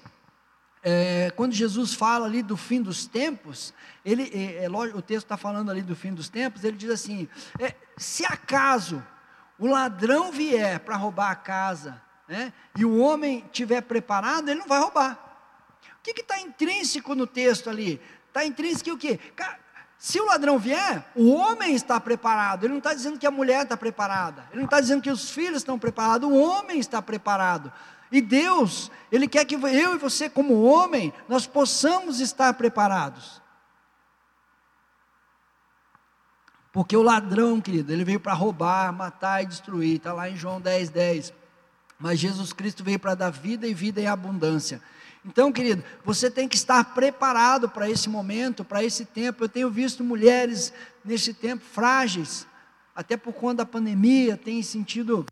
é, 0.83 1.31
quando 1.35 1.53
Jesus 1.53 1.93
fala 1.93 2.25
ali 2.27 2.43
do 2.43 2.55
fim 2.55 2.81
dos 2.81 3.07
tempos, 3.07 3.73
ele, 4.05 4.31
é, 4.33 4.65
é, 4.65 4.69
o 4.69 5.01
texto 5.01 5.25
está 5.25 5.37
falando 5.37 5.71
ali 5.71 5.81
do 5.81 5.95
fim 5.95 6.13
dos 6.13 6.29
tempos, 6.29 6.63
ele 6.63 6.77
diz 6.77 6.89
assim: 6.89 7.27
é, 7.59 7.73
se 7.97 8.25
acaso 8.25 9.03
o 9.59 9.67
ladrão 9.67 10.31
vier 10.31 10.79
para 10.79 10.95
roubar 10.95 11.31
a 11.31 11.35
casa, 11.35 12.01
né, 12.27 12.53
e 12.75 12.85
o 12.85 12.97
homem 12.97 13.45
tiver 13.51 13.81
preparado, 13.81 14.49
ele 14.49 14.59
não 14.59 14.67
vai 14.67 14.79
roubar. 14.79 15.17
O 15.99 16.03
que 16.03 16.21
está 16.21 16.39
intrínseco 16.39 17.15
no 17.15 17.27
texto 17.27 17.69
ali? 17.69 18.01
Está 18.27 18.45
intrínseco 18.45 18.91
o 18.91 18.97
quê? 18.97 19.19
Se 19.97 20.19
o 20.21 20.25
ladrão 20.25 20.59
vier, 20.59 21.03
o 21.15 21.33
homem 21.33 21.73
está 21.73 21.99
preparado. 21.99 22.63
Ele 22.63 22.73
não 22.73 22.77
está 22.77 22.93
dizendo 22.93 23.17
que 23.17 23.25
a 23.25 23.31
mulher 23.31 23.63
está 23.63 23.75
preparada. 23.75 24.47
Ele 24.51 24.59
não 24.59 24.65
está 24.65 24.79
dizendo 24.79 25.01
que 25.01 25.09
os 25.09 25.31
filhos 25.31 25.57
estão 25.57 25.79
preparados. 25.79 26.29
O 26.29 26.35
homem 26.35 26.79
está 26.79 27.01
preparado. 27.01 27.73
E 28.11 28.21
Deus, 28.21 28.91
Ele 29.11 29.27
quer 29.27 29.43
que 29.43 29.55
eu 29.55 29.95
e 29.95 29.97
você, 29.97 30.29
como 30.29 30.61
homem, 30.61 31.11
nós 31.27 31.47
possamos 31.47 32.19
estar 32.19 32.53
preparados. 32.53 33.41
Porque 36.77 36.95
o 36.95 37.01
ladrão, 37.01 37.59
querido, 37.59 37.91
ele 37.91 38.03
veio 38.03 38.19
para 38.19 38.33
roubar, 38.33 38.93
matar 38.93 39.41
e 39.41 39.47
destruir, 39.47 39.95
está 39.95 40.13
lá 40.13 40.29
em 40.29 40.37
João 40.37 40.61
10, 40.61 40.91
10. 40.91 41.33
Mas 41.97 42.19
Jesus 42.19 42.53
Cristo 42.53 42.83
veio 42.83 42.99
para 42.99 43.15
dar 43.15 43.31
vida 43.31 43.65
e 43.65 43.73
vida 43.73 43.99
em 43.99 44.05
abundância. 44.05 44.79
Então, 45.25 45.51
querido, 45.51 45.83
você 46.05 46.29
tem 46.29 46.47
que 46.47 46.55
estar 46.55 46.93
preparado 46.93 47.67
para 47.67 47.89
esse 47.89 48.07
momento, 48.07 48.63
para 48.63 48.83
esse 48.83 49.05
tempo. 49.05 49.43
Eu 49.43 49.49
tenho 49.49 49.71
visto 49.71 50.03
mulheres 50.03 50.71
nesse 51.03 51.33
tempo 51.33 51.65
frágeis, 51.65 52.45
até 52.95 53.17
por 53.17 53.33
conta 53.33 53.55
da 53.55 53.65
pandemia, 53.65 54.37
tem 54.37 54.61
sentido 54.61 55.25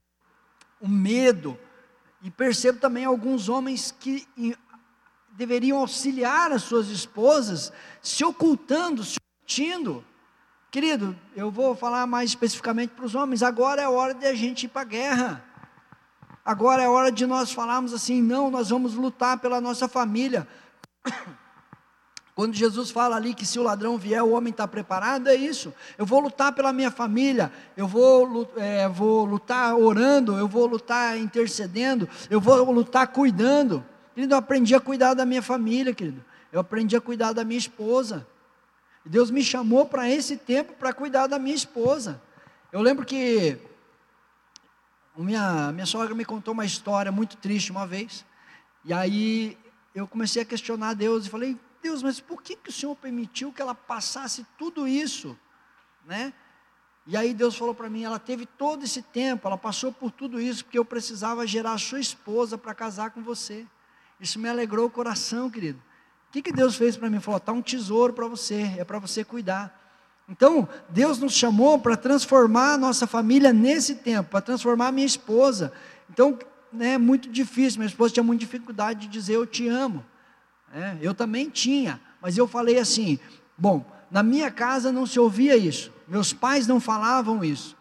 o 0.82 0.88
medo, 0.88 1.56
e 2.24 2.32
percebo 2.32 2.80
também 2.80 3.06
alguns 3.06 3.50
homens 3.50 3.93
que 4.00 4.28
deveriam 5.34 5.78
auxiliar 5.78 6.52
as 6.52 6.64
suas 6.64 6.88
esposas, 6.88 7.72
se 8.02 8.26
ocultando, 8.26 9.04
se 9.04 9.20
omitindo. 9.43 10.04
Querido, 10.76 11.15
eu 11.34 11.49
vou 11.49 11.73
falar 11.73 12.05
mais 12.05 12.32
especificamente 12.32 12.89
para 12.89 13.05
os 13.05 13.15
homens. 13.15 13.41
Agora 13.41 13.82
é 13.82 13.88
hora 13.88 14.13
de 14.13 14.26
a 14.26 14.36
gente 14.36 14.65
ir 14.65 14.67
para 14.67 14.82
a 14.82 14.84
guerra. 14.84 15.45
Agora 16.43 16.84
é 16.84 16.89
hora 16.89 17.09
de 17.09 17.26
nós 17.26 17.49
falarmos 17.53 17.93
assim: 17.93 18.21
não, 18.21 18.51
nós 18.51 18.71
vamos 18.71 18.93
lutar 18.93 19.38
pela 19.39 19.61
nossa 19.61 19.88
família. 19.88 20.45
Quando 22.36 22.53
Jesus 22.53 22.91
fala 22.91 23.15
ali 23.15 23.34
que 23.34 23.45
se 23.45 23.57
o 23.57 23.63
ladrão 23.63 23.97
vier, 23.97 24.21
o 24.21 24.32
homem 24.32 24.51
está 24.51 24.67
preparado, 24.67 25.30
é 25.30 25.36
isso. 25.36 25.73
Eu 25.97 26.05
vou 26.05 26.19
lutar 26.19 26.51
pela 26.51 26.73
minha 26.73 26.91
família, 26.91 27.53
eu 27.78 27.88
vou, 27.88 28.51
é, 28.57 28.89
vou 28.89 29.23
lutar 29.23 29.78
orando, 29.78 30.38
eu 30.38 30.45
vou 30.45 30.65
lutar 30.65 31.17
intercedendo, 31.17 32.09
eu 32.30 32.41
vou 32.41 32.69
lutar 32.69 33.07
cuidando. 33.07 33.82
Querido, 34.13 34.34
eu 34.34 34.39
aprendi 34.39 34.76
a 34.76 34.82
cuidar 34.82 35.13
da 35.13 35.26
minha 35.26 35.41
família, 35.41 35.93
querido. 35.93 36.21
Eu 36.51 36.59
aprendi 36.59 36.97
a 36.97 36.99
cuidar 36.99 37.32
da 37.32 37.45
minha 37.45 37.59
esposa. 37.59 38.28
Deus 39.06 39.30
me 39.30 39.43
chamou 39.43 39.86
para 39.86 40.10
esse 40.10 40.36
tempo 40.36 40.74
para 40.74 40.91
cuidar 40.91 41.28
da 41.28 41.38
minha 41.38 41.56
esposa. 41.56 42.22
Eu 42.72 42.82
lembro 42.82 43.06
que 43.06 43.58
minha, 45.16 45.72
minha 45.72 45.86
sogra 45.86 46.16
me 46.16 46.26
contou 46.26 46.53
uma 46.53 46.66
história 46.66 47.12
muito 47.12 47.38
triste 47.38 47.72
uma 47.72 47.86
vez. 47.86 48.26
E 48.84 48.91
aí 48.91 49.58
eu 49.93 50.08
comecei 50.08 50.41
a 50.41 50.45
questionar 50.45 50.93
Deus 50.93 51.26
e 51.26 51.30
falei, 51.30 51.58
Deus, 51.82 52.01
mas 52.01 52.20
por 52.20 52.41
que, 52.41 52.56
que 52.56 52.70
o 52.70 52.74
Senhor 52.74 52.95
permitiu 52.95 53.53
que 53.53 53.62
ela 53.62 53.76
passasse 53.76 54.45
tudo 54.58 54.88
isso? 54.88 55.38
Né? 56.06 56.34
E 57.06 57.16
aí 57.16 57.34
Deus 57.34 57.56
falou 57.56 57.76
para 57.76 57.89
mim, 57.89 58.03
ela 58.03 58.18
teve 58.18 58.47
todo 58.47 58.84
esse 58.84 59.03
tempo, 59.03 59.47
ela 59.47 59.58
passou 59.58 59.91
por 59.91 60.10
tudo 60.10 60.41
isso, 60.41 60.66
porque 60.66 60.80
eu 60.80 60.84
precisava 60.84 61.45
gerar 61.45 61.74
a 61.74 61.78
sua 61.78 61.99
esposa 61.99 62.58
para 62.58 62.74
casar 62.74 63.12
com 63.12 63.22
você. 63.22 63.68
Isso 64.20 64.39
me 64.39 64.49
alegrou 64.49 64.88
o 64.88 64.89
coração, 64.89 65.49
querido. 65.49 65.80
Que, 66.36 66.41
que 66.41 66.51
Deus 66.51 66.75
fez 66.75 66.97
para 66.97 67.09
mim? 67.09 67.21
Falou, 67.21 67.38
está 67.38 67.53
um 67.53 67.61
tesouro 67.61 68.11
para 68.11 68.27
você, 68.27 68.75
é 68.77 68.83
para 68.83 68.99
você 68.99 69.23
cuidar. 69.23 69.73
Então, 70.27 70.67
Deus 70.89 71.17
nos 71.17 71.31
chamou 71.31 71.79
para 71.79 71.95
transformar 71.95 72.73
a 72.73 72.77
nossa 72.77 73.07
família 73.07 73.53
nesse 73.53 73.95
tempo, 73.95 74.31
para 74.31 74.41
transformar 74.41 74.88
a 74.88 74.91
minha 74.91 75.07
esposa. 75.07 75.71
Então, 76.09 76.38
né, 76.73 76.95
é 76.95 76.97
muito 76.97 77.29
difícil, 77.29 77.79
minha 77.79 77.88
esposa 77.88 78.15
tinha 78.15 78.23
muita 78.23 78.41
dificuldade 78.41 78.99
de 78.99 79.07
dizer 79.07 79.36
eu 79.36 79.45
te 79.45 79.69
amo. 79.69 80.05
É, 80.73 80.97
eu 80.99 81.13
também 81.13 81.49
tinha, 81.49 82.01
mas 82.21 82.38
eu 82.38 82.49
falei 82.49 82.79
assim: 82.79 83.17
bom, 83.57 83.89
na 84.11 84.21
minha 84.21 84.51
casa 84.51 84.91
não 84.91 85.05
se 85.05 85.17
ouvia 85.17 85.55
isso, 85.55 85.89
meus 86.05 86.33
pais 86.33 86.67
não 86.67 86.81
falavam 86.81 87.45
isso. 87.45 87.77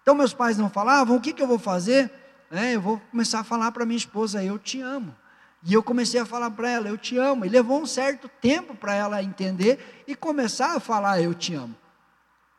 Então, 0.00 0.14
meus 0.14 0.32
pais 0.32 0.56
não 0.56 0.70
falavam, 0.70 1.18
o 1.18 1.20
que, 1.20 1.34
que 1.34 1.42
eu 1.42 1.46
vou 1.46 1.58
fazer? 1.58 2.10
É, 2.50 2.76
eu 2.76 2.80
vou 2.80 2.98
começar 3.10 3.40
a 3.40 3.44
falar 3.44 3.72
para 3.72 3.84
minha 3.84 3.98
esposa: 3.98 4.42
eu 4.42 4.58
te 4.58 4.80
amo. 4.80 5.14
E 5.62 5.74
eu 5.74 5.82
comecei 5.82 6.20
a 6.20 6.26
falar 6.26 6.50
para 6.50 6.70
ela: 6.70 6.88
eu 6.88 6.98
te 6.98 7.16
amo. 7.16 7.44
E 7.44 7.48
levou 7.48 7.80
um 7.80 7.86
certo 7.86 8.28
tempo 8.40 8.74
para 8.74 8.94
ela 8.94 9.22
entender 9.22 10.04
e 10.06 10.14
começar 10.14 10.76
a 10.76 10.80
falar: 10.80 11.20
eu 11.20 11.34
te 11.34 11.54
amo. 11.54 11.74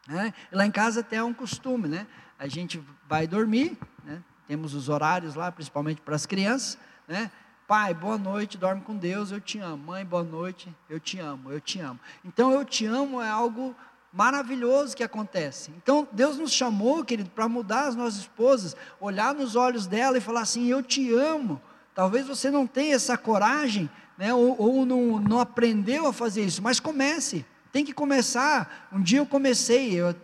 É, 0.09 0.33
lá 0.51 0.65
em 0.65 0.71
casa 0.71 1.01
até 1.01 1.17
é 1.17 1.23
um 1.23 1.33
costume, 1.33 1.87
né? 1.87 2.07
A 2.37 2.47
gente 2.47 2.83
vai 3.07 3.27
dormir, 3.27 3.77
né? 4.03 4.23
temos 4.47 4.73
os 4.73 4.89
horários 4.89 5.35
lá, 5.35 5.51
principalmente 5.51 6.01
para 6.01 6.15
as 6.15 6.25
crianças, 6.25 6.79
né? 7.07 7.29
Pai, 7.67 7.93
boa 7.93 8.17
noite, 8.17 8.57
dorme 8.57 8.81
com 8.81 8.97
Deus, 8.97 9.31
eu 9.31 9.39
te 9.39 9.59
amo. 9.59 9.77
Mãe, 9.77 10.03
boa 10.03 10.23
noite, 10.23 10.75
eu 10.89 10.99
te 10.99 11.19
amo, 11.19 11.51
eu 11.51 11.61
te 11.61 11.79
amo. 11.79 11.99
Então, 12.25 12.51
eu 12.51 12.65
te 12.65 12.87
amo 12.87 13.21
é 13.21 13.29
algo 13.29 13.75
maravilhoso 14.11 14.97
que 14.97 15.03
acontece. 15.03 15.71
Então, 15.77 16.07
Deus 16.11 16.37
nos 16.39 16.51
chamou, 16.51 17.05
querido, 17.05 17.29
para 17.29 17.47
mudar 17.47 17.87
as 17.87 17.95
nossas 17.95 18.21
esposas, 18.21 18.75
olhar 18.99 19.35
nos 19.35 19.55
olhos 19.55 19.85
dela 19.85 20.17
e 20.17 20.21
falar 20.21 20.41
assim: 20.41 20.65
Eu 20.65 20.81
te 20.81 21.13
amo. 21.13 21.61
Talvez 21.99 22.25
você 22.25 22.49
não 22.49 22.65
tenha 22.65 22.95
essa 22.95 23.17
coragem, 23.17 23.89
né, 24.17 24.33
ou, 24.33 24.55
ou 24.57 24.85
não, 24.85 25.19
não 25.19 25.37
aprendeu 25.37 26.07
a 26.07 26.13
fazer 26.13 26.45
isso, 26.45 26.61
mas 26.61 26.79
comece. 26.79 27.45
Tem 27.73 27.83
que 27.83 27.91
começar. 27.91 28.87
Um 28.89 29.01
dia 29.01 29.19
eu 29.19 29.25
comecei 29.25 29.99
eu, 29.99 30.15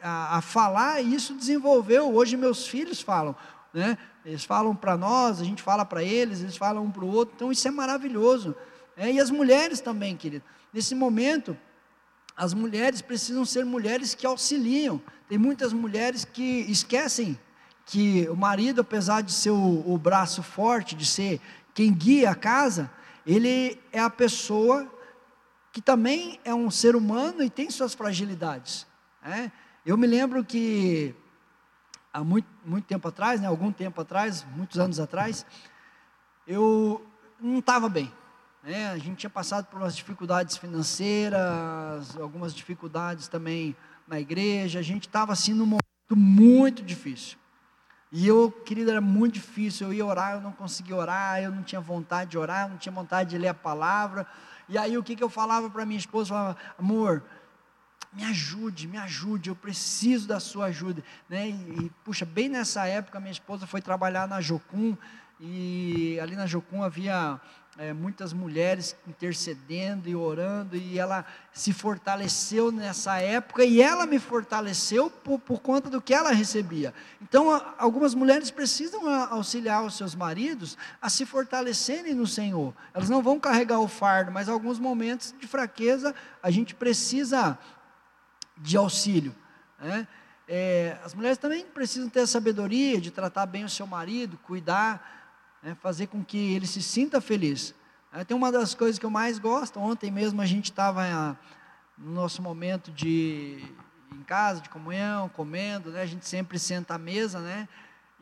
a, 0.00 0.38
a 0.38 0.40
falar 0.40 1.00
e 1.00 1.12
isso 1.12 1.34
desenvolveu. 1.34 2.14
Hoje 2.14 2.36
meus 2.36 2.68
filhos 2.68 3.00
falam. 3.00 3.34
Né? 3.72 3.98
Eles 4.24 4.44
falam 4.44 4.76
para 4.76 4.96
nós, 4.96 5.40
a 5.40 5.44
gente 5.44 5.60
fala 5.60 5.84
para 5.84 6.04
eles, 6.04 6.40
eles 6.40 6.56
falam 6.56 6.84
um 6.84 6.90
para 6.92 7.04
o 7.04 7.12
outro. 7.12 7.34
Então 7.34 7.50
isso 7.50 7.66
é 7.66 7.70
maravilhoso. 7.72 8.54
É, 8.96 9.10
e 9.10 9.18
as 9.18 9.28
mulheres 9.28 9.80
também, 9.80 10.16
querido. 10.16 10.44
Nesse 10.72 10.94
momento, 10.94 11.58
as 12.36 12.54
mulheres 12.54 13.02
precisam 13.02 13.44
ser 13.44 13.64
mulheres 13.64 14.14
que 14.14 14.24
auxiliam. 14.24 15.02
Tem 15.28 15.36
muitas 15.36 15.72
mulheres 15.72 16.24
que 16.24 16.60
esquecem 16.70 17.36
que 17.86 18.28
o 18.28 18.36
marido, 18.36 18.80
apesar 18.80 19.22
de 19.22 19.32
ser 19.32 19.50
o, 19.50 19.84
o 19.86 19.98
braço 19.98 20.42
forte, 20.42 20.94
de 20.94 21.04
ser 21.04 21.40
quem 21.74 21.92
guia 21.92 22.30
a 22.30 22.34
casa, 22.34 22.90
ele 23.26 23.80
é 23.92 24.00
a 24.00 24.10
pessoa 24.10 24.90
que 25.72 25.82
também 25.82 26.38
é 26.44 26.54
um 26.54 26.70
ser 26.70 26.94
humano 26.94 27.42
e 27.42 27.50
tem 27.50 27.68
suas 27.68 27.94
fragilidades. 27.94 28.86
É? 29.22 29.50
Eu 29.84 29.96
me 29.96 30.06
lembro 30.06 30.44
que 30.44 31.14
há 32.12 32.22
muito, 32.22 32.46
muito 32.64 32.84
tempo 32.84 33.08
atrás, 33.08 33.40
né, 33.40 33.48
algum 33.48 33.72
tempo 33.72 34.00
atrás, 34.00 34.46
muitos 34.54 34.78
anos 34.78 35.00
atrás, 35.00 35.44
eu 36.46 37.04
não 37.40 37.58
estava 37.58 37.88
bem. 37.88 38.12
Né? 38.62 38.88
A 38.88 38.98
gente 38.98 39.16
tinha 39.16 39.30
passado 39.30 39.66
por 39.66 39.80
umas 39.80 39.96
dificuldades 39.96 40.56
financeiras, 40.56 42.16
algumas 42.16 42.54
dificuldades 42.54 43.26
também 43.28 43.76
na 44.06 44.20
igreja. 44.20 44.78
A 44.78 44.82
gente 44.82 45.06
estava 45.06 45.32
assim 45.32 45.52
num 45.52 45.66
momento 45.66 46.16
muito 46.16 46.82
difícil. 46.82 47.36
E 48.16 48.28
eu, 48.28 48.48
querido, 48.48 48.92
era 48.92 49.00
muito 49.00 49.34
difícil. 49.34 49.88
Eu 49.88 49.92
ia 49.92 50.06
orar, 50.06 50.34
eu 50.34 50.40
não 50.40 50.52
conseguia 50.52 50.94
orar, 50.94 51.42
eu 51.42 51.50
não 51.50 51.64
tinha 51.64 51.80
vontade 51.80 52.30
de 52.30 52.38
orar, 52.38 52.70
não 52.70 52.78
tinha 52.78 52.92
vontade 52.92 53.30
de 53.30 53.38
ler 53.38 53.48
a 53.48 53.54
palavra. 53.54 54.24
E 54.68 54.78
aí 54.78 54.96
o 54.96 55.02
que, 55.02 55.16
que 55.16 55.24
eu 55.24 55.28
falava 55.28 55.68
para 55.68 55.84
minha 55.84 55.98
esposa? 55.98 56.32
Eu 56.32 56.36
falava, 56.36 56.56
amor, 56.78 57.24
me 58.12 58.22
ajude, 58.22 58.86
me 58.86 58.98
ajude, 58.98 59.50
eu 59.50 59.56
preciso 59.56 60.28
da 60.28 60.38
sua 60.38 60.66
ajuda. 60.66 61.02
Né? 61.28 61.48
E, 61.48 61.86
e, 61.86 61.90
puxa, 62.04 62.24
bem 62.24 62.48
nessa 62.48 62.86
época, 62.86 63.18
minha 63.18 63.32
esposa 63.32 63.66
foi 63.66 63.82
trabalhar 63.82 64.28
na 64.28 64.40
Jocum, 64.40 64.96
e 65.40 66.16
ali 66.20 66.36
na 66.36 66.46
Jocum 66.46 66.84
havia 66.84 67.40
é, 67.76 67.92
muitas 67.92 68.32
mulheres 68.32 68.96
intercedendo 69.06 70.08
e 70.08 70.14
orando, 70.14 70.76
e 70.76 70.98
ela 70.98 71.24
se 71.52 71.72
fortaleceu 71.72 72.70
nessa 72.70 73.18
época, 73.18 73.64
e 73.64 73.82
ela 73.82 74.06
me 74.06 74.18
fortaleceu 74.18 75.10
por, 75.10 75.38
por 75.40 75.60
conta 75.60 75.90
do 75.90 76.00
que 76.00 76.14
ela 76.14 76.30
recebia. 76.30 76.94
Então, 77.20 77.50
algumas 77.76 78.14
mulheres 78.14 78.50
precisam 78.50 79.08
auxiliar 79.26 79.84
os 79.84 79.96
seus 79.96 80.14
maridos 80.14 80.78
a 81.02 81.08
se 81.08 81.26
fortalecerem 81.26 82.14
no 82.14 82.26
Senhor. 82.26 82.74
Elas 82.92 83.10
não 83.10 83.22
vão 83.22 83.40
carregar 83.40 83.80
o 83.80 83.88
fardo, 83.88 84.30
mas 84.30 84.48
alguns 84.48 84.78
momentos 84.78 85.34
de 85.38 85.46
fraqueza 85.46 86.14
a 86.42 86.50
gente 86.50 86.74
precisa 86.74 87.58
de 88.56 88.76
auxílio. 88.76 89.34
Né? 89.80 90.06
É, 90.46 90.96
as 91.04 91.14
mulheres 91.14 91.38
também 91.38 91.64
precisam 91.64 92.08
ter 92.08 92.20
a 92.20 92.26
sabedoria 92.26 93.00
de 93.00 93.10
tratar 93.10 93.46
bem 93.46 93.64
o 93.64 93.68
seu 93.68 93.86
marido, 93.86 94.38
cuidar 94.44 95.23
né, 95.64 95.74
fazer 95.80 96.08
com 96.08 96.22
que 96.22 96.54
ele 96.54 96.66
se 96.66 96.82
sinta 96.82 97.22
feliz. 97.22 97.74
É, 98.12 98.22
tem 98.22 98.36
uma 98.36 98.52
das 98.52 98.74
coisas 98.74 98.98
que 98.98 99.06
eu 99.06 99.10
mais 99.10 99.38
gosto, 99.38 99.80
ontem 99.80 100.10
mesmo 100.10 100.42
a 100.42 100.46
gente 100.46 100.66
estava 100.66 101.02
ah, 101.02 101.34
no 101.96 102.12
nosso 102.12 102.42
momento 102.42 102.92
de 102.92 103.64
em 104.12 104.22
casa, 104.22 104.60
de 104.60 104.68
comunhão, 104.68 105.28
comendo, 105.30 105.90
né, 105.90 106.02
a 106.02 106.06
gente 106.06 106.28
sempre 106.28 106.56
senta 106.58 106.94
à 106.94 106.98
mesa, 106.98 107.40
né, 107.40 107.66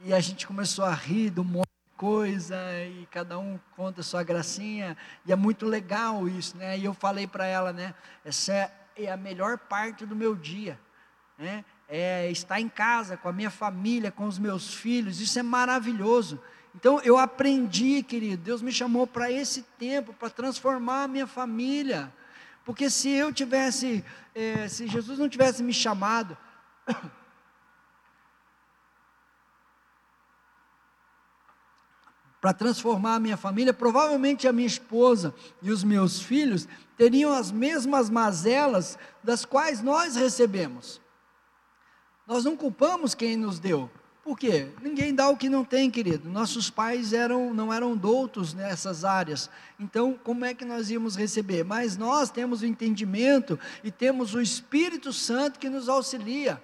e 0.03 0.15
a 0.15 0.21
gente 0.21 0.47
começou 0.47 0.85
a 0.85 0.95
rir 0.95 1.29
do 1.29 1.45
monte 1.45 1.67
de 1.67 1.97
coisa, 1.99 2.57
e 2.87 3.07
cada 3.11 3.39
um 3.39 3.61
conta 3.77 4.01
a 4.01 4.05
sua 4.05 4.23
gracinha, 4.23 4.97
e 5.27 5.33
é 5.33 5.37
muito 5.37 5.67
legal 5.67 6.27
isso, 6.27 6.57
né, 6.57 6.79
e 6.79 6.85
eu 6.87 6.95
falei 6.95 7.27
para 7.27 7.45
ela, 7.45 7.75
né, 7.75 7.95
essa 8.25 8.55
é, 8.55 8.73
é 8.97 9.13
a 9.13 9.19
melhor 9.19 9.59
parte 9.59 10.07
do 10.07 10.17
meu 10.17 10.35
dia, 10.35 10.81
né, 11.37 11.63
é 11.87 12.31
estar 12.31 12.59
em 12.59 12.71
casa 12.71 13.19
com 13.19 13.29
a 13.29 13.33
minha 13.33 13.51
família, 13.51 14.11
com 14.11 14.27
os 14.27 14.39
meus 14.39 14.73
filhos, 14.73 15.21
isso 15.21 15.39
é 15.39 15.43
maravilhoso. 15.43 16.41
Então 16.75 17.01
eu 17.03 17.19
aprendi, 17.19 18.03
querido, 18.03 18.43
Deus 18.43 18.63
me 18.63 18.73
chamou 18.73 19.07
para 19.07 19.31
esse 19.31 19.63
tempo, 19.79 20.13
para 20.15 20.31
transformar 20.31 21.05
a 21.05 21.09
minha 21.09 21.27
família. 21.27 22.13
Porque 22.65 22.89
se 22.89 23.11
eu 23.11 23.33
tivesse, 23.33 24.05
é, 24.35 24.69
se 24.69 24.87
Jesus 24.87 25.19
não 25.19 25.29
tivesse 25.29 25.63
me 25.63 25.75
chamado, 25.75 26.37
para 32.41 32.53
transformar 32.53 33.15
a 33.17 33.21
minha 33.21 33.37
família, 33.37 33.73
provavelmente 33.73 34.49
a 34.49 34.53
minha 34.53 34.67
esposa 34.67 35.33
e 35.61 35.71
os 35.71 35.85
meus 35.85 36.21
filhos 36.21 36.67
teriam 36.97 37.33
as 37.33 37.53
mesmas 37.53 38.11
mazelas 38.11 38.99
das 39.23 39.45
quais 39.45 39.81
nós 39.81 40.17
recebemos. 40.17 41.01
Nós 42.27 42.45
não 42.45 42.57
culpamos 42.57 43.15
quem 43.15 43.37
nos 43.37 43.61
deu, 43.61 43.89
por 44.25 44.39
quê? 44.39 44.69
Ninguém 44.81 45.13
dá 45.13 45.29
o 45.29 45.37
que 45.37 45.49
não 45.49 45.65
tem, 45.65 45.91
querido. 45.91 46.29
Nossos 46.29 46.71
pais 46.71 47.13
eram, 47.13 47.53
não 47.53 47.73
eram 47.73 47.97
doutos 47.97 48.55
nessas 48.55 49.05
áreas. 49.05 49.51
Então, 49.81 50.19
como 50.23 50.45
é 50.45 50.55
que 50.55 50.65
nós 50.65 50.91
íamos 50.91 51.17
receber? 51.17 51.65
Mas 51.65 51.97
nós 51.97 52.31
temos 52.31 52.63
o 52.63 52.67
entendimento 52.67 53.59
e 53.83 53.91
temos 53.91 54.33
o 54.33 54.41
Espírito 54.41 55.13
Santo 55.13 55.59
que 55.59 55.69
nos 55.69 55.89
auxilia. 55.89 56.63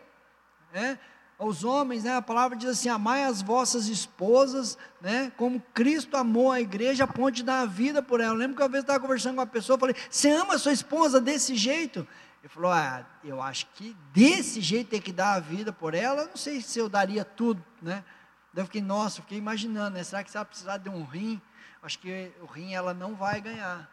Né? 0.72 1.00
Aos 1.36 1.64
homens, 1.64 2.04
né, 2.04 2.14
a 2.14 2.22
palavra 2.22 2.56
diz 2.56 2.68
assim: 2.68 2.88
amai 2.88 3.24
as 3.24 3.42
vossas 3.42 3.88
esposas, 3.88 4.78
né, 5.00 5.32
como 5.36 5.60
Cristo 5.74 6.16
amou 6.16 6.52
a 6.52 6.60
igreja, 6.60 7.04
a 7.04 7.06
ponto 7.08 7.32
de 7.32 7.42
dar 7.42 7.60
a 7.60 7.66
vida 7.66 8.00
por 8.00 8.20
ela. 8.20 8.34
Eu 8.34 8.38
lembro 8.38 8.56
que 8.56 8.62
uma 8.62 8.68
vez 8.68 8.82
eu 8.82 8.86
estava 8.86 9.00
conversando 9.00 9.34
com 9.34 9.40
uma 9.40 9.46
pessoa, 9.46 9.78
falei: 9.78 9.96
Você 10.08 10.30
ama 10.30 10.54
a 10.54 10.58
sua 10.58 10.72
esposa 10.72 11.20
desse 11.20 11.56
jeito? 11.56 12.06
Ele 12.42 12.48
falou: 12.48 12.70
Ah, 12.70 13.04
eu 13.24 13.42
acho 13.42 13.66
que 13.74 13.96
desse 14.12 14.60
jeito 14.60 14.90
tem 14.90 15.00
que 15.00 15.12
dar 15.12 15.34
a 15.34 15.40
vida 15.40 15.72
por 15.72 15.94
ela, 15.94 16.26
não 16.26 16.36
sei 16.36 16.60
se 16.60 16.78
eu 16.78 16.88
daria 16.88 17.24
tudo, 17.24 17.64
né? 17.82 18.04
Daí 18.52 18.62
eu 18.62 18.66
fiquei, 18.66 18.80
nossa, 18.80 19.18
eu 19.18 19.22
fiquei 19.22 19.38
imaginando, 19.38 19.96
né? 19.96 20.02
Será 20.02 20.24
que 20.24 20.30
se 20.30 20.36
ela 20.36 20.44
precisar 20.44 20.78
de 20.78 20.88
um 20.88 21.04
rim, 21.04 21.40
acho 21.82 21.98
que 21.98 22.32
o 22.40 22.46
rim 22.46 22.74
ela 22.74 22.94
não 22.94 23.14
vai 23.14 23.40
ganhar. 23.40 23.88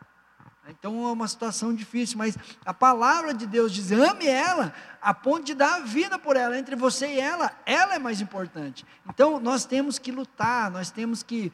Então 0.68 1.08
é 1.08 1.12
uma 1.12 1.28
situação 1.28 1.76
difícil, 1.76 2.18
mas 2.18 2.36
a 2.66 2.74
palavra 2.74 3.34
de 3.34 3.46
Deus 3.46 3.72
diz: 3.72 3.91
ame 3.91 4.26
ela, 4.28 4.74
a 5.02 5.14
ponto 5.14 5.43
de 5.43 5.54
dar 5.54 5.76
a 5.76 5.80
vida 5.82 6.18
por 6.18 6.36
ela, 6.36 6.58
entre 6.58 6.76
você 6.76 7.08
e 7.08 7.20
ela, 7.20 7.52
ela 7.66 7.96
é 7.96 8.00
mais 8.00 8.22
importante. 8.22 8.86
Então 9.08 9.39
nós 9.39 9.66
temos 9.66 10.00
que 10.00 10.12
lutar, 10.12 10.72
nós 10.72 10.89
temos 10.89 11.22
que 11.22 11.54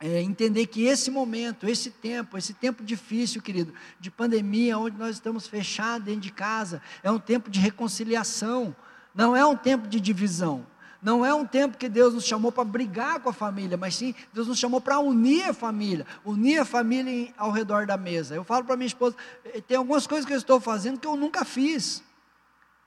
é, 0.00 0.20
entender 0.20 0.66
que 0.66 0.84
esse 0.84 1.10
momento, 1.10 1.68
esse 1.68 1.90
tempo, 1.90 2.36
esse 2.36 2.52
tempo 2.52 2.84
difícil, 2.84 3.40
querido, 3.40 3.72
de 3.98 4.10
pandemia, 4.10 4.78
onde 4.78 4.96
nós 4.96 5.16
estamos 5.16 5.46
fechados 5.46 6.04
dentro 6.04 6.20
de 6.20 6.32
casa, 6.32 6.82
é 7.02 7.10
um 7.10 7.18
tempo 7.18 7.50
de 7.50 7.60
reconciliação, 7.60 8.74
não 9.14 9.34
é 9.34 9.44
um 9.44 9.56
tempo 9.56 9.86
de 9.88 10.00
divisão. 10.00 10.66
Não 11.02 11.24
é 11.24 11.32
um 11.32 11.44
tempo 11.46 11.76
que 11.76 11.88
Deus 11.88 12.14
nos 12.14 12.24
chamou 12.24 12.50
para 12.50 12.64
brigar 12.64 13.20
com 13.20 13.28
a 13.28 13.32
família, 13.32 13.76
mas 13.76 13.94
sim 13.94 14.12
Deus 14.32 14.48
nos 14.48 14.58
chamou 14.58 14.80
para 14.80 14.98
unir 14.98 15.44
a 15.44 15.54
família, 15.54 16.04
unir 16.24 16.58
a 16.58 16.64
família 16.64 17.32
ao 17.36 17.52
redor 17.52 17.86
da 17.86 17.96
mesa. 17.96 18.34
Eu 18.34 18.42
falo 18.42 18.64
para 18.64 18.76
minha 18.76 18.88
esposa, 18.88 19.14
eh, 19.44 19.60
tem 19.60 19.76
algumas 19.76 20.06
coisas 20.06 20.26
que 20.26 20.32
eu 20.32 20.36
estou 20.36 20.58
fazendo 20.58 20.98
que 20.98 21.06
eu 21.06 21.14
nunca 21.14 21.44
fiz 21.44 22.02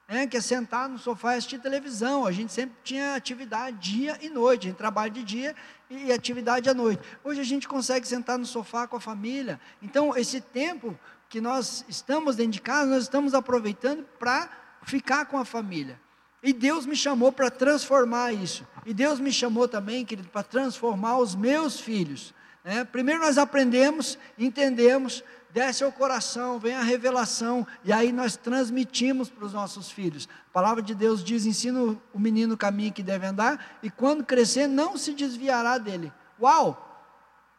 né, 0.10 0.26
que 0.26 0.36
é 0.36 0.42
sentar 0.42 0.90
no 0.90 0.98
sofá 0.98 1.36
e 1.36 1.38
assistir 1.38 1.60
televisão. 1.60 2.26
A 2.26 2.32
gente 2.32 2.52
sempre 2.52 2.76
tinha 2.84 3.14
atividade 3.14 3.78
dia 3.78 4.18
e 4.22 4.30
noite, 4.30 4.66
a 4.66 4.70
gente 4.72 4.78
trabalha 4.78 5.12
de 5.12 5.24
dia 5.24 5.56
e 5.88 6.12
atividade 6.12 6.68
à 6.68 6.74
noite. 6.74 7.02
Hoje 7.24 7.40
a 7.40 7.44
gente 7.44 7.68
consegue 7.68 8.08
sentar 8.08 8.38
no 8.40 8.46
sofá 8.46 8.88
com 8.88 8.96
a 8.96 9.00
família. 9.00 9.62
Então, 9.82 10.18
esse 10.18 10.42
tempo 10.42 10.98
que 11.30 11.40
nós 11.40 11.86
estamos 11.88 12.36
dentro 12.36 12.54
de 12.54 12.62
casa, 12.62 12.90
nós 12.90 13.04
estamos 13.04 13.36
aproveitando 13.36 14.04
para 14.18 14.50
ficar 14.82 15.26
com 15.26 15.38
a 15.38 15.46
família. 15.46 16.00
E 16.42 16.54
Deus 16.54 16.88
me 16.88 16.96
chamou 16.96 17.32
para 17.32 17.52
transformar 17.52 18.34
isso. 18.34 18.66
E 18.86 18.94
Deus 18.94 19.20
me 19.20 19.32
chamou 19.32 19.68
também, 19.68 20.04
querido, 20.04 20.30
para 20.30 20.42
transformar 20.42 21.20
os 21.20 21.36
meus 21.36 21.80
filhos. 21.80 22.34
Né? 22.64 22.84
Primeiro 22.84 23.22
nós 23.22 23.38
aprendemos, 23.38 24.18
entendemos, 24.38 25.24
desce 25.52 25.84
ao 25.84 25.92
coração, 25.92 26.60
vem 26.60 26.76
a 26.76 26.82
revelação, 26.82 27.66
e 27.84 27.92
aí 27.92 28.12
nós 28.12 28.38
transmitimos 28.38 29.30
para 29.30 29.46
os 29.46 29.54
nossos 29.54 29.92
filhos. 29.92 30.28
A 30.50 30.54
palavra 30.54 30.82
de 30.82 30.94
Deus 30.94 31.24
diz: 31.24 31.46
ensina 31.46 31.98
o 32.14 32.20
menino 32.20 32.54
o 32.54 32.58
caminho 32.58 32.94
que 32.94 33.04
deve 33.04 33.26
andar, 33.26 33.78
e 33.82 33.90
quando 33.90 34.24
crescer, 34.24 34.68
não 34.68 34.98
se 34.98 35.14
desviará 35.14 35.78
dele. 35.78 36.12
Uau! 36.40 36.86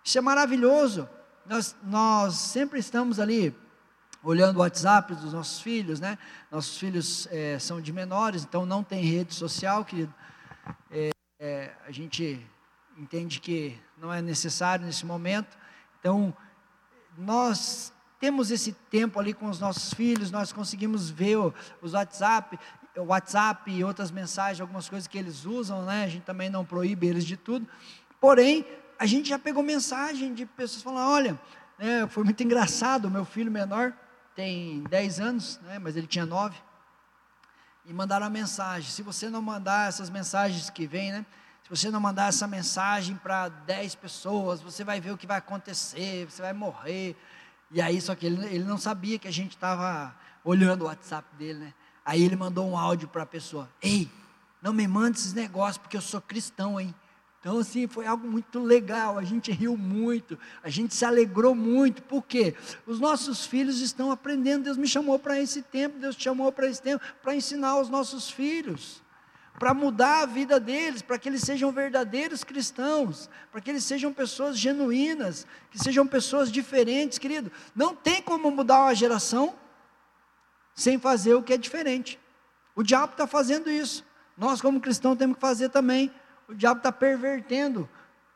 Isso 0.04 0.18
é 0.18 0.20
maravilhoso. 0.20 1.08
Nós, 1.46 1.76
nós 1.82 2.34
sempre 2.34 2.78
estamos 2.78 3.18
ali 3.18 3.54
olhando 4.22 4.56
o 4.56 4.60
WhatsApp 4.60 5.14
dos 5.14 5.32
nossos 5.32 5.60
filhos, 5.60 6.00
né? 6.00 6.18
Nossos 6.50 6.78
filhos 6.78 7.26
é, 7.30 7.58
são 7.58 7.80
de 7.80 7.92
menores, 7.92 8.44
então 8.44 8.64
não 8.64 8.82
tem 8.82 9.02
rede 9.02 9.34
social, 9.34 9.84
querido. 9.84 10.14
É, 10.90 11.10
é, 11.38 11.72
a 11.86 11.90
gente 11.90 12.46
entende 12.96 13.40
que 13.40 13.78
não 13.96 14.12
é 14.12 14.20
necessário 14.20 14.84
nesse 14.84 15.04
momento. 15.06 15.56
Então, 15.98 16.34
nós 17.16 17.92
temos 18.18 18.50
esse 18.50 18.72
tempo 18.72 19.18
ali 19.18 19.32
com 19.32 19.46
os 19.46 19.58
nossos 19.58 19.94
filhos, 19.94 20.30
nós 20.30 20.52
conseguimos 20.52 21.08
ver 21.08 21.38
os 21.80 21.94
WhatsApp, 21.94 22.58
o 22.96 23.04
WhatsApp 23.04 23.70
e 23.70 23.82
outras 23.82 24.10
mensagens, 24.10 24.60
algumas 24.60 24.88
coisas 24.88 25.06
que 25.06 25.16
eles 25.16 25.44
usam, 25.44 25.84
né? 25.84 26.04
A 26.04 26.08
gente 26.08 26.24
também 26.24 26.50
não 26.50 26.64
proíbe 26.64 27.06
eles 27.06 27.24
de 27.24 27.36
tudo. 27.36 27.66
Porém, 28.20 28.66
a 28.98 29.06
gente 29.06 29.30
já 29.30 29.38
pegou 29.38 29.62
mensagem 29.62 30.34
de 30.34 30.44
pessoas 30.44 30.82
falando: 30.82 31.10
olha, 31.10 31.40
né, 31.78 32.06
foi 32.08 32.22
muito 32.24 32.42
engraçado, 32.42 33.10
meu 33.10 33.24
filho 33.24 33.50
menor 33.50 33.94
tem 34.34 34.82
10 34.84 35.20
anos, 35.20 35.60
né, 35.62 35.78
mas 35.78 35.96
ele 35.96 36.06
tinha 36.06 36.26
9. 36.26 36.56
E 37.86 37.92
mandaram 37.92 38.26
a 38.26 38.30
mensagem: 38.30 38.90
se 38.90 39.02
você 39.02 39.30
não 39.30 39.40
mandar 39.40 39.88
essas 39.88 40.10
mensagens 40.10 40.68
que 40.68 40.86
vêm, 40.86 41.12
né? 41.12 41.26
Se 41.70 41.76
você 41.76 41.90
não 41.92 42.00
mandar 42.00 42.30
essa 42.30 42.48
mensagem 42.48 43.14
para 43.14 43.48
10 43.48 43.94
pessoas, 43.94 44.60
você 44.60 44.82
vai 44.82 45.00
ver 45.00 45.12
o 45.12 45.16
que 45.16 45.24
vai 45.24 45.38
acontecer, 45.38 46.28
você 46.28 46.42
vai 46.42 46.52
morrer. 46.52 47.14
E 47.70 47.80
aí, 47.80 48.00
só 48.00 48.12
que 48.16 48.26
ele, 48.26 48.44
ele 48.46 48.64
não 48.64 48.76
sabia 48.76 49.20
que 49.20 49.28
a 49.28 49.30
gente 49.30 49.52
estava 49.52 50.12
olhando 50.42 50.82
o 50.82 50.86
WhatsApp 50.86 51.28
dele, 51.36 51.60
né? 51.60 51.74
Aí 52.04 52.24
ele 52.24 52.34
mandou 52.34 52.68
um 52.68 52.76
áudio 52.76 53.06
para 53.06 53.22
a 53.22 53.26
pessoa: 53.26 53.70
Ei, 53.80 54.10
não 54.60 54.72
me 54.72 54.88
mande 54.88 55.18
esses 55.18 55.32
negócios, 55.32 55.78
porque 55.78 55.96
eu 55.96 56.00
sou 56.00 56.20
cristão, 56.20 56.80
hein? 56.80 56.92
Então, 57.38 57.60
assim, 57.60 57.86
foi 57.86 58.04
algo 58.04 58.26
muito 58.26 58.58
legal. 58.58 59.16
A 59.16 59.22
gente 59.22 59.52
riu 59.52 59.76
muito, 59.76 60.36
a 60.64 60.68
gente 60.68 60.92
se 60.92 61.04
alegrou 61.04 61.54
muito. 61.54 62.02
Por 62.02 62.24
quê? 62.24 62.56
Os 62.84 62.98
nossos 62.98 63.46
filhos 63.46 63.80
estão 63.80 64.10
aprendendo. 64.10 64.64
Deus 64.64 64.76
me 64.76 64.88
chamou 64.88 65.20
para 65.20 65.38
esse 65.38 65.62
tempo, 65.62 66.00
Deus 66.00 66.16
te 66.16 66.24
chamou 66.24 66.50
para 66.50 66.66
esse 66.66 66.82
tempo, 66.82 67.04
para 67.22 67.32
ensinar 67.32 67.78
os 67.78 67.88
nossos 67.88 68.28
filhos 68.28 69.00
para 69.60 69.74
mudar 69.74 70.22
a 70.22 70.26
vida 70.26 70.58
deles, 70.58 71.02
para 71.02 71.18
que 71.18 71.28
eles 71.28 71.42
sejam 71.42 71.70
verdadeiros 71.70 72.42
cristãos, 72.42 73.28
para 73.52 73.60
que 73.60 73.68
eles 73.68 73.84
sejam 73.84 74.10
pessoas 74.10 74.58
genuínas, 74.58 75.46
que 75.70 75.78
sejam 75.78 76.06
pessoas 76.06 76.50
diferentes, 76.50 77.18
querido. 77.18 77.52
Não 77.76 77.94
tem 77.94 78.22
como 78.22 78.50
mudar 78.50 78.80
uma 78.80 78.94
geração 78.94 79.54
sem 80.74 80.98
fazer 80.98 81.34
o 81.34 81.42
que 81.42 81.52
é 81.52 81.58
diferente. 81.58 82.18
O 82.74 82.82
diabo 82.82 83.12
está 83.12 83.26
fazendo 83.26 83.70
isso. 83.70 84.02
Nós, 84.34 84.62
como 84.62 84.80
cristãos, 84.80 85.18
temos 85.18 85.34
que 85.34 85.42
fazer 85.42 85.68
também. 85.68 86.10
O 86.48 86.54
diabo 86.54 86.78
está 86.78 86.90
pervertendo 86.90 87.86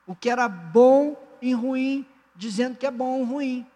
o 0.06 0.14
que 0.14 0.28
era 0.28 0.46
bom 0.46 1.16
em 1.40 1.54
ruim, 1.54 2.06
dizendo 2.36 2.76
que 2.76 2.84
é 2.84 2.90
bom 2.90 3.20
ou 3.20 3.24
ruim. 3.24 3.66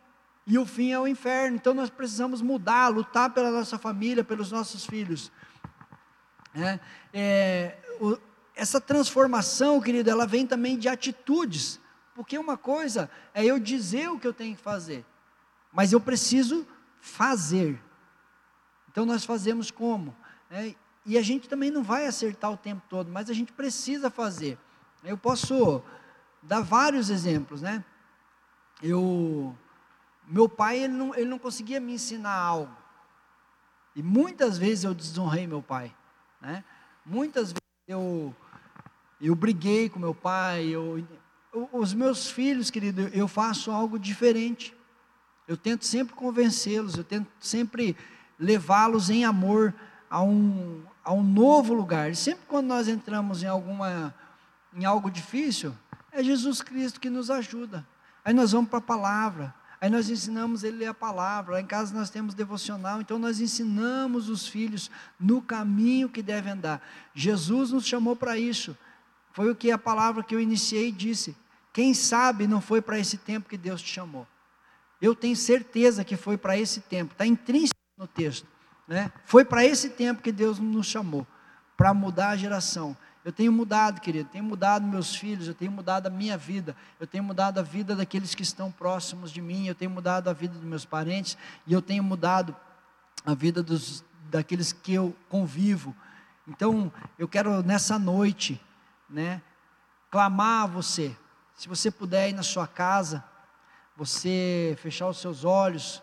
E 0.47 0.59
o 0.59 0.67
fim 0.67 0.93
é 0.93 1.01
o 1.01 1.09
inferno. 1.09 1.57
Então 1.57 1.73
nós 1.73 1.89
precisamos 1.89 2.43
mudar, 2.43 2.89
lutar 2.89 3.31
pela 3.31 3.51
nossa 3.51 3.79
família, 3.79 4.23
pelos 4.23 4.53
nossos 4.53 4.85
filhos. 4.85 5.33
É, 6.55 6.81
é, 7.13 7.79
o, 8.01 8.19
essa 8.55 8.81
transformação, 8.81 9.81
querido, 9.81 10.11
ela 10.11 10.27
vem 10.27 10.47
também 10.47 10.77
de 10.79 10.89
atitudes. 10.89 11.81
Porque 12.15 12.37
uma 12.37 12.57
coisa 12.57 13.09
é 13.33 13.45
eu 13.45 13.61
dizer 13.61 14.09
o 14.11 14.19
que 14.19 14.27
eu 14.27 14.33
tenho 14.33 14.57
que 14.57 14.63
fazer, 14.63 15.07
mas 15.73 15.93
eu 15.93 16.01
preciso 16.01 16.67
fazer. 17.01 17.81
Então 18.91 19.07
nós 19.07 19.25
fazemos 19.25 19.71
como? 19.71 20.17
É, 20.51 20.75
e 21.07 21.17
a 21.17 21.23
gente 21.23 21.49
também 21.49 21.71
não 21.71 21.83
vai 21.83 22.07
acertar 22.07 22.51
o 22.51 22.57
tempo 22.57 22.83
todo, 22.89 23.11
mas 23.11 23.31
a 23.31 23.33
gente 23.33 23.53
precisa 23.53 24.11
fazer. 24.11 24.59
Eu 25.05 25.17
posso 25.17 25.81
dar 26.43 26.61
vários 26.61 27.09
exemplos, 27.09 27.63
né? 27.63 27.85
Eu, 28.83 29.57
meu 30.27 30.49
pai, 30.49 30.79
ele 30.81 30.93
não, 30.93 31.15
ele 31.15 31.31
não 31.31 31.39
conseguia 31.39 31.79
me 31.79 31.93
ensinar 31.93 32.35
algo. 32.35 32.77
E 33.95 34.03
muitas 34.03 34.59
vezes 34.59 34.85
eu 34.85 34.95
desonrei 34.95 35.47
meu 35.47 35.63
pai, 35.63 35.95
né? 36.41 36.65
Muitas 37.05 37.49
vezes 37.49 37.63
eu, 37.87 38.35
eu 39.21 39.35
briguei 39.35 39.89
com 39.89 39.99
meu 39.99 40.15
pai, 40.15 40.67
eu, 40.67 41.07
os 41.73 41.95
meus 41.95 42.31
filhos, 42.31 42.71
querido, 42.71 43.03
eu 43.09 43.27
faço 43.27 43.71
algo 43.71 43.99
diferente. 43.99 44.77
Eu 45.47 45.57
tento 45.57 45.85
sempre 45.85 46.15
convencê-los, 46.15 46.97
eu 46.97 47.05
tento 47.05 47.29
sempre 47.41 47.97
levá-los 48.39 49.09
em 49.09 49.25
amor 49.25 49.75
a 50.11 50.23
um, 50.23 50.83
a 51.03 51.13
um 51.13 51.23
novo 51.23 51.73
lugar. 51.73 52.15
Sempre 52.15 52.45
quando 52.47 52.67
nós 52.67 52.89
entramos 52.89 53.43
em 53.43 53.47
alguma 53.47 54.15
em 54.75 54.85
algo 54.85 55.11
difícil, 55.11 55.75
é 56.13 56.23
Jesus 56.23 56.61
Cristo 56.63 57.01
que 57.01 57.09
nos 57.09 57.31
ajuda. 57.31 57.87
Aí 58.25 58.35
nós 58.35 58.53
vamos 58.53 58.69
para 58.69 58.79
a 58.79 58.83
palavra, 58.83 59.55
aí 59.81 59.89
nós 59.91 60.11
ensinamos 60.11 60.65
ele 60.65 60.77
a 60.77 60.79
ler 60.79 60.87
a 60.87 60.95
palavra. 60.95 61.55
Lá 61.55 61.61
em 61.61 61.67
casa 61.67 61.95
nós 61.95 62.11
temos 62.11 62.35
devocional, 62.35 63.01
então 63.01 63.19
nós 63.19 63.41
ensinamos 63.41 64.29
os 64.29 64.47
filhos 64.47 64.91
no 65.19 65.41
caminho 65.41 66.09
que 66.09 66.23
devem 66.23 66.53
andar. 66.53 66.87
Jesus 67.15 67.71
nos 67.71 67.87
chamou 67.87 68.17
para 68.17 68.37
isso. 68.39 68.77
Foi 69.33 69.51
o 69.51 69.55
que 69.55 69.71
a 69.71 69.79
palavra 69.79 70.23
que 70.23 70.35
eu 70.35 70.41
iniciei 70.41 70.91
disse. 70.91 71.37
Quem 71.73 71.95
sabe 71.95 72.47
não 72.47 72.61
foi 72.61 72.83
para 72.83 72.99
esse 72.99 73.17
tempo 73.17 73.49
que 73.49 73.57
Deus 73.57 73.81
te 73.81 73.93
chamou. 73.93 74.27
Eu 75.01 75.15
tenho 75.15 75.37
certeza 75.37 76.05
que 76.05 76.17
foi 76.17 76.37
para 76.37 76.59
esse 76.59 76.81
tempo, 76.81 77.13
está 77.13 77.25
intrínseco 77.25 77.79
no 77.97 78.07
texto. 78.07 78.47
Né? 78.87 79.13
Foi 79.25 79.45
para 79.45 79.65
esse 79.65 79.91
tempo 79.91 80.23
que 80.23 80.33
Deus 80.33 80.59
nos 80.59 80.87
chamou, 80.87 81.27
para 81.77 81.95
mudar 81.95 82.31
a 82.31 82.37
geração. 82.37 82.97
Eu 83.25 83.33
tenho 83.33 83.53
mudado, 83.53 84.01
querido, 84.01 84.29
tenho 84.31 84.45
mudado 84.45 84.87
meus 84.87 85.15
filhos, 85.15 85.49
eu 85.49 85.55
tenho 85.55 85.71
mudado 85.71 86.07
a 86.07 86.11
minha 86.11 86.37
vida, 86.37 86.75
eu 86.99 87.07
tenho 87.07 87.23
mudado 87.23 87.59
a 87.59 87.63
vida 87.63 87.95
daqueles 87.95 88.35
que 88.35 88.43
estão 88.43 88.71
próximos 88.71 89.31
de 89.31 89.41
mim, 89.41 89.67
eu 89.67 89.75
tenho 89.75 89.91
mudado 89.91 90.29
a 90.29 90.33
vida 90.33 90.55
dos 90.55 90.65
meus 90.65 90.85
parentes 90.85 91.37
e 91.67 91.73
eu 91.73 91.83
tenho 91.83 92.03
mudado 92.03 92.57
a 93.27 93.35
vida 93.35 93.63
dos, 93.63 94.05
daqueles 94.31 94.73
que 94.73 94.95
eu 94.95 95.15
convivo. 95.29 95.95
Então, 96.47 96.93
eu 97.19 97.29
quero 97.29 97.63
nessa 97.63 97.99
noite, 97.99 98.61
né, 99.11 99.43
clamar 100.11 100.65
a 100.65 100.67
você. 100.67 101.15
Se 101.55 101.69
você 101.69 101.91
puder 101.91 102.31
ir 102.31 102.33
na 102.33 102.43
sua 102.43 102.67
casa, 102.67 103.23
você 103.97 104.79
fechar 104.81 105.09
os 105.09 105.21
seus 105.21 105.45
olhos, 105.45 106.03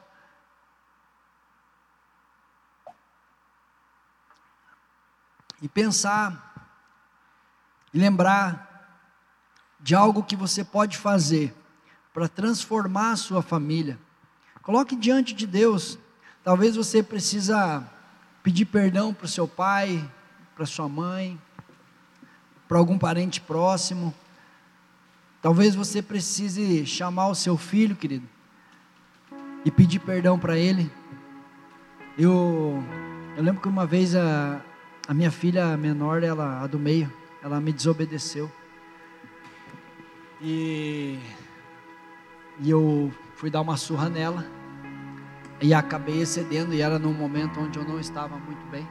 e 5.61 5.67
pensar 5.67 6.54
e 7.95 7.97
lembrar 7.97 8.99
de 9.79 9.95
algo 9.95 10.21
que 10.21 10.35
você 10.35 10.65
pode 10.65 10.97
fazer 10.97 11.55
para 12.13 12.27
transformar 12.27 13.11
a 13.11 13.15
sua 13.15 13.41
família. 13.41 13.97
Coloque 14.61 14.97
diante 14.97 15.33
de 15.33 15.47
Deus. 15.47 15.97
Talvez 16.43 16.75
você 16.75 17.01
precisa 17.01 17.89
pedir 18.43 18.65
perdão 18.65 19.13
para 19.13 19.23
o 19.23 19.29
seu 19.29 19.47
pai, 19.47 20.11
para 20.53 20.65
sua 20.65 20.89
mãe, 20.89 21.39
para 22.67 22.77
algum 22.77 22.97
parente 22.97 23.39
próximo. 23.39 24.13
Talvez 25.41 25.73
você 25.73 26.01
precise 26.01 26.85
chamar 26.85 27.29
o 27.29 27.35
seu 27.35 27.57
filho, 27.57 27.95
querido, 27.95 28.27
e 29.63 29.71
pedir 29.71 29.99
perdão 29.99 30.37
para 30.37 30.57
ele. 30.57 30.91
Eu, 32.17 32.83
eu 33.37 33.43
lembro 33.43 33.61
que 33.61 33.69
uma 33.69 33.85
vez 33.85 34.17
a, 34.17 34.61
a 35.07 35.13
minha 35.13 35.31
filha 35.31 35.77
menor, 35.77 36.23
ela, 36.23 36.61
a 36.61 36.67
do 36.67 36.77
meio, 36.77 37.09
ela 37.45 37.61
me 37.61 37.71
desobedeceu. 37.71 38.51
E, 40.41 41.19
e 42.59 42.71
eu 42.71 43.13
fui 43.35 43.51
dar 43.51 43.61
uma 43.61 43.77
surra 43.77 44.09
nela. 44.09 44.43
E 45.61 45.71
acabei 45.71 46.19
excedendo, 46.21 46.73
e 46.73 46.81
era 46.81 46.97
num 46.97 47.13
momento 47.13 47.59
onde 47.59 47.77
eu 47.77 47.85
não 47.85 47.99
estava 47.99 48.35
muito 48.35 48.65
bem. 48.71 48.87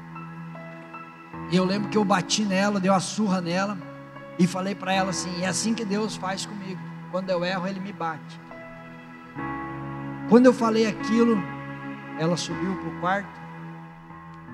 E 1.50 1.56
eu 1.56 1.64
lembro 1.64 1.90
que 1.90 1.98
eu 1.98 2.04
bati 2.04 2.44
nela, 2.44 2.78
dei 2.78 2.88
uma 2.88 3.00
surra 3.00 3.40
nela, 3.40 3.76
e 4.38 4.46
falei 4.46 4.74
para 4.76 4.92
ela 4.92 5.10
assim: 5.10 5.42
é 5.42 5.48
assim 5.48 5.74
que 5.74 5.84
Deus 5.84 6.14
faz 6.14 6.46
comigo. 6.46 6.80
Quando 7.10 7.30
eu 7.30 7.44
erro, 7.44 7.66
Ele 7.66 7.80
me 7.80 7.92
bate. 7.92 8.40
Quando 10.28 10.46
eu 10.46 10.52
falei 10.52 10.86
aquilo, 10.86 11.36
ela 12.20 12.36
subiu 12.36 12.76
para 12.76 12.88
o 12.88 13.00
quarto 13.00 13.44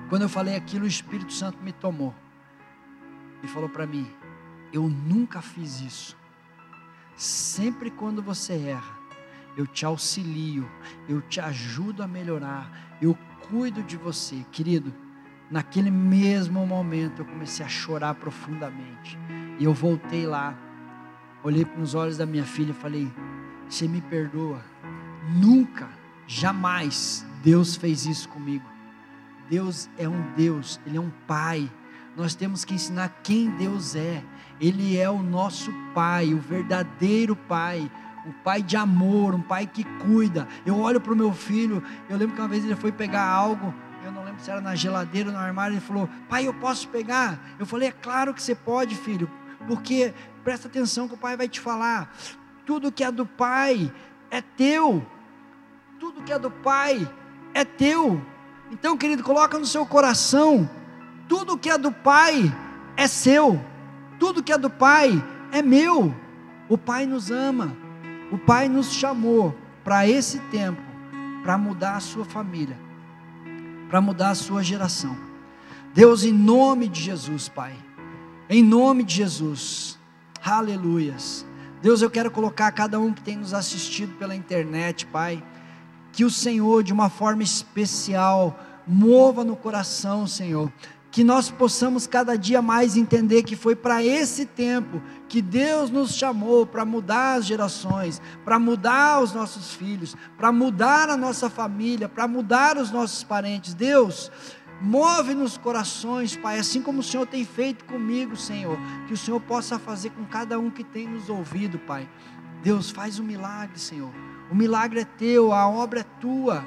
quando 0.09 0.23
eu 0.23 0.29
falei 0.29 0.57
aquilo, 0.57 0.83
o 0.83 0.87
Espírito 0.89 1.31
Santo 1.31 1.63
me 1.63 1.71
tomou 1.71 2.13
e 3.43 3.47
falou 3.47 3.69
para 3.69 3.85
mim: 3.85 4.07
Eu 4.71 4.87
nunca 4.87 5.41
fiz 5.41 5.81
isso. 5.81 6.17
Sempre 7.15 7.91
quando 7.91 8.21
você 8.21 8.53
erra, 8.53 8.97
eu 9.55 9.67
te 9.67 9.85
auxilio, 9.85 10.69
eu 11.07 11.21
te 11.21 11.39
ajudo 11.39 12.01
a 12.01 12.07
melhorar, 12.07 12.97
eu 13.01 13.17
cuido 13.49 13.83
de 13.83 13.97
você, 13.97 14.45
querido. 14.51 14.93
Naquele 15.49 15.91
mesmo 15.91 16.65
momento 16.65 17.21
eu 17.21 17.25
comecei 17.25 17.65
a 17.65 17.69
chorar 17.69 18.15
profundamente. 18.15 19.19
E 19.59 19.65
eu 19.65 19.73
voltei 19.73 20.25
lá, 20.25 20.57
olhei 21.43 21.67
nos 21.77 21.93
olhos 21.93 22.17
da 22.17 22.25
minha 22.25 22.45
filha 22.45 22.71
e 22.71 22.75
falei: 22.75 23.11
Você 23.67 23.87
me 23.87 24.01
perdoa? 24.01 24.63
Nunca, 25.35 25.89
jamais 26.25 27.25
Deus 27.43 27.75
fez 27.75 28.05
isso 28.05 28.29
comigo. 28.29 28.65
Deus 29.49 29.89
é 29.97 30.07
um 30.07 30.33
Deus, 30.33 30.79
Ele 30.85 30.97
é 30.97 31.01
um 31.01 31.11
Pai. 31.27 31.69
Nós 32.15 32.35
temos 32.35 32.65
que 32.65 32.73
ensinar 32.73 33.09
quem 33.23 33.49
Deus 33.51 33.95
é. 33.95 34.23
Ele 34.59 34.97
é 34.97 35.09
o 35.09 35.23
nosso 35.23 35.71
Pai, 35.93 36.33
o 36.33 36.39
verdadeiro 36.39 37.35
Pai, 37.35 37.89
um 38.25 38.31
Pai 38.43 38.61
de 38.61 38.77
amor, 38.77 39.33
um 39.33 39.41
Pai 39.41 39.65
que 39.65 39.83
cuida. 39.83 40.47
Eu 40.65 40.79
olho 40.79 41.01
para 41.01 41.13
o 41.13 41.15
meu 41.15 41.33
filho, 41.33 41.83
eu 42.09 42.17
lembro 42.17 42.35
que 42.35 42.41
uma 42.41 42.47
vez 42.47 42.63
ele 42.63 42.75
foi 42.75 42.91
pegar 42.91 43.25
algo, 43.25 43.73
eu 44.03 44.11
não 44.11 44.23
lembro 44.23 44.43
se 44.43 44.51
era 44.51 44.61
na 44.61 44.75
geladeira 44.75 45.29
ou 45.29 45.35
no 45.35 45.41
armário, 45.41 45.73
ele 45.73 45.81
falou: 45.81 46.09
Pai, 46.29 46.47
eu 46.47 46.53
posso 46.53 46.87
pegar? 46.89 47.39
Eu 47.57 47.65
falei: 47.65 47.89
É 47.89 47.91
claro 47.91 48.33
que 48.33 48.41
você 48.41 48.53
pode, 48.53 48.95
filho, 48.95 49.29
porque 49.67 50.13
presta 50.43 50.67
atenção 50.67 51.07
que 51.07 51.13
o 51.13 51.17
Pai 51.17 51.37
vai 51.37 51.47
te 51.47 51.59
falar. 51.59 52.13
Tudo 52.65 52.91
que 52.91 53.03
é 53.03 53.11
do 53.11 53.25
Pai 53.25 53.91
é 54.29 54.41
teu, 54.41 55.05
tudo 55.99 56.21
que 56.21 56.31
é 56.31 56.39
do 56.39 56.51
Pai 56.51 57.09
é 57.53 57.63
teu. 57.63 58.21
Então, 58.71 58.97
querido, 58.97 59.23
coloca 59.23 59.57
no 59.57 59.65
seu 59.65 59.85
coração: 59.85 60.69
tudo 61.31 61.57
que 61.57 61.69
é 61.69 61.77
do 61.77 61.93
Pai 61.93 62.53
é 62.97 63.07
seu, 63.07 63.57
tudo 64.19 64.43
que 64.43 64.51
é 64.51 64.57
do 64.57 64.69
Pai 64.69 65.23
é 65.53 65.61
meu. 65.61 66.13
O 66.67 66.77
Pai 66.77 67.05
nos 67.05 67.31
ama, 67.31 67.73
o 68.33 68.37
Pai 68.37 68.67
nos 68.67 68.91
chamou 68.91 69.55
para 69.81 70.05
esse 70.05 70.39
tempo, 70.51 70.81
para 71.41 71.57
mudar 71.57 71.95
a 71.95 71.99
sua 72.01 72.25
família, 72.25 72.77
para 73.89 74.01
mudar 74.01 74.31
a 74.31 74.35
sua 74.35 74.61
geração. 74.61 75.15
Deus, 75.93 76.25
em 76.25 76.33
nome 76.33 76.89
de 76.89 76.99
Jesus, 76.99 77.47
Pai, 77.47 77.77
em 78.49 78.61
nome 78.61 79.01
de 79.01 79.15
Jesus, 79.15 79.97
aleluias. 80.43 81.45
Deus, 81.81 82.01
eu 82.01 82.09
quero 82.09 82.29
colocar 82.29 82.69
cada 82.73 82.99
um 82.99 83.13
que 83.13 83.21
tem 83.21 83.37
nos 83.37 83.53
assistido 83.53 84.17
pela 84.17 84.35
internet, 84.35 85.05
Pai 85.05 85.41
que 86.11 86.25
o 86.25 86.29
Senhor, 86.29 86.83
de 86.83 86.91
uma 86.91 87.09
forma 87.09 87.41
especial, 87.41 88.59
mova 88.85 89.45
no 89.45 89.55
coração, 89.55 90.27
Senhor. 90.27 90.69
Que 91.11 91.23
nós 91.23 91.51
possamos 91.51 92.07
cada 92.07 92.37
dia 92.37 92.61
mais 92.61 92.95
entender 92.95 93.43
que 93.43 93.55
foi 93.55 93.75
para 93.75 94.03
esse 94.03 94.45
tempo 94.45 95.01
que 95.27 95.41
Deus 95.41 95.89
nos 95.91 96.15
chamou 96.15 96.65
para 96.65 96.85
mudar 96.85 97.35
as 97.35 97.45
gerações, 97.45 98.21
para 98.45 98.57
mudar 98.57 99.21
os 99.21 99.33
nossos 99.33 99.73
filhos, 99.73 100.15
para 100.37 100.51
mudar 100.51 101.09
a 101.09 101.17
nossa 101.17 101.49
família, 101.49 102.07
para 102.07 102.27
mudar 102.27 102.77
os 102.77 102.89
nossos 102.91 103.23
parentes. 103.23 103.73
Deus, 103.73 104.31
move 104.81 105.33
nos 105.33 105.57
corações, 105.57 106.35
Pai, 106.35 106.57
assim 106.57 106.81
como 106.81 107.01
o 107.01 107.03
Senhor 107.03 107.27
tem 107.27 107.43
feito 107.43 107.83
comigo, 107.85 108.37
Senhor, 108.37 108.77
que 109.07 109.13
o 109.13 109.17
Senhor 109.17 109.41
possa 109.41 109.77
fazer 109.77 110.11
com 110.11 110.23
cada 110.25 110.57
um 110.57 110.71
que 110.71 110.83
tem 110.83 111.07
nos 111.07 111.29
ouvido, 111.29 111.77
Pai. 111.77 112.09
Deus, 112.63 112.89
faz 112.89 113.19
um 113.19 113.23
milagre, 113.23 113.77
Senhor 113.77 114.11
o 114.51 114.55
milagre 114.55 114.99
é 114.99 115.05
teu, 115.05 115.53
a 115.53 115.65
obra 115.69 116.01
é 116.01 116.05
tua. 116.19 116.61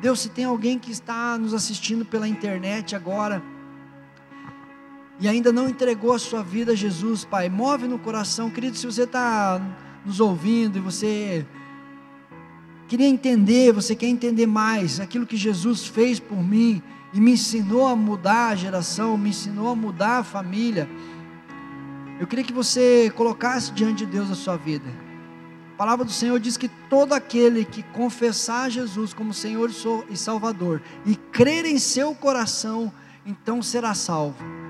Deus, 0.00 0.20
se 0.20 0.30
tem 0.30 0.46
alguém 0.46 0.78
que 0.78 0.90
está 0.90 1.36
nos 1.36 1.52
assistindo 1.52 2.06
pela 2.06 2.26
internet 2.26 2.96
agora 2.96 3.42
e 5.22 5.28
ainda 5.28 5.52
não 5.52 5.68
entregou 5.68 6.12
a 6.12 6.18
sua 6.18 6.42
vida 6.42 6.72
a 6.72 6.74
Jesus, 6.74 7.24
Pai, 7.24 7.48
move 7.48 7.86
no 7.86 7.96
coração, 7.96 8.50
querido, 8.50 8.76
se 8.76 8.84
você 8.84 9.04
está 9.04 9.62
nos 10.04 10.18
ouvindo 10.18 10.76
e 10.76 10.80
você 10.80 11.46
queria 12.88 13.06
entender, 13.06 13.72
você 13.72 13.94
quer 13.94 14.08
entender 14.08 14.46
mais 14.46 14.98
aquilo 14.98 15.24
que 15.24 15.36
Jesus 15.36 15.86
fez 15.86 16.18
por 16.18 16.42
mim 16.42 16.82
e 17.14 17.20
me 17.20 17.30
ensinou 17.30 17.86
a 17.86 17.94
mudar 17.94 18.48
a 18.48 18.56
geração, 18.56 19.16
me 19.16 19.30
ensinou 19.30 19.68
a 19.68 19.76
mudar 19.76 20.18
a 20.18 20.24
família. 20.24 20.88
Eu 22.18 22.26
queria 22.26 22.44
que 22.44 22.52
você 22.52 23.10
colocasse 23.14 23.70
diante 23.72 24.04
de 24.04 24.10
Deus 24.10 24.28
a 24.28 24.34
sua 24.34 24.56
vida 24.56 24.90
palavra 25.82 26.04
do 26.04 26.12
Senhor 26.12 26.38
diz 26.38 26.56
que 26.56 26.68
todo 26.68 27.12
aquele 27.12 27.64
que 27.64 27.82
confessar 27.82 28.70
Jesus 28.70 29.12
como 29.12 29.34
Senhor 29.34 29.68
e 30.08 30.16
Salvador 30.16 30.80
e 31.04 31.16
crer 31.16 31.64
em 31.64 31.76
seu 31.76 32.14
coração, 32.14 32.92
então 33.26 33.60
será 33.60 33.92
salvo. 33.92 34.61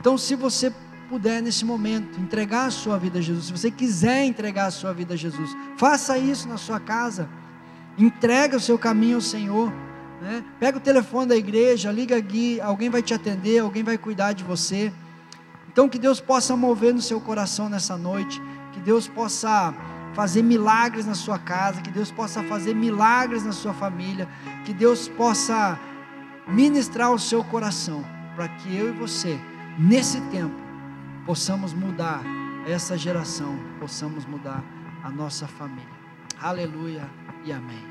Então, 0.00 0.16
se 0.16 0.34
você 0.34 0.72
puder 1.10 1.42
nesse 1.42 1.64
momento 1.64 2.18
entregar 2.18 2.66
a 2.66 2.70
sua 2.70 2.96
vida 2.98 3.18
a 3.18 3.22
Jesus, 3.22 3.46
se 3.46 3.52
você 3.52 3.70
quiser 3.70 4.24
entregar 4.24 4.66
a 4.66 4.70
sua 4.70 4.94
vida 4.94 5.14
a 5.14 5.16
Jesus, 5.16 5.54
faça 5.76 6.16
isso 6.16 6.48
na 6.48 6.56
sua 6.56 6.80
casa. 6.80 7.28
Entrega 7.98 8.56
o 8.56 8.60
seu 8.60 8.78
caminho 8.78 9.16
ao 9.16 9.20
Senhor. 9.20 9.70
Né? 10.22 10.44
Pega 10.58 10.78
o 10.78 10.80
telefone 10.80 11.28
da 11.28 11.36
igreja, 11.36 11.92
liga 11.92 12.16
aqui, 12.16 12.60
alguém 12.60 12.88
vai 12.88 13.02
te 13.02 13.12
atender, 13.12 13.58
alguém 13.58 13.82
vai 13.82 13.98
cuidar 13.98 14.32
de 14.32 14.44
você. 14.44 14.92
Então 15.72 15.88
que 15.88 15.98
Deus 15.98 16.20
possa 16.20 16.56
mover 16.56 16.94
no 16.94 17.02
seu 17.02 17.20
coração 17.20 17.68
nessa 17.68 17.96
noite, 17.96 18.40
que 18.72 18.80
Deus 18.80 19.06
possa 19.06 19.74
fazer 20.14 20.42
milagres 20.42 21.06
na 21.06 21.14
sua 21.14 21.38
casa, 21.38 21.80
que 21.80 21.90
Deus 21.90 22.10
possa 22.10 22.42
fazer 22.44 22.74
milagres 22.74 23.44
na 23.44 23.52
sua 23.52 23.72
família, 23.72 24.28
que 24.64 24.72
Deus 24.72 25.08
possa 25.08 25.78
ministrar 26.48 27.12
o 27.12 27.18
seu 27.18 27.44
coração, 27.44 28.04
para 28.34 28.48
que 28.48 28.74
eu 28.74 28.88
e 28.88 28.92
você, 28.92 29.38
nesse 29.80 30.20
tempo, 30.30 30.54
possamos 31.24 31.72
mudar 31.72 32.22
essa 32.66 32.96
geração, 32.96 33.58
possamos 33.80 34.26
mudar 34.26 34.62
a 35.02 35.10
nossa 35.10 35.48
família. 35.48 35.88
Aleluia 36.38 37.08
e 37.44 37.52
amém. 37.52 37.89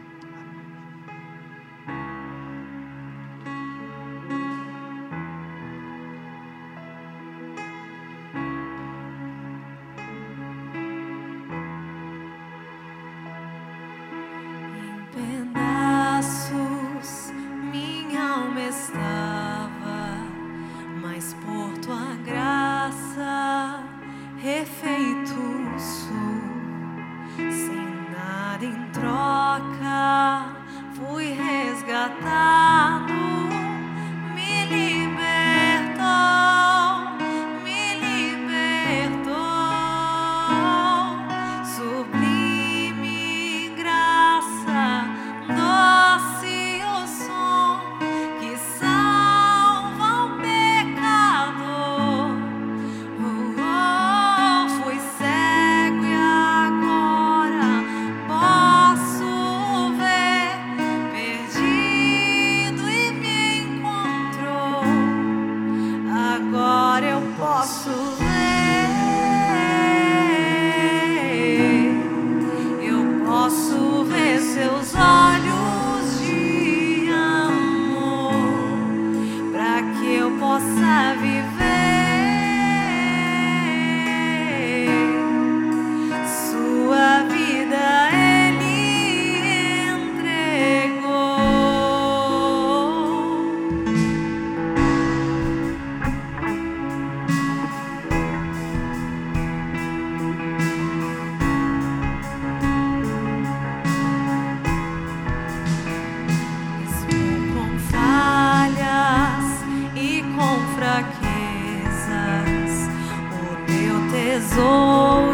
So. 114.50 115.29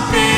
I'll 0.00 0.12
be. 0.12 0.37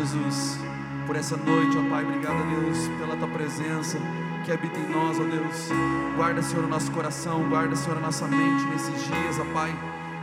Jesus, 0.00 0.58
por 1.06 1.14
essa 1.14 1.36
noite, 1.36 1.76
ó 1.76 1.90
Pai. 1.90 2.04
Obrigado, 2.04 2.42
Deus, 2.48 2.88
pela 2.98 3.16
tua 3.16 3.28
presença 3.28 3.98
que 4.44 4.50
habita 4.50 4.78
em 4.78 4.88
nós, 4.88 5.20
ó 5.20 5.24
Deus. 5.24 5.68
Guarda, 6.16 6.42
Senhor, 6.42 6.64
o 6.64 6.68
nosso 6.68 6.90
coração, 6.92 7.46
guarda, 7.50 7.76
Senhor, 7.76 7.98
a 7.98 8.00
nossa 8.00 8.26
mente 8.26 8.64
nesses 8.72 9.04
dias, 9.04 9.38
ó 9.38 9.44
Pai. 9.52 9.74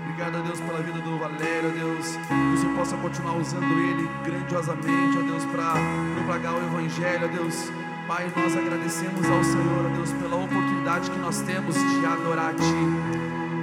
Obrigado, 0.01 0.43
Deus, 0.43 0.59
pela 0.61 0.81
vida 0.81 0.99
do 0.99 1.19
Valério, 1.19 1.69
ó 1.69 1.77
Deus. 1.77 2.17
Que 2.27 2.55
o 2.55 2.57
Senhor 2.57 2.75
possa 2.75 2.97
continuar 2.97 3.37
usando 3.37 3.71
ele 3.71 4.09
grandiosamente, 4.25 5.17
ó 5.19 5.21
Deus, 5.21 5.45
para 5.45 5.73
propagar 6.15 6.55
o 6.55 6.57
Evangelho, 6.57 7.25
ó 7.25 7.27
Deus. 7.27 7.71
Pai, 8.07 8.31
nós 8.35 8.57
agradecemos 8.57 9.29
ao 9.29 9.43
Senhor, 9.43 9.85
ó 9.85 9.95
Deus, 9.95 10.11
pela 10.13 10.37
oportunidade 10.37 11.11
que 11.11 11.19
nós 11.19 11.41
temos 11.41 11.75
de 11.75 12.05
adorar 12.05 12.49
a 12.49 12.53
Ti. 12.53 12.63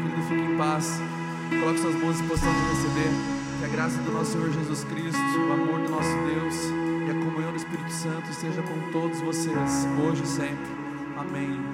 Querido, 0.03 0.23
fique 0.29 0.53
em 0.53 0.57
paz. 0.57 1.01
Coloque 1.51 1.81
suas 1.81 1.95
mãos 1.97 2.21
em 2.21 2.29
posição 2.29 2.53
de 2.53 2.61
receber. 2.69 3.34
Graça 3.75 4.01
do 4.03 4.13
nosso 4.13 4.31
Senhor 4.31 4.53
Jesus 4.53 4.85
Cristo, 4.85 5.19
o 5.19 5.53
amor 5.53 5.81
do 5.81 5.91
nosso 5.91 6.09
Deus 6.09 6.55
e 7.09 7.11
a 7.11 7.25
comunhão 7.25 7.51
do 7.51 7.57
Espírito 7.57 7.91
Santo 7.91 8.31
esteja 8.31 8.63
com 8.63 8.93
todos 8.93 9.21
vocês, 9.21 9.89
hoje 10.01 10.23
e 10.23 10.27
sempre. 10.29 10.71
Amém. 11.17 11.74